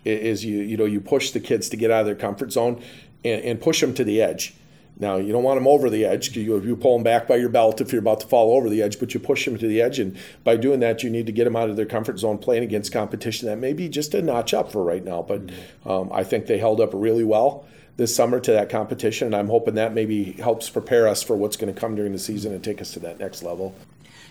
Is 0.04 0.44
you 0.44 0.58
you 0.60 0.76
know 0.76 0.86
you 0.86 1.00
push 1.00 1.30
the 1.30 1.40
kids 1.40 1.68
to 1.68 1.76
get 1.76 1.90
out 1.90 2.00
of 2.00 2.06
their 2.06 2.14
comfort 2.14 2.50
zone 2.50 2.82
and, 3.24 3.42
and 3.42 3.60
push 3.60 3.80
them 3.80 3.94
to 3.94 4.04
the 4.04 4.22
edge. 4.22 4.54
Now 4.98 5.16
you 5.16 5.32
don't 5.32 5.44
want 5.44 5.58
them 5.58 5.68
over 5.68 5.88
the 5.88 6.04
edge. 6.04 6.36
You 6.36 6.60
you 6.60 6.76
pull 6.76 6.94
them 6.94 7.04
back 7.04 7.28
by 7.28 7.36
your 7.36 7.48
belt 7.48 7.80
if 7.80 7.92
you're 7.92 8.00
about 8.00 8.20
to 8.20 8.26
fall 8.26 8.56
over 8.56 8.68
the 8.68 8.82
edge, 8.82 8.98
but 8.98 9.14
you 9.14 9.20
push 9.20 9.44
them 9.44 9.56
to 9.58 9.66
the 9.66 9.80
edge, 9.80 9.98
and 9.98 10.16
by 10.44 10.56
doing 10.56 10.80
that, 10.80 11.02
you 11.02 11.10
need 11.10 11.26
to 11.26 11.32
get 11.32 11.44
them 11.44 11.56
out 11.56 11.70
of 11.70 11.76
their 11.76 11.86
comfort 11.86 12.18
zone, 12.18 12.38
playing 12.38 12.64
against 12.64 12.92
competition 12.92 13.48
that 13.48 13.58
may 13.58 13.72
be 13.72 13.88
just 13.88 14.14
a 14.14 14.22
notch 14.22 14.52
up 14.52 14.72
for 14.72 14.82
right 14.82 15.04
now. 15.04 15.22
But 15.22 15.50
um, 15.86 16.10
I 16.12 16.24
think 16.24 16.46
they 16.46 16.58
held 16.58 16.80
up 16.80 16.90
really 16.92 17.24
well 17.24 17.66
this 17.96 18.14
summer 18.14 18.40
to 18.40 18.52
that 18.52 18.70
competition, 18.70 19.26
and 19.26 19.36
I'm 19.36 19.48
hoping 19.48 19.74
that 19.74 19.92
maybe 19.92 20.32
helps 20.32 20.70
prepare 20.70 21.08
us 21.08 21.22
for 21.22 21.36
what's 21.36 21.56
going 21.56 21.72
to 21.72 21.78
come 21.78 21.96
during 21.96 22.12
the 22.12 22.18
season 22.18 22.52
and 22.52 22.62
take 22.62 22.80
us 22.80 22.92
to 22.92 23.00
that 23.00 23.18
next 23.18 23.42
level. 23.42 23.74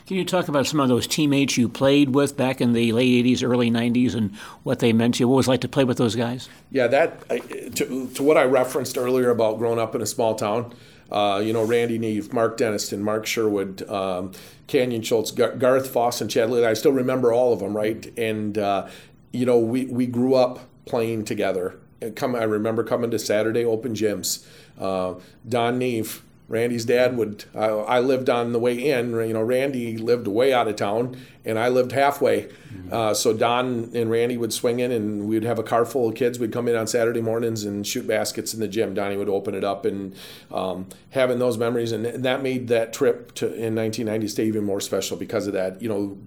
Can 0.08 0.16
you 0.16 0.24
talk 0.24 0.48
about 0.48 0.66
some 0.66 0.80
of 0.80 0.88
those 0.88 1.06
teammates 1.06 1.58
you 1.58 1.68
played 1.68 2.16
with 2.16 2.38
back 2.38 2.62
in 2.62 2.72
the 2.72 2.94
late 2.94 3.26
80s, 3.26 3.44
early 3.44 3.70
90s, 3.70 4.16
and 4.16 4.34
what 4.64 4.80
they 4.80 4.94
meant 4.94 5.16
to 5.16 5.20
you? 5.20 5.28
What 5.28 5.36
was 5.36 5.50
like 5.50 5.60
to 5.62 5.68
play 5.68 5.84
with 5.84 5.98
those 5.98 6.16
guys? 6.16 6.48
Yeah, 6.72 6.88
that 6.88 7.28
to, 7.76 8.08
to 8.08 8.24
what 8.24 8.38
I 8.38 8.46
referenced 8.46 8.98
earlier 8.98 9.30
about 9.30 9.58
growing 9.58 9.80
up 9.80 9.96
in 9.96 10.02
a 10.02 10.06
small 10.06 10.36
town. 10.36 10.74
Uh, 11.12 11.42
you 11.44 11.52
know, 11.52 11.66
Randy 11.66 12.00
Neve, 12.00 12.32
Mark 12.32 12.58
Denniston, 12.58 13.00
Mark 13.00 13.26
Sherwood, 13.26 13.88
um, 13.90 14.32
Canyon 14.68 15.02
Schultz, 15.02 15.32
Gar- 15.32 15.56
Garth 15.56 15.90
Foss, 15.90 16.22
and 16.22 16.30
Chad. 16.30 16.52
I 16.52 16.74
still 16.74 16.94
remember 16.94 17.34
all 17.34 17.52
of 17.52 17.60
them, 17.60 17.76
right? 17.76 18.18
And 18.18 18.58
uh, 18.58 18.88
you 19.34 19.46
know, 19.46 19.60
we 19.60 19.88
we 19.88 20.06
grew 20.08 20.36
up 20.36 20.60
playing 20.86 21.26
together. 21.26 21.80
Come, 22.16 22.34
I 22.34 22.44
remember 22.44 22.86
coming 22.86 23.12
to 23.12 23.20
Saturday 23.20 23.66
open 23.66 23.94
gyms. 23.94 24.46
Uh, 24.80 25.16
Don 25.48 25.80
Neve, 25.80 26.24
Randy's 26.50 26.86
dad 26.86 27.18
would. 27.18 27.44
I, 27.54 27.66
I 27.66 28.00
lived 28.00 28.30
on 28.30 28.54
the 28.54 28.60
way 28.60 28.74
in. 28.74 29.12
You 29.12 29.34
know, 29.34 29.42
Randy 29.42 29.98
lived 29.98 30.28
way 30.28 30.54
out 30.54 30.68
of 30.68 30.78
town, 30.78 31.18
and 31.44 31.60
I 31.60 31.68
lived 31.68 31.92
halfway. 31.92 32.50
Uh, 32.90 33.14
so 33.14 33.34
Don 33.34 33.92
and 33.94 34.10
Randy 34.10 34.38
would 34.38 34.54
swing 34.54 34.80
in, 34.80 34.92
and 34.92 35.28
we'd 35.28 35.44
have 35.44 35.60
a 35.60 35.64
car 35.64 35.86
full 35.86 36.08
of 36.10 36.16
kids. 36.16 36.40
We'd 36.40 36.54
come 36.54 36.70
in 36.70 36.76
on 36.76 36.88
Saturday 36.88 37.22
mornings 37.22 37.66
and 37.66 37.86
shoot 37.86 38.08
baskets 38.08 38.54
in 38.54 38.62
the 38.62 38.68
gym. 38.68 38.94
Donnie 38.94 39.18
would 39.18 39.28
open 39.28 39.56
it 39.56 39.66
up, 39.66 39.86
and 39.86 40.16
um, 40.50 40.88
having 41.10 41.40
those 41.40 41.58
memories, 41.58 41.92
and 41.92 42.06
that 42.06 42.42
made 42.42 42.70
that 42.70 42.94
trip 42.94 43.34
to 43.36 43.48
in 43.48 43.76
1990 43.76 44.28
stay 44.30 44.46
even 44.46 44.64
more 44.64 44.80
special 44.80 45.18
because 45.18 45.48
of 45.48 45.54
that. 45.54 45.82
You 45.82 45.90
know, 45.90 46.18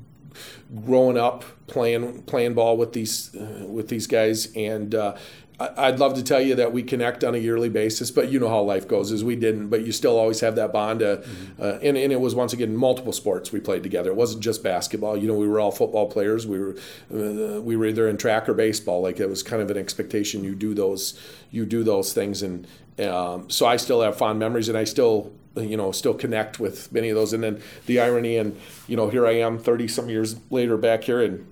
growing 0.85 1.19
up 1.19 1.45
playing 1.66 2.23
playing 2.23 2.55
ball 2.55 2.77
with 2.77 2.93
these 2.93 3.35
uh, 3.35 3.64
with 3.66 3.88
these 3.88 4.07
guys 4.07 4.53
and 4.55 4.95
uh, 4.95 5.16
I'd 5.61 5.99
love 5.99 6.14
to 6.14 6.23
tell 6.23 6.40
you 6.40 6.55
that 6.55 6.73
we 6.73 6.83
connect 6.83 7.23
on 7.23 7.35
a 7.35 7.38
yearly 7.38 7.69
basis, 7.69 8.11
but 8.11 8.31
you 8.31 8.40
know 8.40 8.49
how 8.49 8.62
life 8.62 8.88
goes. 8.88 9.12
Is 9.12 9.23
we 9.23 9.37
didn't, 9.37 9.69
but 9.69 9.85
you 9.85 9.93
still 9.93 10.19
always 10.19 10.40
have 10.40 10.57
that 10.57 10.73
bond. 10.73 11.03
Uh, 11.03 11.19
uh, 11.59 11.79
and, 11.83 11.99
and 11.99 12.12
it 12.12 12.21
was 12.21 12.35
once 12.35 12.55
again 12.55 12.75
multiple 12.75 13.12
sports 13.12 13.53
we 13.53 13.61
played 13.61 13.83
together. 13.83 14.11
It 14.11 14.16
wasn't 14.16 14.43
just 14.43 14.62
basketball. 14.62 15.19
You 15.19 15.29
know, 15.29 15.35
we 15.35 15.47
were 15.47 15.61
all 15.61 15.71
football 15.71 16.09
players. 16.09 16.47
We 16.47 16.59
were 16.59 16.77
uh, 17.12 17.61
we 17.61 17.77
were 17.77 17.85
either 17.85 18.09
in 18.09 18.16
track 18.16 18.49
or 18.49 18.55
baseball. 18.55 19.03
Like 19.03 19.21
it 19.21 19.29
was 19.29 19.43
kind 19.43 19.61
of 19.61 19.71
an 19.71 19.77
expectation. 19.77 20.45
You 20.45 20.55
do 20.55 20.73
those 20.73 21.21
you 21.51 21.66
do 21.66 21.85
those 21.85 22.14
things, 22.14 22.43
and 22.43 22.66
um, 22.99 23.51
so 23.51 23.66
I 23.66 23.77
still 23.77 24.01
have 24.01 24.16
fond 24.16 24.38
memories, 24.38 24.71
and 24.71 24.79
I 24.79 24.85
still 24.85 25.31
you 25.56 25.76
know 25.76 25.92
still 25.92 26.14
connect 26.14 26.60
with 26.60 26.92
many 26.92 27.08
of 27.08 27.16
those. 27.16 27.32
And 27.32 27.42
then 27.42 27.62
the 27.86 28.00
irony, 28.00 28.36
and 28.36 28.58
you 28.86 28.96
know, 28.96 29.08
here 29.08 29.26
I 29.26 29.32
am, 29.32 29.58
thirty 29.58 29.88
some 29.88 30.08
years 30.08 30.36
later, 30.50 30.76
back 30.76 31.04
here, 31.04 31.22
and 31.22 31.46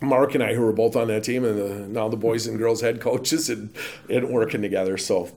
Mark 0.00 0.34
and 0.34 0.42
I, 0.42 0.54
who 0.54 0.62
were 0.62 0.72
both 0.72 0.96
on 0.96 1.08
that 1.08 1.24
team, 1.24 1.44
and 1.44 1.60
uh, 1.60 1.86
now 1.88 2.08
the 2.08 2.16
boys 2.16 2.46
and 2.46 2.58
girls 2.58 2.80
head 2.82 3.00
coaches, 3.00 3.48
and, 3.48 3.74
and 4.10 4.28
working 4.28 4.62
together. 4.62 4.98
So, 4.98 5.30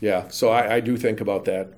yeah, 0.00 0.28
so 0.28 0.50
I, 0.50 0.76
I 0.76 0.80
do 0.80 0.96
think 0.96 1.20
about 1.20 1.44
that. 1.46 1.72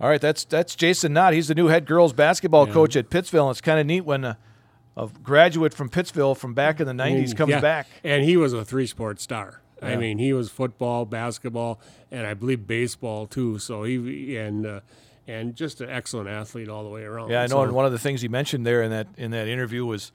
All 0.00 0.08
right, 0.08 0.20
that's 0.20 0.44
that's 0.44 0.74
Jason 0.74 1.12
Knott. 1.12 1.32
He's 1.34 1.48
the 1.48 1.54
new 1.54 1.66
head 1.66 1.84
girls 1.84 2.12
basketball 2.12 2.66
coach 2.68 2.94
at 2.96 3.10
Pittsville. 3.10 3.46
And 3.46 3.50
it's 3.50 3.60
kind 3.60 3.80
of 3.80 3.86
neat 3.86 4.02
when 4.02 4.24
a, 4.24 4.38
a 4.96 5.08
graduate 5.22 5.74
from 5.74 5.88
Pittsville 5.88 6.36
from 6.36 6.54
back 6.54 6.80
in 6.80 6.86
the 6.86 6.92
'90s 6.92 7.36
comes 7.36 7.50
Yeah, 7.50 7.60
back. 7.60 7.88
And 8.04 8.22
he 8.24 8.36
was 8.36 8.52
a 8.52 8.64
three 8.64 8.86
sport 8.86 9.20
star. 9.20 9.60
I 9.82 9.96
mean, 9.96 10.18
he 10.18 10.32
was 10.32 10.50
football, 10.50 11.04
basketball, 11.04 11.80
and 12.10 12.26
I 12.26 12.34
believe 12.34 12.66
baseball 12.66 13.26
too. 13.26 13.58
So 13.58 13.84
he 13.84 14.36
and 14.36 14.66
uh, 14.66 14.80
and 15.26 15.54
just 15.54 15.80
an 15.80 15.90
excellent 15.90 16.28
athlete 16.28 16.68
all 16.68 16.84
the 16.84 16.90
way 16.90 17.02
around. 17.02 17.30
Yeah, 17.30 17.40
I 17.42 17.46
know. 17.46 17.56
So- 17.56 17.62
And 17.62 17.72
one 17.72 17.84
of 17.86 17.92
the 17.92 17.98
things 17.98 18.20
he 18.22 18.28
mentioned 18.28 18.66
there 18.66 18.82
in 18.82 18.90
that 18.90 19.06
in 19.16 19.30
that 19.32 19.46
interview 19.48 19.84
was, 19.84 20.10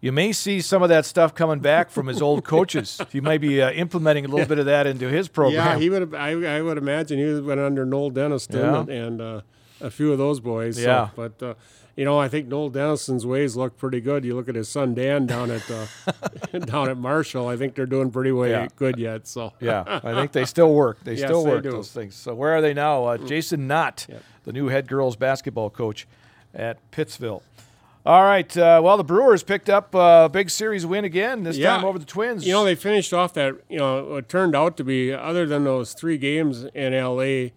you 0.00 0.12
may 0.12 0.32
see 0.32 0.60
some 0.60 0.82
of 0.82 0.88
that 0.90 1.04
stuff 1.06 1.34
coming 1.34 1.58
back 1.60 1.90
from 1.90 2.06
his 2.06 2.20
old 2.22 2.44
coaches. 2.44 3.00
He 3.12 3.20
might 3.20 3.40
be 3.40 3.60
uh, 3.62 3.70
implementing 3.72 4.24
a 4.24 4.28
little 4.28 4.46
bit 4.46 4.58
of 4.58 4.66
that 4.66 4.86
into 4.86 5.08
his 5.08 5.28
program. 5.28 5.64
Yeah, 5.66 5.78
he 5.78 5.90
would. 5.90 6.14
I, 6.14 6.30
I 6.58 6.62
would 6.62 6.78
imagine 6.78 7.18
he 7.18 7.40
went 7.40 7.60
under 7.60 7.84
Noel 7.84 8.10
Denniston 8.10 8.54
Yeah. 8.60 8.80
and, 8.80 8.88
and 8.90 9.20
uh, 9.20 9.40
a 9.80 9.90
few 9.90 10.12
of 10.12 10.18
those 10.18 10.40
boys. 10.40 10.76
so- 10.76 10.82
Yeah. 10.82 11.08
but 11.16 11.42
uh, 11.42 11.54
you 11.98 12.04
know, 12.04 12.16
I 12.18 12.28
think 12.28 12.46
Noel 12.46 12.70
Denniston's 12.70 13.26
ways 13.26 13.56
look 13.56 13.76
pretty 13.76 14.00
good. 14.00 14.24
You 14.24 14.36
look 14.36 14.48
at 14.48 14.54
his 14.54 14.68
son 14.68 14.94
Dan 14.94 15.26
down 15.26 15.50
at 15.50 15.68
uh, 15.70 15.86
down 16.60 16.88
at 16.88 16.96
Marshall. 16.96 17.48
I 17.48 17.56
think 17.56 17.74
they're 17.74 17.86
doing 17.86 18.10
pretty 18.12 18.30
way 18.30 18.50
Yeah. 18.50 18.68
good 18.76 18.98
yet. 18.98 19.26
So 19.26 19.52
Yeah, 19.60 20.00
I 20.04 20.14
think 20.14 20.30
they 20.30 20.44
still 20.44 20.72
work. 20.72 20.98
They 21.02 21.14
Yes, 21.16 21.28
still 21.28 21.44
work 21.44 21.64
do. 21.64 21.72
those 21.72 21.90
things. 21.90 22.14
So 22.14 22.34
where 22.34 22.52
are 22.54 22.60
they 22.60 22.72
now? 22.72 23.04
Uh, 23.04 23.16
Jason 23.18 23.66
Knott, 23.66 24.06
the 24.44 24.52
new 24.52 24.68
head 24.68 24.86
girls 24.86 25.16
basketball 25.16 25.70
coach 25.70 26.06
at 26.54 26.78
Pittsville. 26.92 27.42
All 28.06 28.22
right. 28.22 28.56
Uh, 28.56 28.80
well, 28.82 28.96
the 28.96 29.04
Brewers 29.04 29.42
picked 29.42 29.68
up 29.68 29.92
a 29.94 30.30
big 30.32 30.48
series 30.50 30.86
win 30.86 31.04
again. 31.04 31.42
This 31.42 31.58
time 31.58 31.84
over 31.84 31.98
the 31.98 32.06
Twins. 32.06 32.46
You 32.46 32.52
know, 32.52 32.64
they 32.64 32.74
finished 32.76 33.12
off 33.12 33.34
that, 33.34 33.56
you 33.68 33.76
know, 33.78 34.16
it 34.16 34.28
turned 34.28 34.54
out 34.56 34.76
to 34.78 34.84
be, 34.84 35.12
other 35.12 35.46
than 35.46 35.64
those 35.64 35.92
three 35.94 36.16
games 36.16 36.64
in 36.74 36.92
LA, 36.94 37.48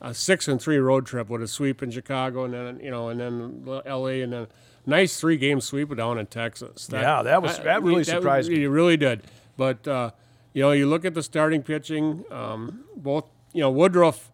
a 0.00 0.14
six 0.14 0.46
and 0.48 0.60
three 0.60 0.78
road 0.78 1.06
trip 1.06 1.28
with 1.28 1.42
a 1.42 1.48
sweep 1.48 1.82
in 1.82 1.90
Chicago 1.90 2.44
and 2.44 2.54
then, 2.54 2.80
you 2.82 2.90
know, 2.90 3.08
and 3.08 3.18
then 3.20 3.62
LA 3.86 4.22
and 4.22 4.32
then 4.32 4.46
nice 4.86 5.18
three 5.20 5.36
game 5.36 5.60
sweep 5.60 5.94
down 5.96 6.18
in 6.18 6.26
Texas. 6.26 6.88
Yeah, 7.02 7.22
that 7.22 7.42
was- 7.42 7.58
that 7.64 7.82
really 7.82 8.04
surprised 8.20 8.50
me. 8.50 8.64
It 8.64 8.68
really 8.68 8.96
did. 8.96 9.22
But, 9.56 9.88
uh, 9.88 10.10
you 10.54 10.62
know, 10.62 10.70
you 10.72 10.86
look 10.86 11.04
at 11.04 11.14
the 11.14 11.22
starting 11.22 11.62
pitching, 11.62 12.24
um, 12.30 12.84
both, 12.96 13.24
you 13.52 13.60
know, 13.60 13.70
Woodruff, 13.70 14.30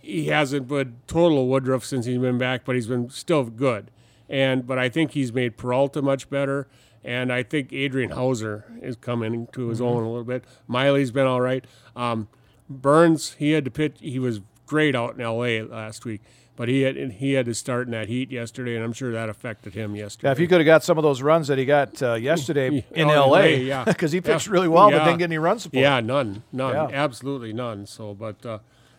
he 0.00 0.26
hasn't 0.26 0.68
been 0.68 0.96
total 1.08 1.48
Woodruff 1.48 1.84
since 1.84 2.06
he's 2.06 2.18
been 2.18 2.38
back, 2.38 2.64
but 2.64 2.74
he's 2.76 2.86
been 2.86 3.10
still 3.10 3.44
good. 3.44 3.90
And 4.28 4.66
but 4.66 4.78
I 4.78 4.88
think 4.88 5.12
he's 5.12 5.32
made 5.32 5.56
Peralta 5.56 6.00
much 6.02 6.28
better, 6.30 6.68
and 7.04 7.32
I 7.32 7.42
think 7.44 7.72
Adrian 7.72 8.10
Houser 8.10 8.64
is 8.82 8.96
coming 8.96 9.46
to 9.52 9.68
his 9.68 9.80
own 9.80 10.02
a 10.02 10.08
little 10.08 10.24
bit. 10.24 10.44
Miley's 10.66 11.10
been 11.12 11.26
all 11.26 11.40
right. 11.40 11.64
Um, 11.94 12.28
Burnes, 12.68 13.34
he 13.38 13.52
had 13.52 13.64
to 13.64 13.70
pitch. 13.70 13.98
He 14.00 14.18
was 14.18 14.40
great 14.66 14.94
out 14.94 15.14
in 15.14 15.20
L.A. 15.20 15.62
last 15.62 16.04
week, 16.04 16.20
but 16.56 16.68
he 16.68 16.82
had 16.82 16.96
he 17.12 17.32
had 17.34 17.46
to 17.46 17.54
start 17.54 17.86
in 17.86 17.92
that 17.92 18.08
heat 18.08 18.30
yesterday, 18.30 18.74
and 18.76 18.84
I'm 18.84 18.92
sure 18.92 19.12
that 19.12 19.28
affected 19.28 19.74
him 19.74 19.94
yesterday. 19.96 20.28
Yeah, 20.28 20.32
if 20.32 20.38
he 20.38 20.46
could 20.46 20.58
have 20.58 20.66
got 20.66 20.82
some 20.84 20.98
of 20.98 21.02
those 21.02 21.22
runs 21.22 21.48
that 21.48 21.58
he 21.58 21.64
got 21.64 22.02
uh, 22.02 22.14
yesterday 22.30 22.84
in 22.92 23.08
Oh, 23.10 23.28
LA, 23.30 23.40
yeah. 23.44 23.84
because 23.86 24.12
he 24.12 24.20
pitched 24.20 24.46
Yeah. 24.48 24.52
really 24.52 24.68
well, 24.68 24.90
but 24.90 25.04
didn't 25.04 25.18
get 25.18 25.24
any 25.24 25.38
run 25.38 25.58
support. 25.58 25.80
Yeah, 25.82 26.00
none, 26.00 26.42
none, 26.52 26.74
Yeah. 26.74 26.88
absolutely 27.04 27.52
none. 27.52 27.86
So, 27.86 28.14
but 28.14 28.44
uh, 28.44 28.58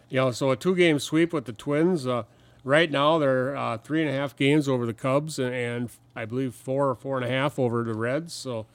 you 0.10 0.17
know, 0.17 0.32
so 0.32 0.51
a 0.51 0.56
two-game 0.56 0.99
sweep 0.99 1.34
with 1.34 1.45
the 1.45 1.53
Twins. 1.53 2.08
Uh, 2.08 2.23
right 2.63 2.89
now, 2.91 3.17
they're 3.17 3.56
uh, 3.58 3.77
three 3.77 4.01
and 4.01 4.10
a 4.10 4.13
half 4.13 4.36
games 4.36 4.69
over 4.69 4.86
the 4.86 4.93
Cubs, 4.93 5.38
and, 5.39 5.53
and 5.53 5.89
I 6.15 6.25
believe 6.25 6.53
four 6.56 6.89
or 6.89 6.95
four 6.95 7.17
and 7.17 7.25
a 7.25 7.30
half 7.30 7.58
over 7.60 7.84
the 7.84 7.93
Reds. 7.93 8.34
So, 8.34 8.65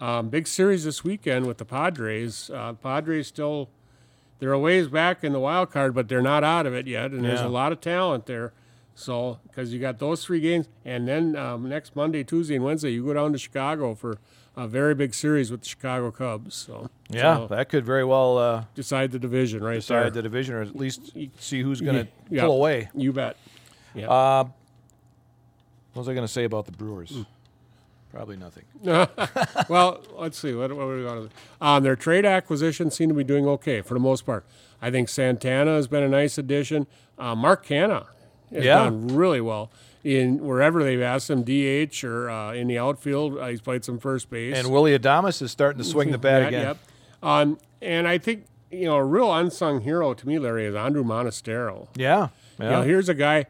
um, 0.00 0.28
big 0.28 0.46
series 0.46 0.84
this 0.84 1.02
weekend 1.02 1.46
with 1.46 1.58
the 1.58 1.64
Padres. 1.64 2.50
Uh, 2.54 2.74
Padres 2.74 3.26
still 3.26 3.68
they're 4.38 4.52
a 4.52 4.58
ways 4.58 4.88
back 4.88 5.24
in 5.24 5.32
the 5.32 5.40
wild 5.40 5.70
card, 5.70 5.94
but 5.94 6.08
they're 6.08 6.22
not 6.22 6.44
out 6.44 6.66
of 6.66 6.74
it 6.74 6.86
yet, 6.86 7.10
and 7.10 7.24
there's 7.24 7.40
a 7.40 7.48
lot 7.48 7.72
of 7.72 7.80
talent 7.80 8.26
there. 8.26 8.52
So, 8.94 9.38
because 9.46 9.72
you 9.72 9.78
got 9.78 9.98
those 10.00 10.24
three 10.24 10.40
games, 10.40 10.66
and 10.84 11.06
then 11.06 11.36
um, 11.36 11.68
next 11.68 11.94
Monday, 11.94 12.24
Tuesday, 12.24 12.56
and 12.56 12.64
Wednesday, 12.64 12.90
you 12.90 13.04
go 13.04 13.14
down 13.14 13.32
to 13.32 13.38
Chicago 13.38 13.94
for 13.94 14.18
a 14.56 14.66
very 14.66 14.92
big 14.94 15.14
series 15.14 15.52
with 15.52 15.62
the 15.62 15.68
Chicago 15.68 16.10
Cubs. 16.10 16.56
So, 16.56 16.90
Yeah, 17.08 17.36
so 17.36 17.46
that 17.46 17.68
could 17.68 17.84
very 17.86 18.04
well 18.04 18.38
uh, 18.38 18.64
decide 18.74 19.12
the 19.12 19.18
division 19.20 19.62
right 19.62 19.76
decide 19.76 20.02
there. 20.04 20.10
the 20.10 20.22
division, 20.22 20.56
or 20.56 20.62
at 20.62 20.74
least 20.74 21.12
see 21.38 21.62
who's 21.62 21.80
going 21.80 22.06
to 22.06 22.08
Yeah. 22.28 22.42
pull 22.42 22.56
away. 22.56 22.88
You 22.92 23.12
bet. 23.12 23.36
What 23.94 24.50
was 25.94 26.08
I 26.08 26.14
going 26.14 26.26
to 26.26 26.32
say 26.32 26.44
about 26.44 26.66
the 26.66 26.72
Brewers? 26.72 27.10
Hmm. 27.10 27.22
Probably 28.12 28.36
nothing. 28.36 28.64
well, 29.68 30.02
let's 30.16 30.38
see. 30.38 30.54
What, 30.54 30.72
what 30.72 30.82
are 30.82 30.96
we 30.96 31.02
going 31.02 31.28
to? 31.28 31.34
Um, 31.66 31.82
their 31.82 31.96
trade 31.96 32.24
acquisitions 32.24 32.94
seem 32.94 33.08
to 33.10 33.14
be 33.14 33.24
doing 33.24 33.46
okay 33.46 33.82
for 33.82 33.94
the 33.94 34.00
most 34.00 34.24
part. 34.24 34.44
I 34.80 34.90
think 34.90 35.08
Santana 35.08 35.72
has 35.72 35.88
been 35.88 36.02
a 36.02 36.08
nice 36.08 36.38
addition. 36.38 36.86
Uh, 37.18 37.34
Mark 37.34 37.66
Canha 37.66 38.06
has 38.52 38.64
Yeah. 38.64 38.76
done 38.84 39.08
really 39.08 39.40
well 39.40 39.70
in 40.04 40.38
wherever 40.44 40.82
they've 40.82 41.02
asked 41.02 41.28
him, 41.28 41.42
DH 41.42 42.02
or 42.04 42.30
uh, 42.30 42.52
in 42.54 42.66
the 42.68 42.78
outfield. 42.78 43.36
Uh, 43.36 43.48
he's 43.48 43.60
played 43.60 43.84
some 43.84 43.98
first 43.98 44.30
base. 44.30 44.56
And 44.56 44.70
Willy 44.72 44.96
Adames 44.98 45.42
is 45.42 45.50
starting 45.50 45.78
to 45.82 45.84
swing 45.88 46.10
the 46.10 46.18
bat 46.18 46.42
That- 46.42 46.48
again. 46.48 46.62
Yep. 46.62 46.78
Um, 47.22 47.58
and 47.82 48.06
I 48.08 48.16
think 48.18 48.46
you 48.70 48.84
know 48.86 48.96
a 48.96 49.04
real 49.04 49.34
unsung 49.34 49.80
hero 49.82 50.14
to 50.14 50.26
me, 50.26 50.38
Larry, 50.38 50.66
is 50.66 50.74
Andruw 50.74 51.04
Monasterio. 51.04 51.88
Yeah, 51.96 52.28
You 52.58 52.64
know, 52.66 52.82
here's 52.82 53.08
a 53.08 53.14
guy. 53.14 53.46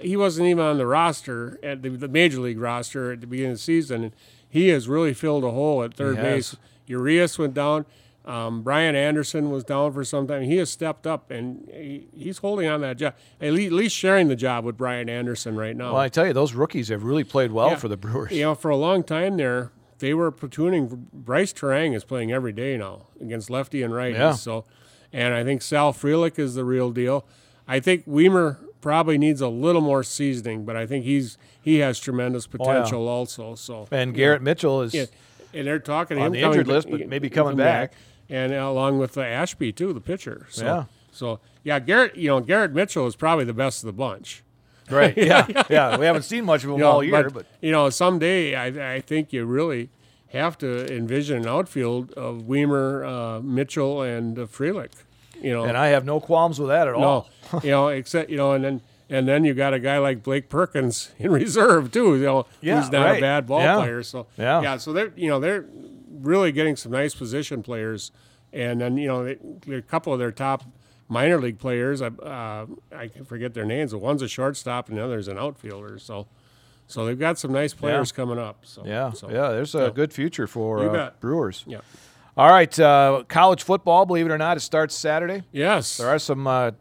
He 0.00 0.16
wasn't 0.16 0.48
even 0.48 0.64
on 0.64 0.78
the 0.78 0.86
roster 0.86 1.58
at 1.62 1.82
the, 1.82 1.90
the 1.90 2.08
major 2.08 2.40
league 2.40 2.58
roster 2.58 3.12
at 3.12 3.20
the 3.20 3.26
beginning 3.26 3.52
of 3.52 3.58
the 3.58 3.62
season, 3.62 4.04
and 4.04 4.12
he 4.48 4.68
has 4.68 4.88
really 4.88 5.14
filled 5.14 5.44
a 5.44 5.50
hole 5.50 5.82
at 5.82 5.94
third 5.94 6.16
base. 6.16 6.56
Urias 6.86 7.38
went 7.38 7.54
down. 7.54 7.86
Um, 8.26 8.62
Brian 8.62 8.94
Anderson 8.96 9.50
was 9.50 9.64
down 9.64 9.92
for 9.92 10.02
some 10.02 10.26
time. 10.26 10.42
He 10.44 10.56
has 10.56 10.70
stepped 10.70 11.06
up, 11.06 11.30
and 11.30 11.68
he, 11.70 12.08
he's 12.14 12.38
holding 12.38 12.66
on 12.66 12.80
that 12.80 12.96
job. 12.96 13.14
At 13.40 13.52
least, 13.52 13.66
at 13.66 13.72
least 13.76 13.94
sharing 13.96 14.28
the 14.28 14.36
job 14.36 14.64
with 14.64 14.78
Brian 14.78 15.10
Anderson 15.10 15.56
right 15.56 15.76
now. 15.76 15.92
well, 15.92 16.00
I 16.00 16.08
tell 16.08 16.26
you, 16.26 16.32
those 16.32 16.54
rookies 16.54 16.88
have 16.88 17.02
really 17.04 17.24
played 17.24 17.52
well 17.52 17.70
Yeah. 17.70 17.76
for 17.76 17.88
the 17.88 17.98
Brewers. 17.98 18.32
You 18.32 18.42
know, 18.44 18.54
for 18.54 18.70
a 18.70 18.76
long 18.76 19.02
time 19.02 19.36
there, 19.36 19.72
they 19.98 20.14
were 20.14 20.32
platooning. 20.32 21.06
Brice 21.12 21.52
Turang 21.52 21.94
is 21.94 22.02
playing 22.04 22.32
every 22.32 22.52
day 22.52 22.78
now 22.78 23.08
against 23.20 23.50
lefty 23.50 23.82
and 23.82 23.94
righty. 23.94 24.16
Yeah. 24.16 24.32
So, 24.32 24.64
and 25.12 25.34
I 25.34 25.44
think 25.44 25.60
Sal 25.60 25.92
Frelick 25.92 26.38
is 26.38 26.54
the 26.54 26.64
real 26.64 26.90
deal. 26.92 27.26
I 27.68 27.78
think 27.78 28.06
Wiemer 28.06 28.56
probably 28.84 29.16
needs 29.16 29.40
a 29.40 29.48
little 29.48 29.80
more 29.80 30.02
seasoning, 30.02 30.66
but 30.66 30.76
I 30.76 30.86
think 30.86 31.06
he's 31.06 31.38
he 31.58 31.78
has 31.78 31.98
tremendous 31.98 32.46
potential 32.46 33.08
also. 33.08 33.54
So 33.54 33.88
And 33.90 34.14
Garrett 34.14 34.42
Mitchell 34.42 34.82
is 34.82 34.92
yeah, 34.92 35.06
and 35.54 35.66
they're 35.66 35.78
talking 35.78 36.18
On 36.18 36.32
the 36.32 36.42
injured 36.42 36.68
list, 36.68 36.90
but 36.90 37.08
maybe 37.08 37.30
coming 37.30 37.52
coming 37.52 37.64
back. 37.64 37.94
and 38.28 38.52
along 38.52 38.98
with 38.98 39.16
uh, 39.16 39.22
Ashby 39.22 39.72
too, 39.72 39.94
the 39.94 40.02
pitcher. 40.02 40.46
So, 40.50 40.64
Yeah. 40.66 40.84
So 41.12 41.40
yeah, 41.62 41.78
Garrett. 41.78 42.14
You 42.14 42.28
know, 42.28 42.40
Garrett 42.40 42.72
Mitchell 42.72 43.06
is 43.06 43.16
probably 43.16 43.46
the 43.46 43.54
best 43.54 43.82
of 43.82 43.86
the 43.86 43.94
bunch. 43.94 44.42
right. 44.90 45.16
Yeah, 45.16 45.46
yeah. 45.70 45.96
We 45.96 46.04
haven't 46.04 46.24
seen 46.24 46.44
much 46.44 46.62
of 46.62 46.68
him 46.68 46.76
You 46.76 46.82
know, 46.82 46.90
all 46.90 47.02
year, 47.02 47.30
but, 47.30 47.46
you 47.62 47.72
know, 47.72 47.88
someday 47.88 48.54
I, 48.54 48.96
I 48.96 49.00
think 49.00 49.32
you 49.32 49.46
really 49.46 49.88
have 50.28 50.58
to 50.58 50.94
envision 50.94 51.38
an 51.38 51.48
outfield 51.48 52.12
of 52.12 52.42
Wiemer, 52.42 53.06
uh, 53.08 53.40
Mitchell, 53.40 54.02
and 54.02 54.38
uh, 54.38 54.42
Frelick. 54.44 54.90
You 55.44 55.52
know, 55.52 55.64
and 55.64 55.76
I 55.76 55.88
have 55.88 56.04
no 56.04 56.20
qualms 56.20 56.58
with 56.58 56.68
that 56.70 56.88
at 56.88 56.94
all. 56.94 57.28
you 57.62 57.70
know, 57.70 57.88
except 57.88 58.30
you 58.30 58.36
know, 58.36 58.52
and 58.52 58.64
then 58.64 58.80
and 59.10 59.28
then 59.28 59.44
you 59.44 59.52
got 59.54 59.74
a 59.74 59.78
guy 59.78 59.98
like 59.98 60.22
Blake 60.22 60.48
Perkins 60.48 61.12
in 61.18 61.30
reserve 61.30 61.92
too. 61.92 62.16
You 62.16 62.24
know, 62.24 62.46
Yeah, 62.60 62.80
who's 62.80 62.90
not 62.90 63.04
right. 63.04 63.18
a 63.18 63.20
bad 63.20 63.46
ball 63.46 63.60
Yeah. 63.60 63.76
player. 63.76 64.02
So 64.02 64.26
Yeah. 64.38 64.62
yeah, 64.62 64.76
so 64.78 64.92
they're 64.92 65.12
you 65.16 65.28
know 65.28 65.38
they're 65.40 65.66
really 66.10 66.50
getting 66.52 66.76
some 66.76 66.90
nice 66.92 67.14
position 67.14 67.62
players, 67.62 68.10
and 68.52 68.80
then 68.80 68.96
you 68.96 69.06
know 69.08 69.24
they, 69.24 69.74
a 69.74 69.82
couple 69.82 70.12
of 70.12 70.18
their 70.18 70.32
top 70.32 70.64
minor 71.08 71.38
league 71.40 71.58
players. 71.58 72.00
I 72.00 72.06
uh, 72.08 72.66
I 72.96 73.08
forget 73.26 73.52
their 73.54 73.66
names. 73.66 73.92
but 73.92 74.00
One's 74.00 74.22
a 74.22 74.28
shortstop 74.28 74.88
and 74.88 74.96
the 74.98 75.04
other's 75.04 75.28
an 75.28 75.38
outfielder. 75.38 75.98
So. 75.98 76.26
So 76.86 77.06
they've 77.06 77.18
got 77.18 77.38
some 77.38 77.50
nice 77.50 77.72
players 77.72 78.12
coming 78.12 78.38
up. 78.38 78.58
So 78.66 78.84
Yeah, 78.84 79.12
so, 79.12 79.30
yeah. 79.30 79.48
There's 79.52 79.74
a 79.74 79.90
good 79.90 80.12
future 80.12 80.46
for 80.46 80.94
uh. 80.94 81.10
Brewers. 81.18 81.64
yeah. 81.66 81.78
All 82.36 82.48
right, 82.50 82.80
uh, 82.80 83.22
college 83.28 83.62
football. 83.62 84.06
Believe 84.06 84.26
it 84.26 84.32
or 84.32 84.38
not, 84.38 84.56
it 84.56 84.60
starts 84.60 84.94
Saturday. 84.94 85.44
Yes. 85.52 85.98
There 85.98 86.08
are 86.08 86.18
some 86.18 86.46
uh, 86.48 86.72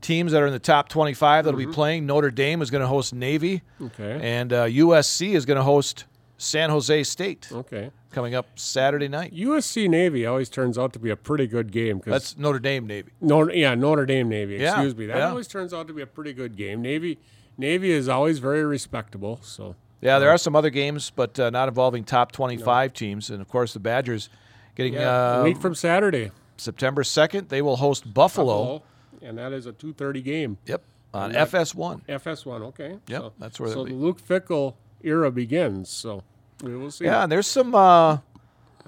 teams 0.00 0.32
that 0.32 0.40
are 0.42 0.46
in 0.46 0.52
the 0.52 0.58
top 0.58 0.88
25 0.88 1.44
that'll 1.44 1.60
Mm-hmm. 1.60 1.70
be 1.70 1.74
playing. 1.74 2.06
Notre 2.06 2.30
Dame 2.30 2.62
is 2.62 2.70
going 2.70 2.80
to 2.80 2.86
host 2.86 3.12
Navy, 3.14 3.62
Okay. 3.82 4.18
and 4.22 4.52
uh, 4.52 4.64
USC 4.64 5.34
is 5.34 5.44
going 5.44 5.58
to 5.58 5.62
host 5.62 6.06
San 6.38 6.70
Jose 6.70 7.04
State 7.04 7.48
Okay. 7.52 7.90
coming 8.12 8.34
up 8.34 8.58
Saturday 8.58 9.08
night. 9.08 9.34
USC 9.34 9.88
Navy 9.90 10.24
always 10.24 10.48
turns 10.48 10.78
out 10.78 10.94
to 10.94 10.98
be 10.98 11.10
a 11.10 11.16
pretty 11.16 11.46
good 11.46 11.70
game 11.70 11.98
because 11.98 12.12
That's 12.12 12.38
Notre 12.38 12.58
Dame 12.58 12.86
Navy. 12.86 13.10
Notre, 13.20 13.52
yeah, 13.54 13.74
Notre 13.74 14.06
Dame 14.06 14.30
Navy. 14.30 14.56
Yeah, 14.56 14.70
Excuse 14.72 14.96
me. 14.96 15.04
That 15.06 15.18
yeah. 15.18 15.28
always 15.28 15.48
turns 15.48 15.74
out 15.74 15.86
to 15.88 15.92
be 15.92 16.00
a 16.00 16.06
pretty 16.06 16.32
good 16.32 16.56
game. 16.56 16.80
Navy, 16.80 17.18
Navy 17.58 17.90
is 17.90 18.08
always 18.08 18.38
very 18.38 18.64
respectable. 18.64 19.38
So 19.42 19.76
Yeah, 20.00 20.18
there 20.18 20.30
are 20.30 20.38
some 20.38 20.56
other 20.56 20.70
games, 20.70 21.12
but 21.14 21.38
uh, 21.38 21.50
not 21.50 21.68
involving 21.68 22.04
top 22.04 22.32
25 22.32 22.94
teams. 22.94 23.28
And 23.28 23.42
of 23.42 23.48
course, 23.48 23.74
the 23.74 23.80
Badgers 23.80 24.30
getting 24.74 24.94
yeah, 24.94 25.36
a 25.40 25.42
week 25.44 25.58
from 25.58 25.74
Saturday, 25.74 26.30
September 26.56 27.02
2nd. 27.02 27.48
They 27.48 27.62
will 27.62 27.76
host 27.76 28.12
Buffalo. 28.12 28.80
Buffalo, 28.80 28.82
and 29.22 29.38
that 29.38 29.52
is 29.52 29.66
a 29.66 29.72
two 29.72 29.92
thirty 29.92 30.20
game. 30.22 30.58
Yep, 30.66 30.82
on 31.12 31.32
that- 31.32 31.48
FS1. 31.50 32.02
FS1. 32.06 32.62
Okay. 32.62 32.98
Yep, 33.08 33.20
So, 33.20 33.32
that's 33.38 33.60
where 33.60 33.70
So 33.70 33.84
the. 33.84 33.92
Luke 33.92 34.20
Fickell 34.20 34.74
era 35.02 35.30
begins. 35.30 35.88
So 35.88 36.22
we 36.62 36.76
will 36.76 36.90
see. 36.90 37.04
Yeah, 37.04 37.22
and 37.22 37.32
there's 37.32 37.46
some 37.46 37.74
uh, 37.74 38.18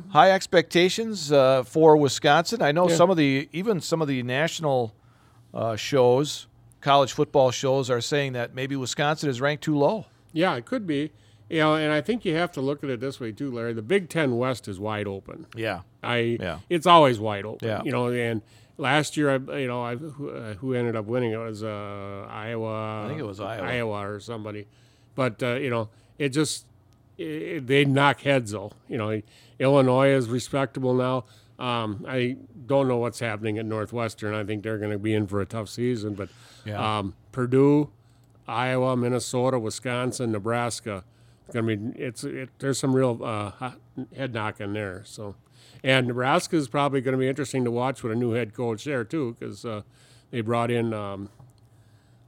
high 0.08 0.30
expectations 0.32 1.32
uh, 1.32 1.62
for 1.64 1.96
Wisconsin. 1.96 2.62
I 2.62 2.72
know 2.72 2.88
Yeah. 2.88 2.96
some 2.96 3.10
of 3.10 3.16
the 3.16 3.48
even 3.52 3.80
some 3.80 4.02
of 4.02 4.08
the 4.08 4.22
national 4.22 4.94
uh, 5.54 5.76
shows, 5.76 6.46
college 6.80 7.12
football 7.12 7.50
shows, 7.50 7.88
are 7.90 8.00
saying 8.00 8.32
that 8.34 8.54
maybe 8.54 8.76
Wisconsin 8.76 9.30
is 9.30 9.40
ranked 9.40 9.64
too 9.64 9.76
low. 9.76 10.06
Yeah, 10.32 10.54
it 10.56 10.66
could 10.66 10.86
be. 10.86 11.12
You 11.48 11.58
know, 11.60 11.76
and 11.76 11.92
I 11.92 12.00
think 12.00 12.24
you 12.24 12.34
have 12.34 12.50
to 12.52 12.60
look 12.60 12.82
at 12.82 12.90
it 12.90 12.98
this 13.00 13.20
way 13.20 13.30
too, 13.32 13.52
Larry. 13.52 13.72
The 13.72 13.82
Big 13.82 14.08
Ten 14.08 14.36
West 14.36 14.66
is 14.66 14.80
wide 14.80 15.06
open. 15.06 15.46
Yeah, 15.54 15.82
I 16.02 16.38
Yeah. 16.40 16.58
it's 16.68 16.86
always 16.86 17.20
wide 17.20 17.44
open. 17.44 17.68
Yeah. 17.68 17.82
You 17.84 17.92
know, 17.92 18.08
and 18.08 18.42
last 18.78 19.16
year 19.16 19.30
I 19.30 19.36
you 19.58 19.68
know 19.68 19.82
I 19.82 19.94
who, 19.96 20.30
uh, 20.30 20.54
who 20.54 20.74
ended 20.74 20.96
up 20.96 21.04
winning 21.06 21.32
it 21.32 21.36
was 21.36 21.62
uh, 21.62 22.26
Iowa. 22.28 23.04
I 23.04 23.08
think 23.08 23.20
it 23.20 23.24
was 23.26 23.38
Iowa. 23.40 23.62
Iowa 23.66 24.08
or 24.08 24.20
somebody, 24.20 24.66
but 25.14 25.40
uh, 25.42 25.54
you 25.54 25.70
know 25.70 25.88
it 26.18 26.30
just 26.30 26.66
it, 27.16 27.66
they 27.66 27.84
knock 27.84 28.22
heads 28.22 28.50
though. 28.50 28.72
You 28.88 28.98
know, 28.98 29.22
Illinois 29.60 30.08
is 30.08 30.28
respectable 30.28 30.94
now. 30.94 31.24
Um, 31.58 32.04
I 32.08 32.36
don't 32.66 32.86
know 32.88 32.98
what's 32.98 33.20
happening 33.20 33.56
at 33.56 33.64
Northwestern. 33.66 34.34
I 34.34 34.44
think 34.44 34.62
they're 34.62 34.76
going 34.78 34.90
to 34.90 34.98
be 34.98 35.14
in 35.14 35.26
for 35.26 35.40
a 35.40 35.46
tough 35.46 35.68
season, 35.70 36.12
but 36.14 36.28
Yeah. 36.66 36.98
um, 36.98 37.14
Purdue, 37.32 37.88
Iowa, 38.46 38.94
Minnesota, 38.96 39.58
Wisconsin, 39.58 40.32
Nebraska. 40.32 41.04
Gonna 41.52 41.76
be 41.76 42.00
it's 42.00 42.24
it, 42.24 42.50
there's 42.58 42.78
some 42.78 42.94
real 42.94 43.20
uh, 43.22 43.72
head 44.16 44.34
knocking 44.34 44.72
there. 44.72 45.02
So, 45.04 45.36
and 45.84 46.08
Nebraska 46.08 46.56
is 46.56 46.68
probably 46.68 47.00
going 47.00 47.12
to 47.12 47.18
be 47.18 47.28
interesting 47.28 47.64
to 47.64 47.70
watch 47.70 48.02
with 48.02 48.12
a 48.12 48.16
new 48.16 48.32
head 48.32 48.52
coach 48.52 48.84
there 48.84 49.04
too, 49.04 49.36
because 49.38 49.64
uh, 49.64 49.82
they 50.30 50.40
brought 50.40 50.70
in. 50.70 50.92
Um, 50.92 51.28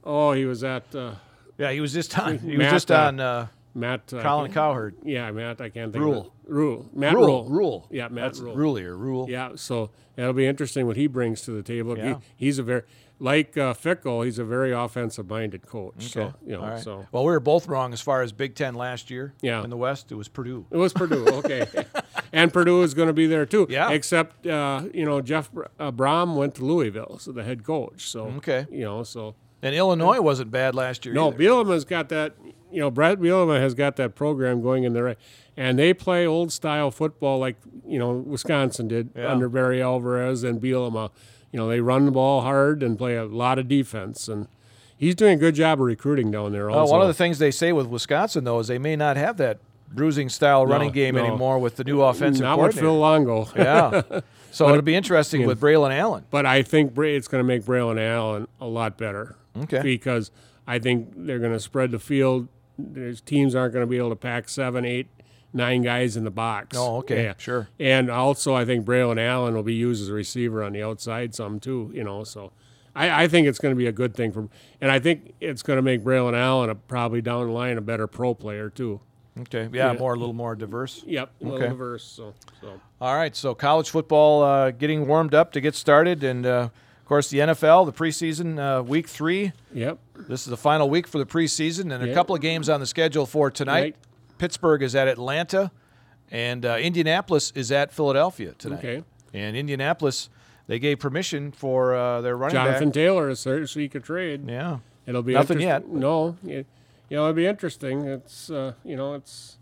oh, 0.03 0.31
he 0.31 0.45
was 0.45 0.63
at 0.63 0.95
uh, 0.95 1.15
yeah. 1.57 1.71
He 1.71 1.81
was 1.81 1.93
just 1.93 2.17
on. 2.17 2.39
He 2.39 2.51
was 2.51 2.57
Matt, 2.59 2.71
just 2.71 2.91
uh, 2.91 2.95
on 2.95 3.19
uh, 3.19 3.47
Matt 3.75 4.13
uh, 4.13 4.21
Colin 4.21 4.53
Cowherd. 4.53 4.95
Yeah, 5.03 5.29
Matt. 5.31 5.59
I 5.59 5.69
can't 5.69 5.91
think 5.91 6.03
Rhule. 6.03 6.19
of 6.21 6.25
it. 6.25 6.31
Rhule. 6.47 6.89
Matt 6.93 7.13
Rhule, 7.13 7.43
Rhule. 7.43 7.49
Rhule. 7.49 7.87
Yeah, 7.91 8.07
Matt 8.07 8.33
That's 8.33 8.39
Rhule. 8.39 8.79
Or 8.79 8.95
Rhule. 8.97 9.29
Yeah, 9.29 9.51
so 9.55 9.91
that'll 10.15 10.33
be 10.33 10.47
interesting 10.47 10.87
what 10.87 10.95
he 10.95 11.07
brings 11.07 11.41
to 11.41 11.51
the 11.51 11.61
table. 11.61 11.97
Yeah. 11.97 12.15
He, 12.37 12.45
he's 12.45 12.57
a 12.57 12.63
very 12.63 12.83
like 13.19 13.57
uh, 13.57 13.73
Fickell. 13.73 14.23
He's 14.25 14.39
a 14.39 14.45
very 14.45 14.71
offensive-minded 14.71 15.65
coach. 15.67 16.11
So 16.11 16.33
you 16.45 16.53
know, 16.53 16.61
right. 16.61 16.79
so 16.79 17.05
Well, 17.11 17.23
we 17.25 17.31
were 17.31 17.39
both 17.39 17.67
wrong 17.67 17.93
as 17.93 18.01
far 18.01 18.21
as 18.21 18.31
Big 18.31 18.55
Ten 18.55 18.75
last 18.75 19.09
year. 19.09 19.33
Yeah. 19.41 19.63
In 19.63 19.69
the 19.69 19.77
West, 19.77 20.11
it 20.11 20.15
was 20.15 20.27
Purdue. 20.27 20.65
It 20.71 20.77
was 20.77 20.93
Purdue, 20.93 21.25
okay. 21.27 21.65
and 22.33 22.51
Purdue 22.53 22.81
is 22.83 22.93
going 22.93 23.07
to 23.07 23.13
be 23.13 23.27
there 23.27 23.45
too. 23.45 23.67
Yeah. 23.69 23.89
Except, 23.91 24.45
uh, 24.47 24.83
you 24.93 25.05
know, 25.05 25.21
Jeff 25.21 25.49
uh, 25.79 25.91
Brohm 25.91 26.35
went 26.35 26.55
to 26.55 26.65
Louisville, 26.65 27.17
so 27.19 27.31
the 27.31 27.43
head 27.43 27.63
coach. 27.63 28.07
So 28.09 28.25
Okay. 28.37 28.65
you 28.71 28.85
know, 28.85 29.03
so 29.03 29.35
And 29.61 29.75
Illinois 29.75 30.21
wasn't 30.21 30.51
bad 30.51 30.73
last 30.75 31.05
year. 31.05 31.13
no, 31.13 31.27
either. 31.29 31.37
Bielema's 31.37 31.85
got 31.85 32.09
that. 32.09 32.35
You 32.71 32.79
know, 32.81 32.91
Brad 32.91 33.19
Bielema 33.19 33.59
has 33.59 33.73
got 33.73 33.95
that 33.95 34.13
program 34.13 34.61
going 34.61 34.83
in 34.83 34.93
the 34.93 35.01
right, 35.01 35.17
and 35.57 35.79
they 35.79 35.91
play 35.91 36.27
old 36.27 36.51
style 36.51 36.91
football 36.91 37.39
like 37.39 37.55
you 37.87 37.97
know 37.97 38.11
Wisconsin 38.11 38.87
did 38.87 39.09
Yeah. 39.15 39.31
under 39.31 39.49
Barry 39.49 39.81
Alvarez 39.81 40.43
and 40.43 40.61
Bielema. 40.61 41.09
You 41.51 41.57
know, 41.57 41.67
they 41.67 41.81
run 41.81 42.05
the 42.05 42.11
ball 42.11 42.41
hard 42.41 42.83
and 42.83 42.97
play 42.97 43.15
a 43.15 43.25
lot 43.25 43.57
of 43.57 43.67
defense, 43.67 44.27
and 44.27 44.47
he's 44.97 45.15
doing 45.15 45.33
a 45.33 45.37
good 45.37 45.55
job 45.55 45.79
of 45.79 45.85
recruiting 45.85 46.31
down 46.31 46.51
there. 46.51 46.69
Uh, 46.69 46.75
Also, 46.75 46.91
one 46.93 47.01
of 47.01 47.07
the 47.07 47.13
things 47.13 47.39
they 47.39 47.51
say 47.51 47.73
with 47.73 47.87
Wisconsin, 47.87 48.43
though, 48.43 48.59
is 48.59 48.67
they 48.67 48.77
may 48.77 48.95
not 48.95 49.17
have 49.17 49.37
that 49.37 49.59
bruising 49.91 50.29
style 50.29 50.67
running 50.67 50.91
game 50.91 51.15
no. 51.15 51.25
anymore 51.25 51.57
with 51.57 51.75
the 51.77 51.83
new 51.83 52.01
offensive 52.01 52.43
not 52.43 52.59
with 52.59 52.75
coordinator. 52.75 52.85
Phil 52.85 52.99
Longo. 52.99 53.47
yeah. 53.55 54.21
So 54.51 54.67
it'll 54.69 54.81
be 54.81 54.95
interesting 54.95 55.45
with 55.45 55.61
Braelon 55.61 55.95
Allen. 55.95 56.25
But 56.31 56.47
I 56.47 56.63
think 56.63 56.97
it's 56.97 57.27
going 57.27 57.39
to 57.39 57.47
make 57.47 57.63
Braelon 57.63 57.99
Allen 57.99 58.47
a 58.59 58.65
lot 58.65 58.97
better. 58.97 59.35
Okay. 59.55 59.81
Because 59.83 60.31
I 60.65 60.79
think 60.79 61.13
they're 61.15 61.37
going 61.37 61.53
to 61.53 61.59
spread 61.59 61.91
the 61.91 61.99
field. 61.99 62.47
There's 62.75 63.21
teams 63.21 63.53
aren't 63.53 63.73
going 63.73 63.83
to 63.83 63.87
be 63.87 63.97
able 63.97 64.09
to 64.09 64.15
pack 64.15 64.49
seven, 64.49 64.85
eight, 64.85 65.07
nine 65.53 65.81
guys 65.81 66.15
in 66.17 66.23
the 66.23 66.31
box. 66.31 66.77
Oh, 66.77 66.97
okay. 66.97 67.23
yeah. 67.23 67.33
Sure. 67.37 67.67
And 67.79 68.09
also, 68.09 68.53
I 68.53 68.65
think 68.65 68.85
Braelon 68.85 69.19
Allen 69.19 69.55
will 69.55 69.63
be 69.63 69.73
used 69.73 70.01
as 70.01 70.09
a 70.09 70.13
receiver 70.13 70.63
on 70.63 70.73
the 70.73 70.83
outside 70.83 71.33
some 71.35 71.59
too. 71.59 71.91
You 71.93 72.03
know, 72.03 72.23
so 72.23 72.51
I, 72.95 73.23
I 73.23 73.27
think 73.27 73.47
it's 73.47 73.59
going 73.59 73.73
to 73.73 73.77
be 73.77 73.87
a 73.87 73.91
good 73.91 74.13
thing 74.15 74.31
for, 74.31 74.47
and 74.81 74.91
I 74.91 74.99
think 74.99 75.33
it's 75.39 75.61
going 75.63 75.77
to 75.77 75.81
make 75.83 76.03
Braelon 76.03 76.37
Allen 76.37 76.69
a, 76.69 76.75
probably 76.75 77.21
down 77.21 77.45
the 77.47 77.51
line 77.53 77.77
a 77.77 77.81
better 77.81 78.07
pro 78.07 78.33
player 78.33 78.69
too. 78.69 78.99
Okay. 79.41 79.69
Yeah, 79.71 79.93
Yeah. 79.93 79.99
more 79.99 80.13
a 80.15 80.17
little 80.17 80.33
more 80.33 80.55
diverse. 80.55 81.03
Yep. 81.07 81.29
A 81.29 81.43
Okay. 81.45 81.51
little 81.53 81.69
diverse. 81.69 82.03
So, 82.03 82.33
so 82.61 82.79
All 82.99 83.15
right. 83.15 83.35
So 83.35 83.55
college 83.55 83.89
football 83.89 84.43
uh, 84.43 84.71
getting 84.71 85.07
warmed 85.07 85.33
up 85.33 85.51
to 85.53 85.61
get 85.61 85.75
started, 85.75 86.23
and 86.23 86.45
uh, 86.45 86.49
of 86.99 87.05
course 87.05 87.29
the 87.29 87.37
NFL, 87.39 87.85
the 87.85 87.93
preseason 87.93 88.59
uh, 88.59 88.83
week 88.83 89.07
three. 89.07 89.53
yep. 89.73 89.97
This 90.27 90.41
is 90.41 90.47
the 90.47 90.57
final 90.57 90.89
week 90.89 91.07
for 91.07 91.17
the 91.19 91.25
preseason, 91.25 91.93
and 91.93 92.03
a 92.03 92.13
couple 92.13 92.35
of 92.35 92.41
games 92.41 92.67
on 92.67 92.81
the 92.81 92.85
schedule 92.85 93.25
for 93.25 93.49
tonight. 93.49 93.81
Right. 93.81 93.95
Pittsburgh 94.39 94.81
is 94.81 94.95
at 94.95 95.07
Atlanta, 95.07 95.71
and 96.31 96.65
uh, 96.65 96.77
Indianapolis 96.77 97.51
is 97.53 97.71
at 97.71 97.91
Philadelphia 97.91 98.53
tonight. 98.57 98.79
Okay. 98.79 99.03
And 99.33 99.55
Indianapolis, 99.55 100.29
they 100.65 100.79
gave 100.79 100.97
permission 100.99 101.51
for 101.51 101.93
uh, 101.93 102.21
their 102.21 102.35
running 102.35 102.55
Jonathan 102.55 102.89
back. 102.89 102.93
Taylor 102.95 103.29
is 103.29 103.43
there, 103.43 103.67
so 103.67 103.79
he 103.79 103.87
could 103.87 104.03
trade. 104.03 104.49
Yeah. 104.49 104.79
It'll 105.05 105.21
be 105.21 105.33
Nothing 105.33 105.59
yet. 105.61 105.87
No, 105.87 106.37
it, 106.45 106.65
you 107.09 107.17
know, 107.17 107.23
it'll 107.23 107.33
be 107.33 107.45
interesting. 107.45 108.05
It's 108.05 108.49
uh, 108.49 108.73
you 108.83 108.95
know, 108.95 109.13
it's. 109.13 109.57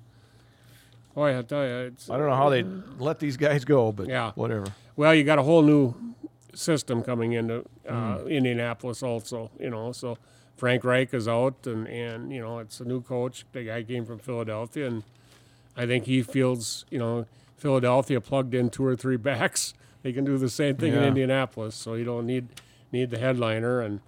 Boy, 1.16 1.38
I 1.38 1.42
tell 1.42 1.66
you, 1.66 1.74
it's. 1.88 2.10
I 2.10 2.18
don't 2.18 2.28
know 2.30 2.36
how 2.36 2.50
they 2.50 2.64
let 3.00 3.20
these 3.20 3.38
guys 3.38 3.66
go, 3.66 3.92
but 3.92 4.08
Yeah. 4.08 4.32
whatever. 4.36 4.66
Well, 4.96 5.16
you 5.16 5.24
got 5.24 5.40
a 5.40 5.44
whole 5.44 5.62
new 5.64 5.96
system 6.54 7.02
coming 7.02 7.32
into 7.34 7.64
uh, 7.88 8.18
Hmm. 8.20 8.28
Indianapolis, 8.28 9.02
also. 9.04 9.50
You 9.60 9.70
know, 9.70 9.92
so 9.94 10.18
Frank 10.58 10.84
Reich 10.84 11.14
is 11.14 11.28
out, 11.28 11.66
and 11.66 11.88
and 11.88 12.32
you 12.34 12.42
know, 12.42 12.60
it's 12.60 12.80
a 12.80 12.86
new 12.86 13.02
coach. 13.02 13.46
The 13.54 13.64
guy 13.64 13.84
came 13.84 14.06
from 14.06 14.20
Philadelphia, 14.20 14.88
and 14.88 15.04
I 15.78 15.86
think 15.86 16.06
he 16.06 16.22
feels 16.24 16.86
you 16.90 17.00
know 17.00 17.26
Philadelphia 17.58 18.20
plugged 18.20 18.54
in 18.54 18.70
two 18.70 18.86
or 18.86 18.96
three 18.96 19.18
backs. 19.32 19.74
They 20.04 20.12
can 20.14 20.26
do 20.26 20.38
the 20.38 20.50
same 20.50 20.76
thing 20.78 20.94
in 20.94 21.04
Indianapolis, 21.04 21.76
so 21.76 21.94
you 21.94 22.04
don't 22.06 22.26
need 22.26 22.48
need 22.92 23.10
the 23.12 23.20
headliner 23.20 23.80
and. 23.82 24.02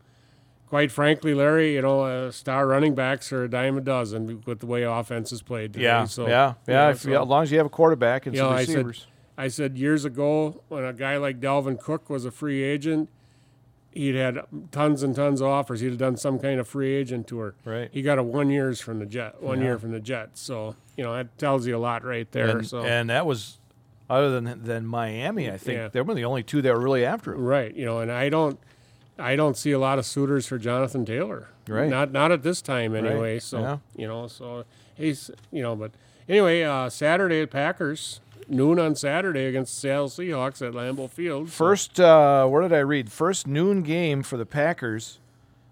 Quite 0.68 0.92
frankly, 0.92 1.34
Larry, 1.34 1.74
you 1.74 1.82
know, 1.82 2.02
uh, 2.02 2.30
star 2.30 2.68
running 2.68 2.94
backs 2.94 3.34
are 3.34 3.46
a 3.46 3.50
dime 3.50 3.76
a 3.80 3.82
dozen 3.82 4.44
with 4.46 4.60
the 4.60 4.68
way 4.68 4.84
offense 4.84 5.32
is 5.32 5.42
played. 5.42 5.74
Today. 5.74 5.86
Yeah, 5.86 6.06
so, 6.06 6.28
yeah, 6.28 6.54
yeah. 6.68 6.92
if, 6.92 7.02
so- 7.02 7.10
yeah, 7.10 7.24
as 7.24 7.28
long 7.28 7.42
as 7.42 7.52
you 7.52 7.58
have 7.58 7.66
a 7.66 7.72
quarterback 7.72 8.28
and 8.28 8.36
you 8.36 8.42
some 8.42 8.52
know, 8.52 8.56
I 8.56 8.66
said, 8.66 8.86
receivers. 8.86 9.08
I 9.36 9.48
said 9.48 9.80
years 9.80 10.06
ago 10.06 10.62
when 10.68 10.86
a 10.86 10.94
guy 10.94 11.18
like 11.18 11.40
Dalvin 11.40 11.80
Cook 11.80 12.08
was 12.08 12.24
a 12.24 12.30
free 12.30 12.62
agent, 12.62 13.10
he'd 13.92 14.16
had 14.16 14.40
tons 14.72 15.04
and 15.04 15.16
tons 15.16 15.42
of 15.42 15.48
offers. 15.48 15.80
He'd 15.82 15.90
have 15.90 15.98
done 15.98 16.18
some 16.18 16.40
kind 16.40 16.60
of 16.60 16.68
free 16.68 16.94
agent 16.94 17.28
tour. 17.28 17.56
Right. 17.66 17.90
He 17.92 18.02
got 18.02 18.18
a 18.20 18.24
one 18.24 18.50
years 18.50 18.80
from 18.82 19.00
the 19.00 19.06
Jet, 19.06 19.42
one 19.42 19.62
year 19.62 19.78
from 19.80 19.92
the 19.92 20.00
Jets. 20.00 20.42
So 20.42 20.76
you 20.98 21.04
know 21.04 21.14
that 21.14 21.38
tells 21.38 21.66
you 21.68 21.76
a 21.76 21.80
lot 21.80 22.04
right 22.04 22.32
there. 22.32 22.58
and, 22.60 22.68
so 22.68 22.84
and 22.84 23.10
that 23.10 23.26
was 23.26 23.58
other 24.10 24.30
than 24.40 24.64
than 24.64 24.86
Miami. 24.86 25.50
I 25.50 25.58
think 25.58 25.78
Yeah. 25.78 25.88
they 25.90 26.02
were 26.02 26.14
the 26.14 26.26
only 26.26 26.44
two 26.44 26.62
that 26.62 26.74
were 26.74 26.80
really 26.80 27.06
after 27.06 27.34
him. 27.34 27.44
right, 27.44 27.74
you 27.76 27.86
know, 27.86 28.00
and 28.00 28.12
I 28.12 28.30
don't, 28.30 28.60
I 29.18 29.36
don't 29.36 29.56
see 29.58 29.72
a 29.72 29.80
lot 29.80 30.00
of 30.00 30.06
suitors 30.06 30.46
for 30.48 30.58
Jonathan 30.58 31.06
Taylor. 31.06 31.50
Right. 31.68 31.90
Not 31.90 32.12
not 32.12 32.32
at 32.32 32.42
this 32.44 32.62
time 32.62 32.96
anyway. 32.96 33.40
So 33.40 33.60
Yeah. 33.60 33.78
you 33.96 34.08
know, 34.08 34.28
so 34.28 34.66
he's 34.96 35.30
you 35.52 35.62
know, 35.62 35.76
but 35.76 35.92
anyway, 36.28 36.64
uh, 36.64 36.90
Saturday 36.90 37.42
at 37.42 37.52
Packers. 37.52 38.20
Noon 38.48 38.80
on 38.80 38.96
Saturday 38.96 39.46
against 39.46 39.76
the 39.76 39.82
Seattle 39.82 40.08
Seahawks 40.10 40.66
at 40.66 40.74
Lambeau 40.74 41.10
Field. 41.10 41.50
So- 41.50 41.52
First, 41.54 42.00
uh, 42.00 42.46
where 42.48 42.62
did 42.62 42.74
I 42.74 42.80
read? 42.80 43.12
First 43.12 43.48
noon 43.48 43.84
game 43.84 44.24
for 44.24 44.38
the 44.38 44.46
Packers 44.46 45.20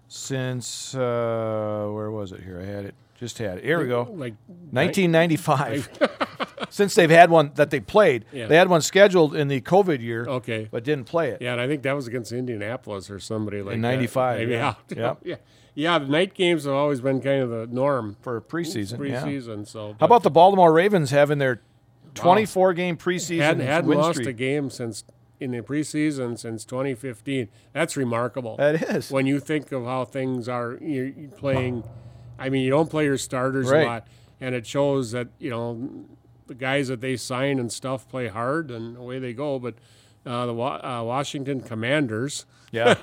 since 0.08 0.94
uh, 0.94 1.88
where 1.92 2.10
was 2.10 2.32
it? 2.32 2.42
Here 2.42 2.60
I 2.60 2.64
had 2.64 2.84
it. 2.84 2.94
Just 3.18 3.38
had 3.38 3.58
it. 3.58 3.64
Here 3.64 3.80
we 3.80 3.88
go. 3.88 4.02
Like 4.02 4.34
1995. 4.70 5.88
since 6.70 6.94
they've 6.94 7.10
had 7.10 7.30
one 7.30 7.50
that 7.56 7.70
they 7.70 7.80
played, 7.80 8.24
Yeah. 8.32 8.46
they 8.46 8.56
had 8.56 8.68
one 8.68 8.80
scheduled 8.80 9.34
in 9.34 9.48
the 9.48 9.60
COVID 9.60 10.00
year, 10.00 10.24
okay. 10.26 10.68
but 10.70 10.84
didn't 10.84 11.06
play 11.06 11.30
it. 11.30 11.42
Yeah, 11.42 11.52
and 11.52 11.60
I 11.60 11.66
think 11.66 11.82
that 11.82 11.94
was 11.96 12.06
against 12.06 12.30
Indianapolis 12.32 13.10
or 13.10 13.18
somebody 13.18 13.60
like 13.62 13.74
In 13.74 13.80
95, 13.80 14.38
Maybe, 14.38 14.52
yeah. 14.52 14.74
yeah. 14.90 14.96
Yeah. 14.96 15.14
yeah. 15.24 15.36
Yeah, 15.74 15.98
the 16.00 16.06
night 16.08 16.34
games 16.34 16.64
have 16.64 16.74
always 16.74 17.00
been 17.00 17.20
kind 17.20 17.40
of 17.40 17.50
the 17.50 17.68
norm 17.68 18.16
for 18.20 18.40
preseason. 18.40 19.08
yeah. 19.08 19.22
preseason. 19.22 19.66
So 19.66 19.94
How 20.00 20.06
about 20.06 20.24
the 20.24 20.30
Baltimore 20.30 20.72
Ravens 20.72 21.10
having 21.10 21.38
their 21.38 21.60
24 22.14 22.72
game 22.74 22.96
preseason 22.96 23.38
hadn't, 23.40 23.66
hadn't 23.66 23.90
lost 23.90 24.16
streak? 24.18 24.28
a 24.28 24.32
game 24.32 24.70
since 24.70 25.04
in 25.40 25.52
the 25.52 25.60
preseason 25.60 26.38
since 26.38 26.64
2015. 26.64 27.48
That's 27.72 27.96
remarkable. 27.96 28.56
That 28.56 28.82
is. 28.82 29.10
when 29.10 29.26
you 29.26 29.38
think 29.40 29.70
of 29.72 29.84
how 29.84 30.04
things 30.04 30.48
are 30.48 30.78
you're 30.80 31.12
playing. 31.36 31.84
I 32.38 32.48
mean, 32.50 32.62
you 32.62 32.70
don't 32.70 32.88
play 32.90 33.04
your 33.04 33.18
starters 33.18 33.68
Right. 33.70 33.82
a 33.82 33.86
lot, 33.86 34.06
and 34.40 34.54
it 34.54 34.66
shows 34.66 35.10
that 35.12 35.28
you 35.38 35.50
know 35.50 36.06
the 36.46 36.54
guys 36.54 36.88
that 36.88 37.00
they 37.00 37.16
sign 37.16 37.58
and 37.58 37.70
stuff 37.72 38.08
play 38.08 38.28
hard, 38.28 38.70
and 38.70 38.96
away 38.96 39.18
they 39.18 39.32
go. 39.32 39.58
But 39.58 39.74
uh, 40.26 40.46
the 40.46 40.54
Wa- 40.54 40.80
uh, 40.82 41.02
Washington 41.04 41.60
Commanders. 41.60 42.46
Yeah. 42.70 42.94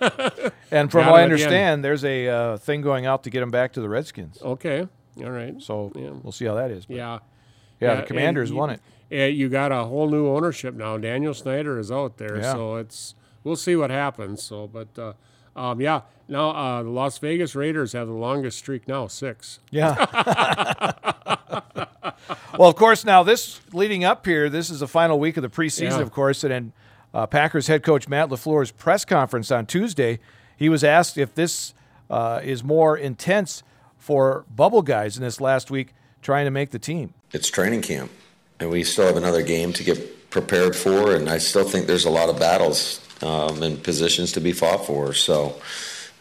and 0.71 0.91
from 0.91 1.07
what 1.07 1.19
I 1.19 1.23
understand, 1.23 1.83
there's 1.83 2.03
a 2.05 2.27
uh, 2.27 2.57
thing 2.57 2.81
going 2.81 3.05
out 3.05 3.23
to 3.23 3.29
get 3.29 3.39
them 3.41 3.49
back 3.51 3.73
to 3.73 3.81
the 3.81 3.89
Redskins. 3.89 4.41
Okay, 4.41 4.87
all 5.23 5.31
right. 5.31 5.59
So 5.61 5.91
Yeah. 5.95 6.11
we'll 6.21 6.31
see 6.31 6.45
how 6.45 6.53
that 6.55 6.69
is. 6.71 6.85
But 6.85 6.97
Yeah. 6.97 7.19
yeah, 7.79 7.95
the 7.95 8.03
Commanders 8.03 8.51
and 8.51 8.59
won 8.59 8.69
you- 8.71 8.77
it. 9.09 9.33
You 9.35 9.49
got 9.49 9.71
a 9.71 9.85
whole 9.85 10.09
new 10.09 10.27
ownership 10.27 10.73
now. 10.75 10.97
Daniel 10.97 11.33
Snyder 11.33 11.77
is 11.79 11.91
out 11.91 12.17
there, 12.17 12.37
Yeah. 12.37 12.53
so 12.53 12.75
it's 12.75 13.15
we'll 13.43 13.55
see 13.55 13.75
what 13.75 13.89
happens. 13.89 14.41
So, 14.43 14.67
but 14.67 14.87
uh, 14.97 15.13
um, 15.55 15.79
yeah, 15.81 16.01
now 16.27 16.49
uh, 16.51 16.83
the 16.83 16.89
Las 16.89 17.17
Vegas 17.19 17.55
Raiders 17.55 17.93
have 17.93 18.07
the 18.07 18.13
longest 18.13 18.57
streak 18.57 18.87
now, 18.87 19.07
six. 19.07 19.59
Yeah. 19.71 19.95
well, 22.57 22.69
of 22.69 22.75
course, 22.75 23.05
now 23.05 23.23
this 23.23 23.61
leading 23.73 24.03
up 24.03 24.25
here, 24.25 24.49
this 24.49 24.69
is 24.69 24.79
the 24.79 24.87
final 24.87 25.19
week 25.19 25.37
of 25.37 25.43
the 25.43 25.49
preseason, 25.49 25.91
Yeah. 25.97 26.01
of 26.01 26.11
course, 26.11 26.43
and 26.43 26.53
in 26.53 26.73
uh, 27.13 27.25
Packers 27.27 27.67
head 27.67 27.83
coach 27.83 28.07
Matt 28.07 28.29
LaFleur's 28.29 28.71
press 28.71 29.05
conference 29.05 29.51
on 29.51 29.65
Tuesday, 29.65 30.19
he 30.57 30.69
was 30.69 30.83
asked 30.83 31.17
if 31.17 31.33
this 31.35 31.73
uh, 32.09 32.39
is 32.43 32.63
more 32.63 32.97
intense 32.97 33.63
for 33.97 34.45
bubble 34.53 34.81
guys 34.81 35.17
in 35.17 35.23
this 35.23 35.39
last 35.41 35.71
week 35.71 35.93
trying 36.21 36.45
to 36.45 36.51
make 36.51 36.71
the 36.71 36.79
team. 36.79 37.13
it's 37.31 37.49
training 37.49 37.81
camp, 37.81 38.11
and 38.59 38.69
we 38.69 38.83
still 38.83 39.05
have 39.05 39.17
another 39.17 39.43
game 39.43 39.73
to 39.73 39.83
get 39.83 40.29
prepared 40.29 40.75
for. 40.75 41.15
And 41.15 41.29
I 41.29 41.37
still 41.37 41.63
think 41.63 41.87
there's 41.87 42.05
a 42.05 42.09
lot 42.09 42.29
of 42.29 42.39
battles 42.39 43.01
um, 43.21 43.61
and 43.63 43.81
positions 43.81 44.33
to 44.33 44.41
be 44.41 44.51
fought 44.51 44.85
for. 44.85 45.13
So 45.13 45.59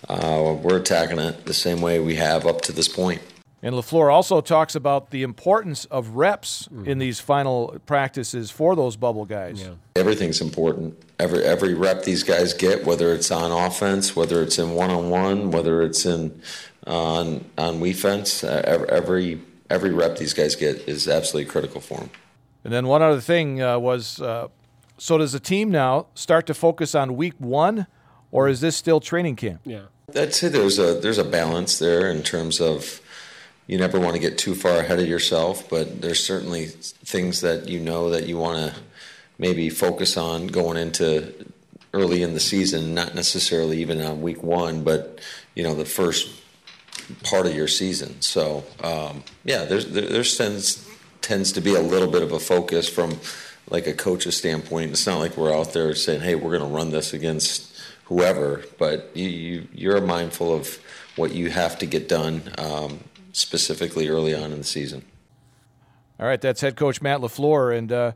uh, 0.09 0.57
we're 0.61 0.78
attacking 0.78 1.18
it 1.18 1.47
the 1.47 1.55
same 1.55 1.80
way 1.80 1.99
we 2.01 2.16
have 2.16 2.47
up 2.47 2.62
to 2.62 2.72
this 2.72 2.89
point. 2.89 3.22
And 3.62 3.74
LaFleur 3.74 4.12
also 4.12 4.43
talks 4.43 4.74
about 4.74 5.11
the 5.11 5.22
importance 5.22 5.87
of 5.87 6.11
reps 6.11 6.68
in 6.85 6.99
these 6.99 7.18
final 7.18 7.80
practices 7.87 8.51
for 8.51 8.76
those 8.76 8.95
bubble 8.97 9.24
guys. 9.24 9.66
Everything's 9.97 10.43
important. 10.43 11.03
Every 11.18 11.43
every 11.43 11.72
rep 11.72 12.03
these 12.03 12.24
guys 12.24 12.53
get, 12.53 12.85
whether 12.85 13.14
it's 13.14 13.30
on 13.30 13.53
offense, 13.53 14.14
whether 14.14 14.43
it's 14.43 14.59
in 14.59 14.74
one 14.74 14.91
on 14.91 15.09
one, 15.09 15.51
whether 15.51 15.80
it's 15.80 16.05
in 16.05 16.43
on 16.87 17.47
on 17.57 17.80
defense, 17.80 18.45
uh, 18.45 18.85
every 18.91 19.41
every 19.70 19.93
rep 19.93 20.18
these 20.18 20.35
guys 20.35 20.57
get 20.57 20.87
is 20.87 21.09
absolutely 21.09 21.51
critical 21.51 21.80
for 21.80 22.01
them. 22.01 22.11
And 22.65 22.73
then 22.73 22.87
one 22.87 23.03
other 23.03 23.21
thing 23.21 23.62
uh, 23.62 23.79
was 23.79 24.21
uh, 24.21 24.49
so 24.99 25.19
does 25.19 25.33
the 25.33 25.41
team 25.41 25.71
now 25.71 26.07
start 26.15 26.47
to 26.47 26.55
focus 26.55 26.95
on 26.95 27.17
week 27.17 27.35
one, 27.39 27.87
or 28.33 28.49
is 28.49 28.61
this 28.61 28.75
still 28.77 29.01
training 29.01 29.37
camp? 29.37 29.61
Yeah, 29.65 29.83
I'd 30.17 30.35
say 30.35 30.49
there's 30.49 30.79
a 30.79 30.95
there's 30.95 31.19
a 31.19 31.25
balance 31.25 31.79
there 31.79 32.11
in 32.11 32.23
terms 32.23 32.61
of 32.61 33.01
you 33.67 33.79
never 33.79 33.99
want 33.99 34.15
to 34.15 34.21
get 34.21 34.39
too 34.39 34.55
far 34.55 34.79
ahead 34.79 34.99
of 34.99 35.07
yourself, 35.07 35.69
but 35.69 36.01
there's 36.01 36.25
certainly 36.25 36.67
things 36.67 37.41
that 37.43 37.69
you 37.69 37.81
know 37.81 38.11
that 38.11 38.27
you 38.27 38.39
want 38.39 38.73
to 38.73 38.81
maybe 39.39 39.69
focus 39.69 40.17
on 40.17 40.47
going 40.47 40.77
into 40.77 41.47
early 41.93 42.23
in 42.23 42.35
the 42.35 42.41
season, 42.41 42.95
not 42.95 43.15
necessarily 43.15 43.81
even 43.81 44.01
on 44.01 44.23
week 44.23 44.43
one, 44.43 44.85
but 44.85 45.21
you 45.55 45.62
know 45.62 45.75
the 45.75 45.85
first 45.85 46.31
part 47.23 47.47
of 47.47 47.55
your 47.55 47.69
season. 47.69 48.21
So 48.23 48.65
um, 48.83 49.23
yeah, 49.45 49.65
there's 49.65 49.87
there's 49.91 50.37
tends 50.37 50.84
tends 51.25 51.53
to 51.53 51.61
be 51.61 51.75
a 51.75 51.81
little 51.81 52.09
bit 52.11 52.22
of 52.22 52.33
a 52.33 52.39
focus 52.39 52.89
from 52.89 53.18
like 53.70 53.87
a 53.87 53.95
coach's 53.95 54.37
standpoint. 54.37 54.91
It's 54.91 55.07
not 55.07 55.18
like 55.18 55.37
we're 55.37 55.53
out 55.53 55.72
there 55.72 55.95
saying, 55.95 56.20
"Hey, 56.20 56.35
we're 56.35 56.57
going 56.57 56.70
to 56.70 56.77
run 56.77 56.91
this 56.91 57.12
against 57.14 57.75
whoever," 58.05 58.62
but 58.79 59.11
you, 59.14 59.29
you 59.29 59.68
you're 59.72 60.01
mindful 60.03 60.55
of 60.55 60.79
what 61.16 61.33
you 61.35 61.51
have 61.51 61.79
to 61.79 61.87
get 61.87 62.09
done 62.09 62.43
um, 62.59 63.01
specifically 63.33 64.09
early 64.09 64.35
on 64.35 64.53
in 64.53 64.59
the 64.59 64.64
season. 64.64 65.03
All 66.20 66.27
right, 66.27 66.41
that's 66.41 66.61
head 66.61 66.77
coach 66.77 67.01
Matt 67.01 67.20
LaFleur, 67.20 67.77
and 67.77 67.91
uh, 67.91 68.12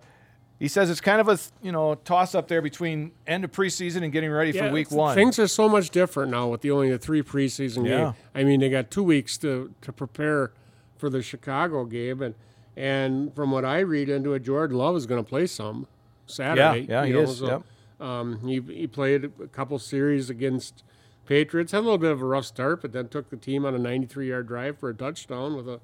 he 0.58 0.68
says 0.68 0.90
it's 0.90 1.00
kind 1.00 1.20
of 1.20 1.28
a 1.28 1.38
you 1.62 1.72
know 1.72 1.94
toss 1.94 2.34
up 2.34 2.48
there 2.48 2.60
between 2.60 3.12
end 3.26 3.42
of 3.42 3.50
preseason 3.52 4.02
and 4.02 4.12
getting 4.12 4.30
ready 4.30 4.50
yeah 4.50 4.66
for 4.68 4.72
week 4.72 4.90
one. 4.90 5.14
Things 5.14 5.38
are 5.38 5.48
so 5.48 5.66
much 5.66 5.88
different 5.90 6.30
now 6.30 6.48
with 6.48 6.60
the 6.60 6.70
only 6.70 6.90
the 6.90 6.98
three 6.98 7.22
preseason 7.22 7.86
Yeah. 7.86 7.98
games. 7.98 8.16
I 8.34 8.44
mean, 8.44 8.60
they 8.60 8.68
got 8.68 8.90
two 8.90 9.02
weeks 9.02 9.38
to 9.38 9.72
to 9.80 9.92
prepare 9.94 10.52
for 10.98 11.08
the 11.08 11.22
Chicago 11.22 11.84
game, 11.86 12.20
and 12.20 12.34
and 12.78 13.34
from 13.34 13.50
what 13.50 13.64
I 13.64 13.80
read 13.80 14.08
into 14.08 14.34
it, 14.34 14.44
Jordan 14.44 14.78
Love 14.78 14.94
is 14.94 15.04
going 15.04 15.22
to 15.22 15.28
play 15.28 15.46
some 15.48 15.88
Saturday. 16.26 16.86
yeah, 16.88 17.02
you 17.02 17.06
he 17.08 17.12
know, 17.12 17.28
is, 17.28 17.38
so, 17.38 17.46
yep. 17.46 17.62
Um, 18.00 18.38
he 18.46 18.60
he 18.60 18.86
played 18.86 19.24
a 19.24 19.48
couple 19.48 19.76
series 19.80 20.30
against 20.30 20.84
Patriots. 21.26 21.72
Had 21.72 21.78
a 21.78 21.80
little 21.80 21.98
bit 21.98 22.12
of 22.12 22.22
a 22.22 22.24
rough 22.24 22.44
start, 22.44 22.80
but 22.80 22.92
then 22.92 23.08
took 23.08 23.30
the 23.30 23.36
team 23.36 23.66
on 23.66 23.74
a 23.74 23.78
93 23.78 24.28
yard 24.28 24.46
drive 24.46 24.78
for 24.78 24.90
a 24.90 24.94
touchdown 24.94 25.56
with 25.56 25.68
a 25.68 25.80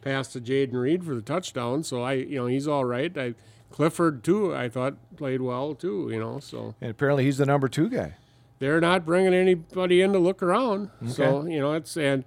pass 0.00 0.28
to 0.28 0.40
Jayden 0.40 0.72
Reed 0.72 1.04
for 1.04 1.14
the 1.14 1.20
touchdown. 1.20 1.82
So 1.82 2.02
I, 2.02 2.14
you 2.14 2.36
know, 2.36 2.46
he's 2.46 2.66
all 2.66 2.86
right. 2.86 3.16
I 3.18 3.34
Clifford 3.70 4.24
too. 4.24 4.54
I 4.54 4.70
thought 4.70 4.96
played 5.18 5.42
well 5.42 5.74
too. 5.74 6.08
You 6.10 6.20
know, 6.20 6.40
so 6.40 6.74
and 6.80 6.90
apparently 6.90 7.24
he's 7.24 7.36
the 7.36 7.44
number 7.44 7.68
two 7.68 7.90
guy. 7.90 8.14
they're 8.60 8.80
not 8.80 9.04
bringing 9.04 9.34
anybody 9.34 10.00
in 10.00 10.14
to 10.14 10.18
look 10.18 10.42
around. 10.42 10.88
Okay. 11.02 11.12
So 11.12 11.44
you 11.44 11.60
know, 11.60 11.74
it's 11.74 11.98
and 11.98 12.24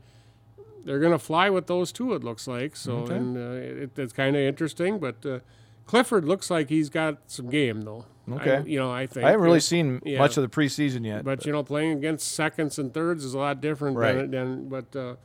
they're 0.83 0.99
going 0.99 1.11
to 1.11 1.19
fly 1.19 1.49
with 1.49 1.67
those 1.67 1.91
two. 1.91 2.13
It 2.13 2.23
looks 2.23 2.47
like 2.47 2.75
so, 2.75 3.05
and 3.05 3.37
uh, 3.37 3.83
it, 3.83 3.97
it's 3.97 4.13
kind 4.13 4.35
of 4.35 4.41
interesting. 4.41 4.99
But 4.99 5.25
uh, 5.25 5.39
Clifford 5.85 6.25
looks 6.25 6.49
like 6.49 6.69
he's 6.69 6.89
got 6.89 7.19
some 7.27 7.49
game 7.49 7.81
though. 7.81 8.05
Okay. 8.31 8.55
I, 8.57 8.59
you 8.61 8.79
know, 8.79 8.89
I 8.91 9.05
think 9.05 9.25
I 9.25 9.31
haven't 9.31 9.45
really 9.45 9.59
seen 9.59 10.01
Yeah. 10.05 10.19
much 10.19 10.37
of 10.37 10.43
the 10.43 10.49
preseason 10.49 11.05
yet. 11.05 11.25
But 11.25 11.45
you 11.45 11.51
know, 11.51 11.61
playing 11.63 11.91
against 11.97 12.31
seconds 12.31 12.79
and 12.79 12.93
thirds 12.93 13.25
is 13.25 13.33
a 13.33 13.37
lot 13.39 13.59
different 13.59 13.97
Right. 13.97 14.15
than, 14.15 14.31
than 14.31 14.69
but 14.69 14.95
uh, 14.95 15.15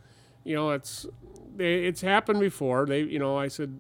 you 0.45 0.55
know, 0.57 0.71
it's 0.71 1.07
they, 1.55 1.85
it's 1.85 2.01
happened 2.01 2.41
before. 2.41 2.87
They, 2.87 3.03
you 3.03 3.19
know, 3.21 3.37
I 3.37 3.47
said 3.49 3.79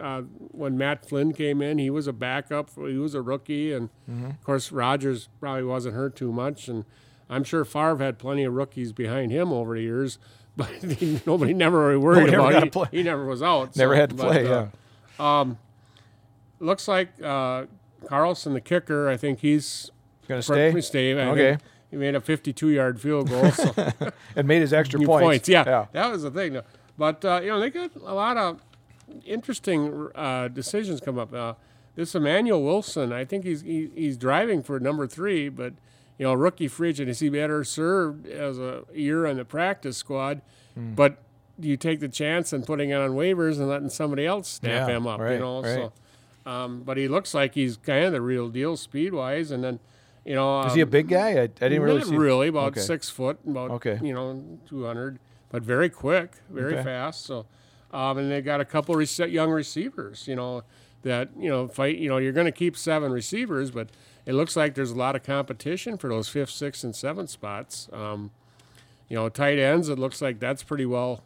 uh, 0.00 0.22
when 0.50 0.76
Matt 0.76 1.08
Flynn 1.08 1.32
came 1.32 1.62
in, 1.62 1.78
he 1.78 1.90
was 1.90 2.06
a 2.08 2.12
backup. 2.12 2.70
He 2.74 2.98
was 2.98 3.14
a 3.14 3.22
rookie, 3.22 3.72
and 3.72 3.88
Mm-hmm. 4.10 4.26
of 4.30 4.44
course 4.44 4.72
Rodgers 4.72 5.28
probably 5.40 5.64
wasn't 5.64 5.94
hurt 5.94 6.16
too 6.16 6.32
much. 6.32 6.66
And 6.68 6.84
I'm 7.30 7.44
sure 7.44 7.64
Favre 7.64 7.98
had 7.98 8.18
plenty 8.18 8.42
of 8.44 8.52
rookies 8.52 8.92
behind 8.92 9.30
him 9.30 9.52
over 9.52 9.74
the 9.76 9.82
years, 9.82 10.18
but 10.18 10.45
nobody 11.26 11.52
never 11.54 11.86
really 11.86 11.96
worried 11.98 12.30
never 12.30 12.48
about 12.48 12.62
it. 12.62 12.72
play. 12.72 12.88
He, 12.90 13.02
never 13.02 13.24
was 13.26 13.42
out. 13.42 13.76
Never 13.76 13.94
so- 13.94 14.00
had 14.00 14.10
to 14.10 14.16
but, 14.16 14.26
play. 14.32 14.46
uh, 14.46 14.66
yeah, 15.18 15.54
Looks 16.58 16.88
like 16.88 17.10
uh, 17.22 17.66
Carlson, 18.08 18.54
the 18.54 18.60
kicker. 18.60 19.08
I 19.08 19.16
think 19.16 19.40
he's 19.40 19.90
going 20.26 20.38
to 20.38 20.42
stay 20.42 20.80
stay. 20.80 21.20
I 21.20 21.28
Okay. 21.30 21.58
He 21.90 21.96
made 21.96 22.14
a 22.14 22.20
52-yard 22.20 23.00
field 23.00 23.28
goal. 23.28 23.50
So 23.52 23.74
and 24.34 24.48
made 24.48 24.60
his 24.62 24.72
extra 24.72 24.98
points. 25.04 25.22
points. 25.24 25.48
Yeah, 25.48 25.64
yeah. 25.66 25.86
that 25.92 26.10
was 26.10 26.22
the 26.22 26.30
thing. 26.30 26.60
But 26.98 27.24
uh, 27.24 27.40
you 27.42 27.48
know, 27.48 27.60
they 27.60 27.70
got 27.70 27.94
a 27.96 28.14
lot 28.14 28.36
of 28.36 28.60
interesting 29.24 30.08
uh, 30.14 30.48
decisions 30.48 31.00
come 31.00 31.18
up. 31.18 31.32
Uh, 31.32 31.54
this 31.94 32.14
Emmanuel 32.14 32.62
Wilson, 32.62 33.12
I 33.12 33.24
think 33.24 33.44
he's 33.44 33.60
he, 33.62 33.90
he's 33.94 34.16
driving 34.16 34.62
for 34.62 34.80
number 34.80 35.06
three, 35.06 35.48
but 35.48 35.74
you 36.18 36.24
know, 36.24 36.34
rookie 36.34 36.68
free 36.68 36.90
agent, 36.90 37.08
is 37.08 37.20
he 37.20 37.28
better 37.28 37.62
served 37.64 38.26
as 38.26 38.58
a 38.58 38.84
year 38.94 39.26
on 39.26 39.36
the 39.36 39.44
practice 39.44 39.96
squad? 39.96 40.40
Hmm. 40.74 40.94
But 40.94 41.22
you 41.58 41.76
take 41.76 42.00
the 42.00 42.08
chance 42.08 42.52
and 42.52 42.66
putting 42.66 42.90
it 42.90 42.94
on 42.94 43.10
waivers 43.12 43.58
and 43.58 43.68
letting 43.68 43.88
somebody 43.90 44.26
else 44.26 44.48
snap 44.48 44.88
Yeah, 44.88 44.96
him 44.96 45.06
up? 45.06 45.20
right, 45.20 45.32
you 45.32 45.38
know, 45.38 45.62
right. 45.62 45.90
so. 46.44 46.50
Um, 46.50 46.82
but 46.84 46.96
he 46.96 47.08
looks 47.08 47.34
like 47.34 47.54
he's 47.54 47.76
kind 47.76 48.04
of 48.04 48.12
the 48.12 48.20
real 48.20 48.48
deal 48.48 48.76
speed 48.76 49.12
wise, 49.12 49.50
and 49.50 49.64
then, 49.64 49.80
you 50.24 50.34
know, 50.34 50.62
Is 50.62 50.74
he 50.74 50.80
a 50.80 50.84
um, 50.84 50.90
big 50.90 51.08
guy? 51.08 51.30
I, 51.30 51.42
I 51.42 51.46
didn't 51.46 51.82
really 51.82 52.02
see. 52.04 52.16
really 52.16 52.48
about 52.48 52.68
Okay. 52.72 52.80
six 52.82 53.08
foot, 53.08 53.38
about 53.46 53.70
Okay. 53.72 53.98
you 54.02 54.12
know 54.14 54.58
two 54.68 54.84
hundred, 54.84 55.18
but 55.50 55.62
very 55.64 55.88
quick, 55.88 56.32
very 56.48 56.74
Okay. 56.74 56.84
fast. 56.84 57.24
So, 57.24 57.46
um, 57.92 58.18
and 58.18 58.30
they 58.30 58.40
got 58.42 58.60
a 58.60 58.64
couple 58.64 58.94
rece- 58.94 59.30
young 59.32 59.50
receivers, 59.50 60.26
you 60.28 60.34
know, 60.36 60.62
that 61.02 61.30
you 61.38 61.48
know 61.48 61.68
fight. 61.68 61.98
You 61.98 62.08
know, 62.08 62.18
you're 62.18 62.32
going 62.32 62.46
to 62.46 62.52
keep 62.52 62.76
seven 62.76 63.12
receivers, 63.12 63.70
but 63.70 63.90
it 64.26 64.32
looks 64.34 64.56
like 64.56 64.74
there's 64.74 64.90
a 64.90 64.96
lot 64.96 65.14
of 65.16 65.22
competition 65.22 65.96
for 65.96 66.08
those 66.08 66.28
fifth, 66.28 66.50
sixth, 66.50 66.82
and 66.84 66.94
seventh 66.94 67.30
spots. 67.30 67.88
Um, 67.92 68.30
you 69.08 69.16
know, 69.16 69.28
tight 69.28 69.58
ends. 69.58 69.88
It 69.88 69.98
looks 69.98 70.20
like 70.20 70.40
that's 70.40 70.62
pretty 70.64 70.86
well, 70.86 71.22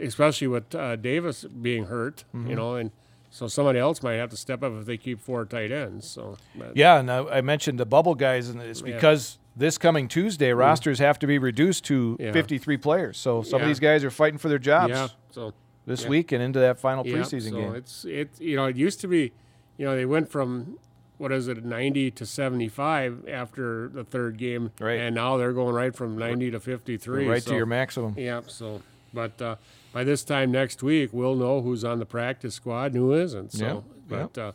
especially 0.00 0.48
with 0.48 0.74
uh, 0.74 0.96
Davis 0.96 1.44
being 1.44 1.84
hurt. 1.86 2.24
Mm-hmm. 2.34 2.50
You 2.50 2.56
know, 2.56 2.74
and 2.74 2.90
so 3.30 3.46
somebody 3.48 3.78
else 3.78 4.02
might 4.02 4.14
have 4.14 4.30
to 4.30 4.36
step 4.36 4.62
up 4.62 4.72
if 4.80 4.86
they 4.86 4.96
keep 4.96 5.20
four 5.20 5.44
tight 5.44 5.70
ends. 5.70 6.08
So, 6.08 6.36
but- 6.56 6.76
Yeah, 6.76 6.98
and 6.98 7.10
I, 7.10 7.18
I 7.26 7.40
mentioned 7.42 7.78
the 7.78 7.86
bubble 7.86 8.14
guys, 8.14 8.48
and 8.48 8.60
it's 8.60 8.80
Yeah. 8.80 8.94
because 8.94 9.38
this 9.54 9.78
coming 9.78 10.08
Tuesday 10.08 10.52
rosters 10.52 10.98
have 10.98 11.18
to 11.20 11.26
be 11.26 11.38
reduced 11.38 11.84
to 11.86 12.16
Yeah. 12.20 12.32
53 12.32 12.76
players. 12.76 13.16
So 13.18 13.42
some 13.42 13.60
of 13.62 13.66
these 13.68 13.80
guys 13.80 14.04
are 14.04 14.10
fighting 14.10 14.38
for 14.38 14.48
their 14.48 14.58
jobs 14.58 14.90
yeah. 14.90 15.08
So 15.30 15.52
this 15.86 16.02
yeah. 16.02 16.08
week 16.08 16.32
and 16.32 16.42
into 16.42 16.58
that 16.58 16.78
final 16.78 17.06
Yeah, 17.06 17.16
preseason 17.16 17.50
so 17.50 17.56
game. 17.56 17.74
It's 17.74 18.04
it 18.04 18.40
you 18.40 18.56
know 18.56 18.66
it 18.66 18.76
used 18.76 19.00
to 19.00 19.08
be, 19.08 19.32
you 19.76 19.86
know 19.86 19.96
they 19.96 20.04
went 20.04 20.30
from 20.30 20.78
what 21.18 21.32
is 21.32 21.48
it 21.48 21.64
ninety 21.64 22.10
to 22.10 22.26
seventy 22.26 22.68
five 22.68 23.26
after 23.28 23.88
the 23.88 24.04
third 24.04 24.36
game, 24.36 24.72
Right. 24.80 25.00
And 25.00 25.14
now 25.14 25.36
they're 25.36 25.52
going 25.52 25.74
right 25.74 25.94
from 25.94 26.18
ninety 26.18 26.50
to 26.50 26.60
fifty 26.60 26.96
three, 26.96 27.26
right 27.26 27.42
so, 27.42 27.52
to 27.52 27.56
your 27.56 27.66
maximum. 27.66 28.14
Yeah. 28.18 28.42
So, 28.46 28.82
but 29.14 29.40
uh, 29.40 29.56
by 29.92 30.04
this 30.04 30.24
time 30.24 30.50
next 30.50 30.82
week, 30.82 31.10
we'll 31.12 31.36
know 31.36 31.62
who's 31.62 31.84
on 31.84 31.98
the 31.98 32.06
practice 32.06 32.54
squad 32.54 32.92
and 32.92 32.96
who 32.96 33.14
isn't. 33.14 33.52
So, 33.52 33.64
Yeah, 33.64 33.80
but 34.08 34.38
uh, 34.38 34.52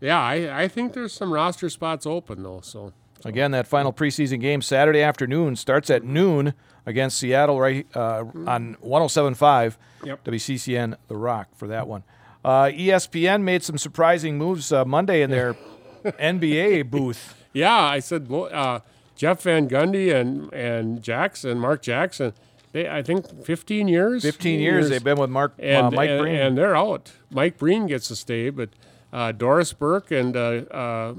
yeah, 0.00 0.20
I 0.20 0.64
I 0.64 0.68
think 0.68 0.92
there's 0.92 1.12
some 1.12 1.32
roster 1.32 1.70
spots 1.70 2.04
open 2.04 2.42
though. 2.42 2.60
So 2.60 2.92
Again, 3.24 3.52
that 3.52 3.66
final 3.66 3.92
preseason 3.92 4.38
game 4.40 4.60
Saturday 4.60 5.00
afternoon 5.00 5.56
starts 5.56 5.88
at 5.88 6.04
noon 6.04 6.52
against 6.86 7.18
Seattle 7.18 7.60
right 7.60 7.86
uh, 7.94 8.24
on 8.46 8.76
107.5 8.84 9.76
Yep. 10.04 10.24
WCCN 10.24 10.96
The 11.08 11.16
Rock 11.16 11.48
for 11.56 11.66
that 11.68 11.86
one. 11.88 12.02
Uh, 12.44 12.64
ESPN 12.66 13.42
made 13.42 13.62
some 13.62 13.78
surprising 13.78 14.36
moves 14.36 14.70
uh, 14.70 14.84
Monday 14.84 15.22
in 15.22 15.30
their 15.30 15.54
NBA 16.04 16.90
booth. 16.90 17.34
yeah, 17.54 17.74
I 17.74 18.00
said 18.00 18.30
uh, 18.30 18.80
Jeff 19.16 19.42
Van 19.42 19.66
Gundy 19.68 20.14
and 20.14 20.52
and 20.52 21.02
Jackson, 21.02 21.58
Mark 21.58 21.80
Jackson. 21.80 22.34
They, 22.72 22.86
I 22.88 23.02
think 23.02 23.44
15 23.46 23.88
years. 23.88 24.22
15 24.24 24.60
years 24.60 24.90
they've 24.90 25.02
been 25.02 25.16
with 25.18 25.30
Mark 25.30 25.54
uh, 25.58 25.62
and, 25.62 25.94
Mike 25.96 26.10
and, 26.10 26.20
Breen. 26.20 26.34
and 26.36 26.58
they're 26.58 26.76
out. 26.76 27.12
Mike 27.30 27.56
Breen 27.56 27.86
gets 27.86 28.08
to 28.08 28.16
stay, 28.16 28.50
but 28.50 28.68
uh, 29.12 29.32
Doris 29.32 29.72
Burke 29.72 30.10
and 30.10 30.36
uh, 30.36 30.40
uh, 30.70 31.14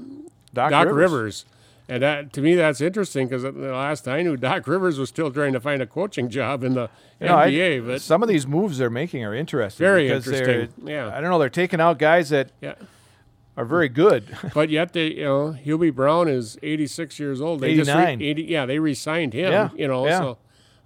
Doc, 0.53 0.69
Doc, 0.69 0.85
Rivers. 0.87 0.95
Rivers. 0.95 1.45
And 1.87 2.01
that 2.01 2.33
to 2.33 2.41
me, 2.41 2.55
that's 2.55 2.81
interesting 2.81 3.27
because 3.27 3.45
uh, 3.45 3.51
the 3.51 3.71
last 3.71 4.07
I 4.07 4.23
knew, 4.23 4.35
Doc 4.37 4.67
Rivers 4.67 4.97
was 4.97 5.09
still 5.09 5.31
trying 5.31 5.53
to 5.53 5.59
find 5.59 5.81
a 5.81 5.85
coaching 5.87 6.29
job 6.29 6.63
in 6.63 6.73
the 6.73 6.89
You 7.19 7.27
know, 7.27 7.37
I- 7.37 7.51
NBA. 7.51 7.85
but 7.85 8.01
some 8.01 8.23
of 8.23 8.29
these 8.29 8.47
moves 8.47 8.77
they're 8.79 8.89
making 8.89 9.23
are 9.23 9.35
interesting. 9.35 9.83
Very 9.85 10.07
because 10.07 10.27
interesting, 10.27 10.87
yeah. 10.87 11.15
I 11.15 11.21
don't 11.21 11.29
know. 11.29 11.37
They're 11.37 11.49
taking 11.49 11.79
out 11.79 11.99
guys 11.99 12.29
that 12.29 12.49
yeah, 12.59 12.73
are 13.55 13.65
very 13.65 13.89
good. 13.89 14.35
but 14.55 14.69
yet 14.69 14.93
they, 14.93 15.13
you 15.13 15.23
know, 15.25 15.55
Hubie 15.63 15.93
Brown 15.93 16.27
is 16.27 16.57
86 16.63 17.19
years 17.19 17.39
old. 17.39 17.59
They 17.61 17.75
just 17.75 17.89
89. 17.89 18.19
re- 18.19 18.25
80, 18.29 18.43
yeah, 18.43 18.65
they 18.65 18.79
re-signed 18.79 19.33
him. 19.33 19.51
Yeah, 19.51 19.69
you 19.75 19.87
know, 19.87 20.07
yeah. 20.07 20.19
so 20.19 20.37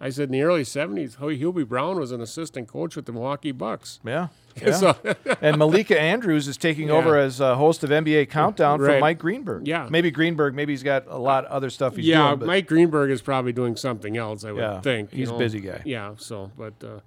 I 0.01 0.09
said 0.09 0.29
in 0.29 0.31
the 0.31 0.41
early 0.43 0.63
70s, 0.63 1.17
Hubie 1.17 1.67
Brown 1.67 1.99
was 1.99 2.11
an 2.13 2.21
assistant 2.21 2.67
coach 2.69 2.95
with 2.95 3.05
the 3.05 3.11
Milwaukee 3.11 3.51
Bucks. 3.51 3.99
yeah. 4.05 4.27
yeah. 4.61 4.71
So, 4.71 4.95
and 5.41 5.57
Malika 5.57 5.99
Andrews 5.99 6.47
is 6.47 6.57
taking 6.57 6.87
Yeah. 6.89 6.93
over 6.95 7.17
as 7.17 7.39
uh, 7.39 7.55
host 7.55 7.83
of 7.83 7.89
NBA 7.91 8.29
Countdown 8.29 8.79
from 8.79 8.99
Mike 8.99 9.17
Greenberg. 9.19 9.67
Yeah. 9.67 9.87
Maybe 9.89 10.09
Greenberg. 10.11 10.53
Maybe 10.55 10.73
he's 10.73 10.83
got 10.83 11.05
a 11.07 11.17
lot 11.17 11.45
of 11.45 11.51
other 11.51 11.69
stuff 11.69 11.95
he's 11.95 12.05
yeah, 12.07 12.27
doing. 12.27 12.39
but- 12.39 12.45
Mike 12.47 12.67
Greenberg 12.67 13.11
is 13.11 13.21
probably 13.21 13.53
doing 13.53 13.75
something 13.75 14.17
else. 14.17 14.43
I 14.43 14.51
would 14.51 14.59
Yeah, 14.61 14.81
think. 14.81 15.11
he's 15.13 15.29
a 15.29 15.37
busy 15.37 15.59
guy. 15.59 15.81
Yeah. 15.85 16.13
So, 16.17 16.51
but 16.57 16.73
uh, 16.83 16.99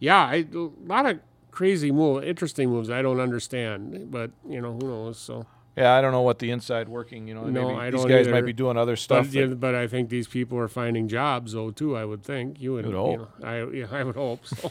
yeah, 0.00 0.18
I, 0.24 0.46
a 0.54 0.68
lot 0.86 1.06
of 1.06 1.20
crazy 1.50 1.92
move, 1.92 2.24
interesting 2.24 2.68
moves. 2.70 2.90
I 2.90 3.00
don't 3.02 3.20
understand, 3.20 4.10
but 4.10 4.30
you 4.48 4.60
know 4.60 4.72
who 4.72 4.86
knows. 4.86 5.18
So, 5.18 5.46
Yeah, 5.76 5.94
I 5.94 6.02
don't 6.02 6.12
know 6.12 6.20
what 6.20 6.38
the 6.38 6.50
inside 6.50 6.88
working. 6.88 7.26
You 7.26 7.34
know, 7.34 7.44
No, 7.46 7.68
maybe 7.68 7.80
I 7.80 7.90
these 7.90 8.00
don't 8.00 8.08
guys 8.10 8.26
either. 8.26 8.32
might 8.32 8.44
be 8.44 8.52
doing 8.52 8.76
other 8.76 8.94
stuff. 8.96 9.26
but, 9.26 9.34
yeah, 9.34 9.46
but 9.46 9.74
I 9.74 9.86
think 9.86 10.10
these 10.10 10.28
people 10.28 10.58
are 10.58 10.68
finding 10.68 11.08
jobs 11.08 11.52
though 11.52 11.70
too. 11.70 11.96
I 11.96 12.04
would 12.04 12.22
think 12.22 12.60
you 12.60 12.74
would. 12.74 12.84
you 12.84 12.92
hope. 12.92 13.40
know, 13.40 13.46
I 13.48 13.64
yeah, 13.72 13.86
I 13.90 14.04
would 14.04 14.14
hope. 14.16 14.46
So. 14.46 14.70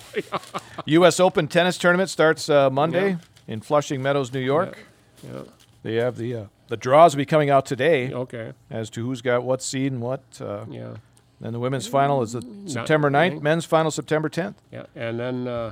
U.S. 0.86 1.20
Open 1.20 1.47
tennis 1.47 1.78
tournament 1.78 2.10
starts 2.10 2.49
uh, 2.49 2.70
Monday 2.70 3.18
in 3.47 3.62
Flushing 3.62 4.02
Meadows, 4.02 4.32
New 4.32 4.39
York. 4.39 4.78
yeah. 5.24 5.41
They 5.84 5.95
have 5.95 6.18
the 6.18 6.36
uh, 6.36 6.45
the 6.68 6.78
draws 6.78 7.16
will 7.16 7.22
be 7.22 7.26
coming 7.26 7.49
out 7.49 7.66
today 7.66 8.14
Okay. 8.14 8.54
as 8.70 8.89
to 8.91 9.04
who's 9.04 9.22
got 9.24 9.43
what 9.43 9.64
seed 9.64 9.91
and 9.91 10.02
what. 10.02 10.22
Uh, 10.39 10.66
Yeah. 10.70 10.95
Then 11.39 11.54
the 11.54 11.60
women's 11.60 11.88
final 11.88 12.22
is 12.22 12.34
the 12.34 12.43
September 12.68 13.10
9th, 13.10 13.41
men's 13.41 13.66
final 13.66 13.89
September 13.89 14.30
10th. 14.30 14.54
Yeah. 14.72 14.84
And 14.95 15.20
then 15.20 15.47
uh, 15.47 15.72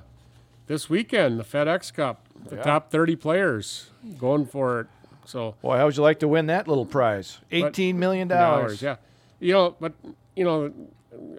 this 0.66 0.90
weekend, 0.90 1.40
the 1.40 1.44
FedEx 1.44 1.94
Cup, 1.94 2.26
the 2.44 2.56
Yeah. 2.56 2.64
top 2.64 2.90
30 2.90 3.16
players 3.16 3.92
going 4.18 4.48
for 4.48 4.80
it. 4.80 4.88
So 5.30 5.56
Boy, 5.62 5.78
how 5.78 5.86
would 5.86 5.96
you 5.96 6.04
like 6.04 6.20
to 6.20 6.28
win 6.28 6.48
that 6.48 6.68
little 6.68 6.86
prize? 6.86 7.40
Eighteen 7.52 8.00
million 8.00 8.28
dollars. 8.28 8.82
Yeah, 8.82 8.96
you 9.40 9.54
know, 9.54 9.76
but 9.80 9.94
you 10.36 10.44
know, 10.44 10.74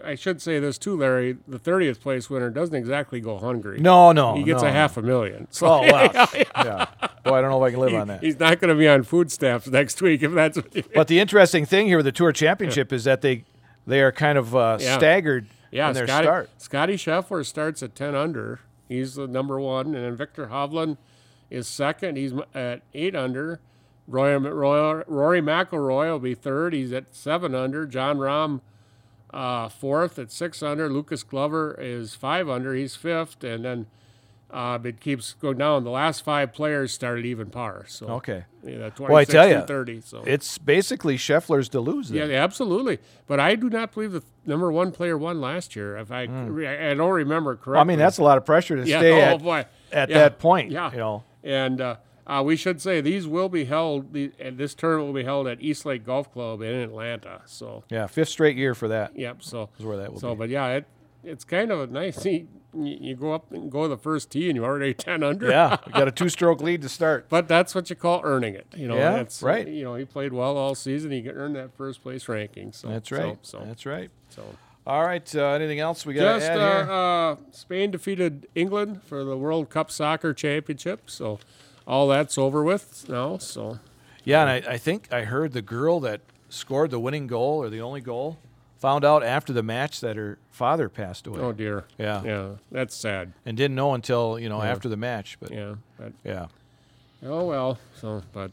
I 0.05 0.15
should 0.15 0.41
say 0.41 0.61
this 0.61 0.79
too, 0.79 0.97
Larry. 0.97 1.39
The 1.49 1.59
thirtieth 1.59 2.01
place 2.01 2.31
winner 2.31 2.51
doesn't 2.51 2.75
exactly 2.75 3.21
go 3.21 3.39
hungry. 3.39 3.81
No, 3.81 4.13
no, 4.13 4.37
he 4.37 4.45
gets 4.45 4.63
no. 4.63 4.69
a 4.69 4.73
half 4.73 4.97
a 4.97 5.03
million. 5.03 5.49
So 5.51 5.67
Oh 5.67 5.81
wow. 5.81 6.29
yeah. 6.35 6.87
Boy, 7.25 7.35
I 7.35 7.41
don't 7.41 7.51
know 7.51 7.63
if 7.65 7.69
I 7.69 7.71
can 7.73 7.81
live 7.81 7.95
on 7.95 8.09
that. 8.09 8.23
he's 8.23 8.39
not 8.39 8.61
going 8.61 8.71
to 8.71 8.79
be 8.79 8.89
on 8.89 9.03
food 9.03 9.31
stamps 9.31 9.67
next 9.69 10.01
week 10.01 10.23
if 10.23 10.33
that's. 10.33 10.57
What 10.57 10.93
But 10.95 11.09
the 11.09 11.19
interesting 11.19 11.67
thing 11.67 11.87
here 11.87 11.99
with 11.99 12.07
the 12.07 12.13
Tour 12.13 12.33
Championship 12.33 12.93
is 12.93 13.05
that 13.05 13.23
they 13.23 13.45
they 13.87 14.03
are 14.03 14.13
kind 14.13 14.39
of 14.39 14.55
uh, 14.55 14.79
staggered 14.79 15.47
yeah, 15.73 15.89
in 15.89 15.95
their 15.95 16.07
Scotty, 16.07 16.25
start. 16.27 16.51
Scotty 16.59 16.95
Scheffler 16.95 17.45
starts 17.45 17.83
at 17.83 17.97
ten 17.97 18.15
under. 18.15 18.61
He's 18.89 19.17
the 19.17 19.27
number 19.27 19.59
one, 19.59 19.87
and 19.87 20.05
then 20.05 20.17
Viktor 20.17 20.47
Hovland 20.47 20.97
is 21.51 21.67
second. 21.67 22.17
He's 22.17 22.33
at 22.55 22.83
eight 22.95 23.17
under. 23.17 23.61
Roy, 24.11 24.37
Roy, 24.37 25.03
Rory 25.07 25.41
McIlroy 25.41 26.11
will 26.11 26.19
be 26.19 26.35
third. 26.35 26.73
He's 26.73 26.93
at 26.93 27.15
seven 27.15 27.55
under. 27.55 27.87
Jon 27.87 28.19
Rahm 28.19 28.61
uh, 29.33 29.69
fourth 29.69 30.19
at 30.19 30.33
six 30.33 30.63
under. 30.63 30.91
Lucas 30.91 31.23
Glover 31.23 31.77
is 31.81 32.15
five 32.15 32.49
under. 32.49 32.75
He's 32.75 32.97
fifth, 32.97 33.45
and 33.45 33.65
then 33.65 33.87
uh, 34.51 34.79
it 34.83 35.01
keeps 35.01 35.35
going 35.35 35.59
down. 35.59 35.85
The 35.85 35.91
last 35.91 36.25
five 36.25 36.53
players 36.53 36.93
started 36.93 37.25
even 37.25 37.51
par. 37.51 37.85
So 37.87 38.09
Okay. 38.09 38.45
yeah, 38.65 38.91
26 38.91 38.99
Well, 38.99 39.17
I 39.17 39.25
tell 39.25 39.49
you, 39.49 39.61
30. 39.61 40.01
So 40.01 40.25
It's 40.27 40.59
basically 40.59 41.17
Scheffler's 41.17 41.69
to 41.69 41.79
lose. 41.79 42.11
yeah, 42.11 42.25
absolutely. 42.25 42.99
But 43.29 43.39
I 43.39 43.55
do 43.55 43.71
not 43.71 43.95
believe 43.95 44.11
the 44.11 44.25
number 44.45 44.73
one 44.73 44.91
player 44.91 45.17
won 45.17 45.41
last 45.41 45.77
year. 45.77 45.97
If 45.97 46.11
I 46.11 46.23
I 46.23 46.95
don't 46.95 47.13
remember 47.13 47.55
correctly. 47.55 47.75
Hmm. 47.75 47.79
I 47.81 47.85
mean, 47.85 47.99
that's 48.01 48.19
a 48.19 48.25
lot 48.25 48.39
of 48.39 48.45
pressure 48.45 48.75
to 48.75 48.85
yeah. 48.85 48.99
stay 48.99 49.13
oh 49.13 49.35
at, 49.37 49.43
boy. 49.43 49.67
at 49.93 50.09
Yeah. 50.09 50.19
that 50.19 50.41
point. 50.41 50.73
Yeah. 50.73 50.91
You 50.91 50.99
know. 50.99 51.25
And 51.45 51.81
uh, 51.81 51.97
uh, 52.31 52.43
we 52.43 52.55
should 52.57 52.81
say 52.81 53.01
these 53.01 53.27
will 53.27 53.49
be 53.49 53.65
held. 53.65 54.13
The, 54.13 54.31
and 54.39 54.57
this 54.57 54.75
tournament 54.75 55.07
will 55.09 55.21
be 55.21 55.25
held 55.25 55.47
at 55.49 55.61
East 55.61 55.85
Lake 55.85 56.05
Golf 56.07 56.33
Club 56.33 56.63
in 56.63 56.75
Atlanta. 56.75 57.43
So 57.47 57.85
Yeah, 57.91 58.07
fifth 58.07 58.29
straight 58.29 58.57
year 58.57 58.75
for 58.75 58.89
that. 58.89 59.19
yep. 59.19 59.43
So 59.43 59.69
Is 59.79 59.85
where 59.85 59.97
that 59.97 60.13
will 60.13 60.21
so, 60.21 60.35
be. 60.35 60.39
but 60.39 60.49
yeah, 60.49 60.69
it 60.69 60.87
it's 61.25 61.45
kind 61.45 61.71
of 61.71 61.81
a 61.81 61.87
nice. 61.87 62.25
You, 62.73 62.97
you 63.01 63.17
go 63.17 63.33
up 63.33 63.51
and 63.51 63.69
go 63.69 63.83
to 63.83 63.89
the 63.89 63.97
first 63.99 64.31
tee, 64.31 64.49
and 64.49 64.55
you're 64.55 64.65
already 64.65 64.95
ten 65.09 65.25
under. 65.25 65.51
Yeah, 65.51 65.79
we 65.85 65.91
got 65.91 66.07
a 66.07 66.13
two-stroke 66.13 66.61
lead 66.63 66.83
to 66.83 66.89
start. 66.89 67.27
But 67.29 67.49
that's 67.49 67.75
what 67.75 67.91
you 67.91 67.97
call 67.97 68.21
earning 68.23 68.55
it. 68.55 68.69
You 68.77 68.87
know, 68.87 68.95
Yeah, 68.97 69.15
that's 69.15 69.43
right. 69.43 69.67
You 69.67 69.83
know, 69.83 69.97
he 69.97 70.05
played 70.05 70.33
well 70.33 70.57
all 70.57 70.77
season. 70.77 71.11
He 71.11 71.29
earned 71.29 71.57
that 71.57 71.77
first 71.77 72.01
place 72.01 72.29
ranking. 72.29 72.71
So 72.71 72.87
That's 72.87 73.11
right. 73.11 73.37
So, 73.43 73.65
That's 73.67 73.85
right. 73.87 74.09
so. 74.29 74.45
All 74.87 75.03
right. 75.05 75.35
Uh, 75.35 75.47
anything 75.49 75.81
else 75.81 76.07
we 76.07 76.15
got 76.15 76.35
to 76.35 76.39
Just 76.39 76.51
add 76.53 76.59
uh, 76.59 76.85
here? 76.85 76.93
uh, 76.93 77.37
Spain 77.51 77.91
defeated 77.91 78.47
England 78.55 79.03
for 79.03 79.25
the 79.25 79.37
World 79.37 79.69
Cup 79.69 79.91
Soccer 79.91 80.33
Championship, 80.33 81.11
so 81.11 81.41
all 81.91 82.07
that's 82.09 82.39
over 82.39 82.63
with 82.63 83.07
now. 83.09 83.37
So 83.39 83.81
Yeah, 84.25 84.43
and 84.47 84.51
I, 84.67 84.75
I 84.75 84.79
think 84.79 85.13
I 85.13 85.23
heard 85.25 85.53
the 85.53 85.63
girl 85.63 85.99
that 86.01 86.21
scored 86.49 86.91
the 86.91 87.01
winning 87.01 87.27
goal 87.27 87.63
or 87.63 87.69
the 87.69 87.81
only 87.81 88.01
goal 88.01 88.39
found 88.79 89.05
out 89.05 89.23
after 89.23 89.53
the 89.53 89.63
match 89.63 90.01
that 90.01 90.17
her 90.17 90.39
father 90.51 90.89
passed 90.89 91.27
away 91.27 91.41
oh 91.41 91.53
dear, 91.53 91.85
Yeah. 91.99 92.23
yeah, 92.25 92.49
that's 92.73 92.95
sad. 92.95 93.33
and 93.45 93.57
didn't 93.57 93.75
know 93.75 93.93
until 93.95 94.39
you 94.39 94.49
know 94.49 94.63
after 94.63 94.89
the 94.89 94.97
match. 94.97 95.37
But 95.41 95.51
Yeah, 95.51 95.75
but 95.99 96.13
yeah. 96.25 96.47
oh 97.25 97.45
well. 97.45 97.79
So 98.01 98.23
but 98.33 98.51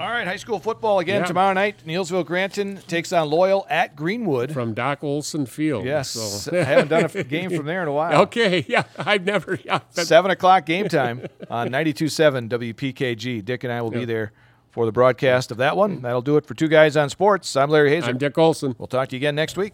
All 0.00 0.08
right, 0.08 0.26
high 0.26 0.36
school 0.36 0.60
football 0.60 1.00
again 1.00 1.22
Yeah. 1.22 1.26
tomorrow 1.26 1.52
night. 1.52 1.82
Neillsville 1.84 2.24
Granton 2.24 2.76
takes 2.86 3.12
on 3.12 3.28
Loyal 3.30 3.66
at 3.68 3.96
Greenwood. 3.96 4.52
from 4.52 4.72
Doc 4.72 5.02
Olson 5.02 5.44
Field. 5.44 5.84
yes, 5.84 6.10
So. 6.10 6.52
I 6.60 6.62
haven't 6.62 6.88
done 6.88 7.10
a 7.12 7.24
game 7.24 7.50
from 7.50 7.66
there 7.66 7.82
in 7.82 7.88
a 7.88 7.92
while. 8.00 8.22
okay. 8.22 8.64
Yeah, 8.68 8.84
I've 8.96 9.24
never. 9.24 9.58
Yeah. 9.64 9.80
Seven 9.90 10.30
o'clock 10.30 10.66
game 10.66 10.88
time 10.88 11.26
on 11.50 11.70
92.7 11.70 12.48
WPKG. 12.48 13.44
Dick 13.44 13.64
and 13.64 13.72
I 13.72 13.82
will 13.82 13.90
be 13.90 14.04
there 14.04 14.32
for 14.70 14.86
the 14.86 14.92
broadcast 14.92 15.50
of 15.50 15.56
that 15.56 15.76
one. 15.76 16.02
That'll 16.02 16.22
do 16.22 16.36
it 16.36 16.46
for 16.46 16.54
Two 16.54 16.68
Guys 16.68 16.96
on 16.96 17.10
Sports. 17.10 17.56
I'm 17.56 17.68
Larry 17.70 17.90
Hazer. 17.90 18.10
I'm 18.10 18.18
Dick 18.18 18.38
Olson. 18.38 18.76
We'll 18.78 18.86
talk 18.86 19.08
to 19.08 19.16
you 19.16 19.18
again 19.18 19.34
next 19.34 19.56
week. 19.56 19.72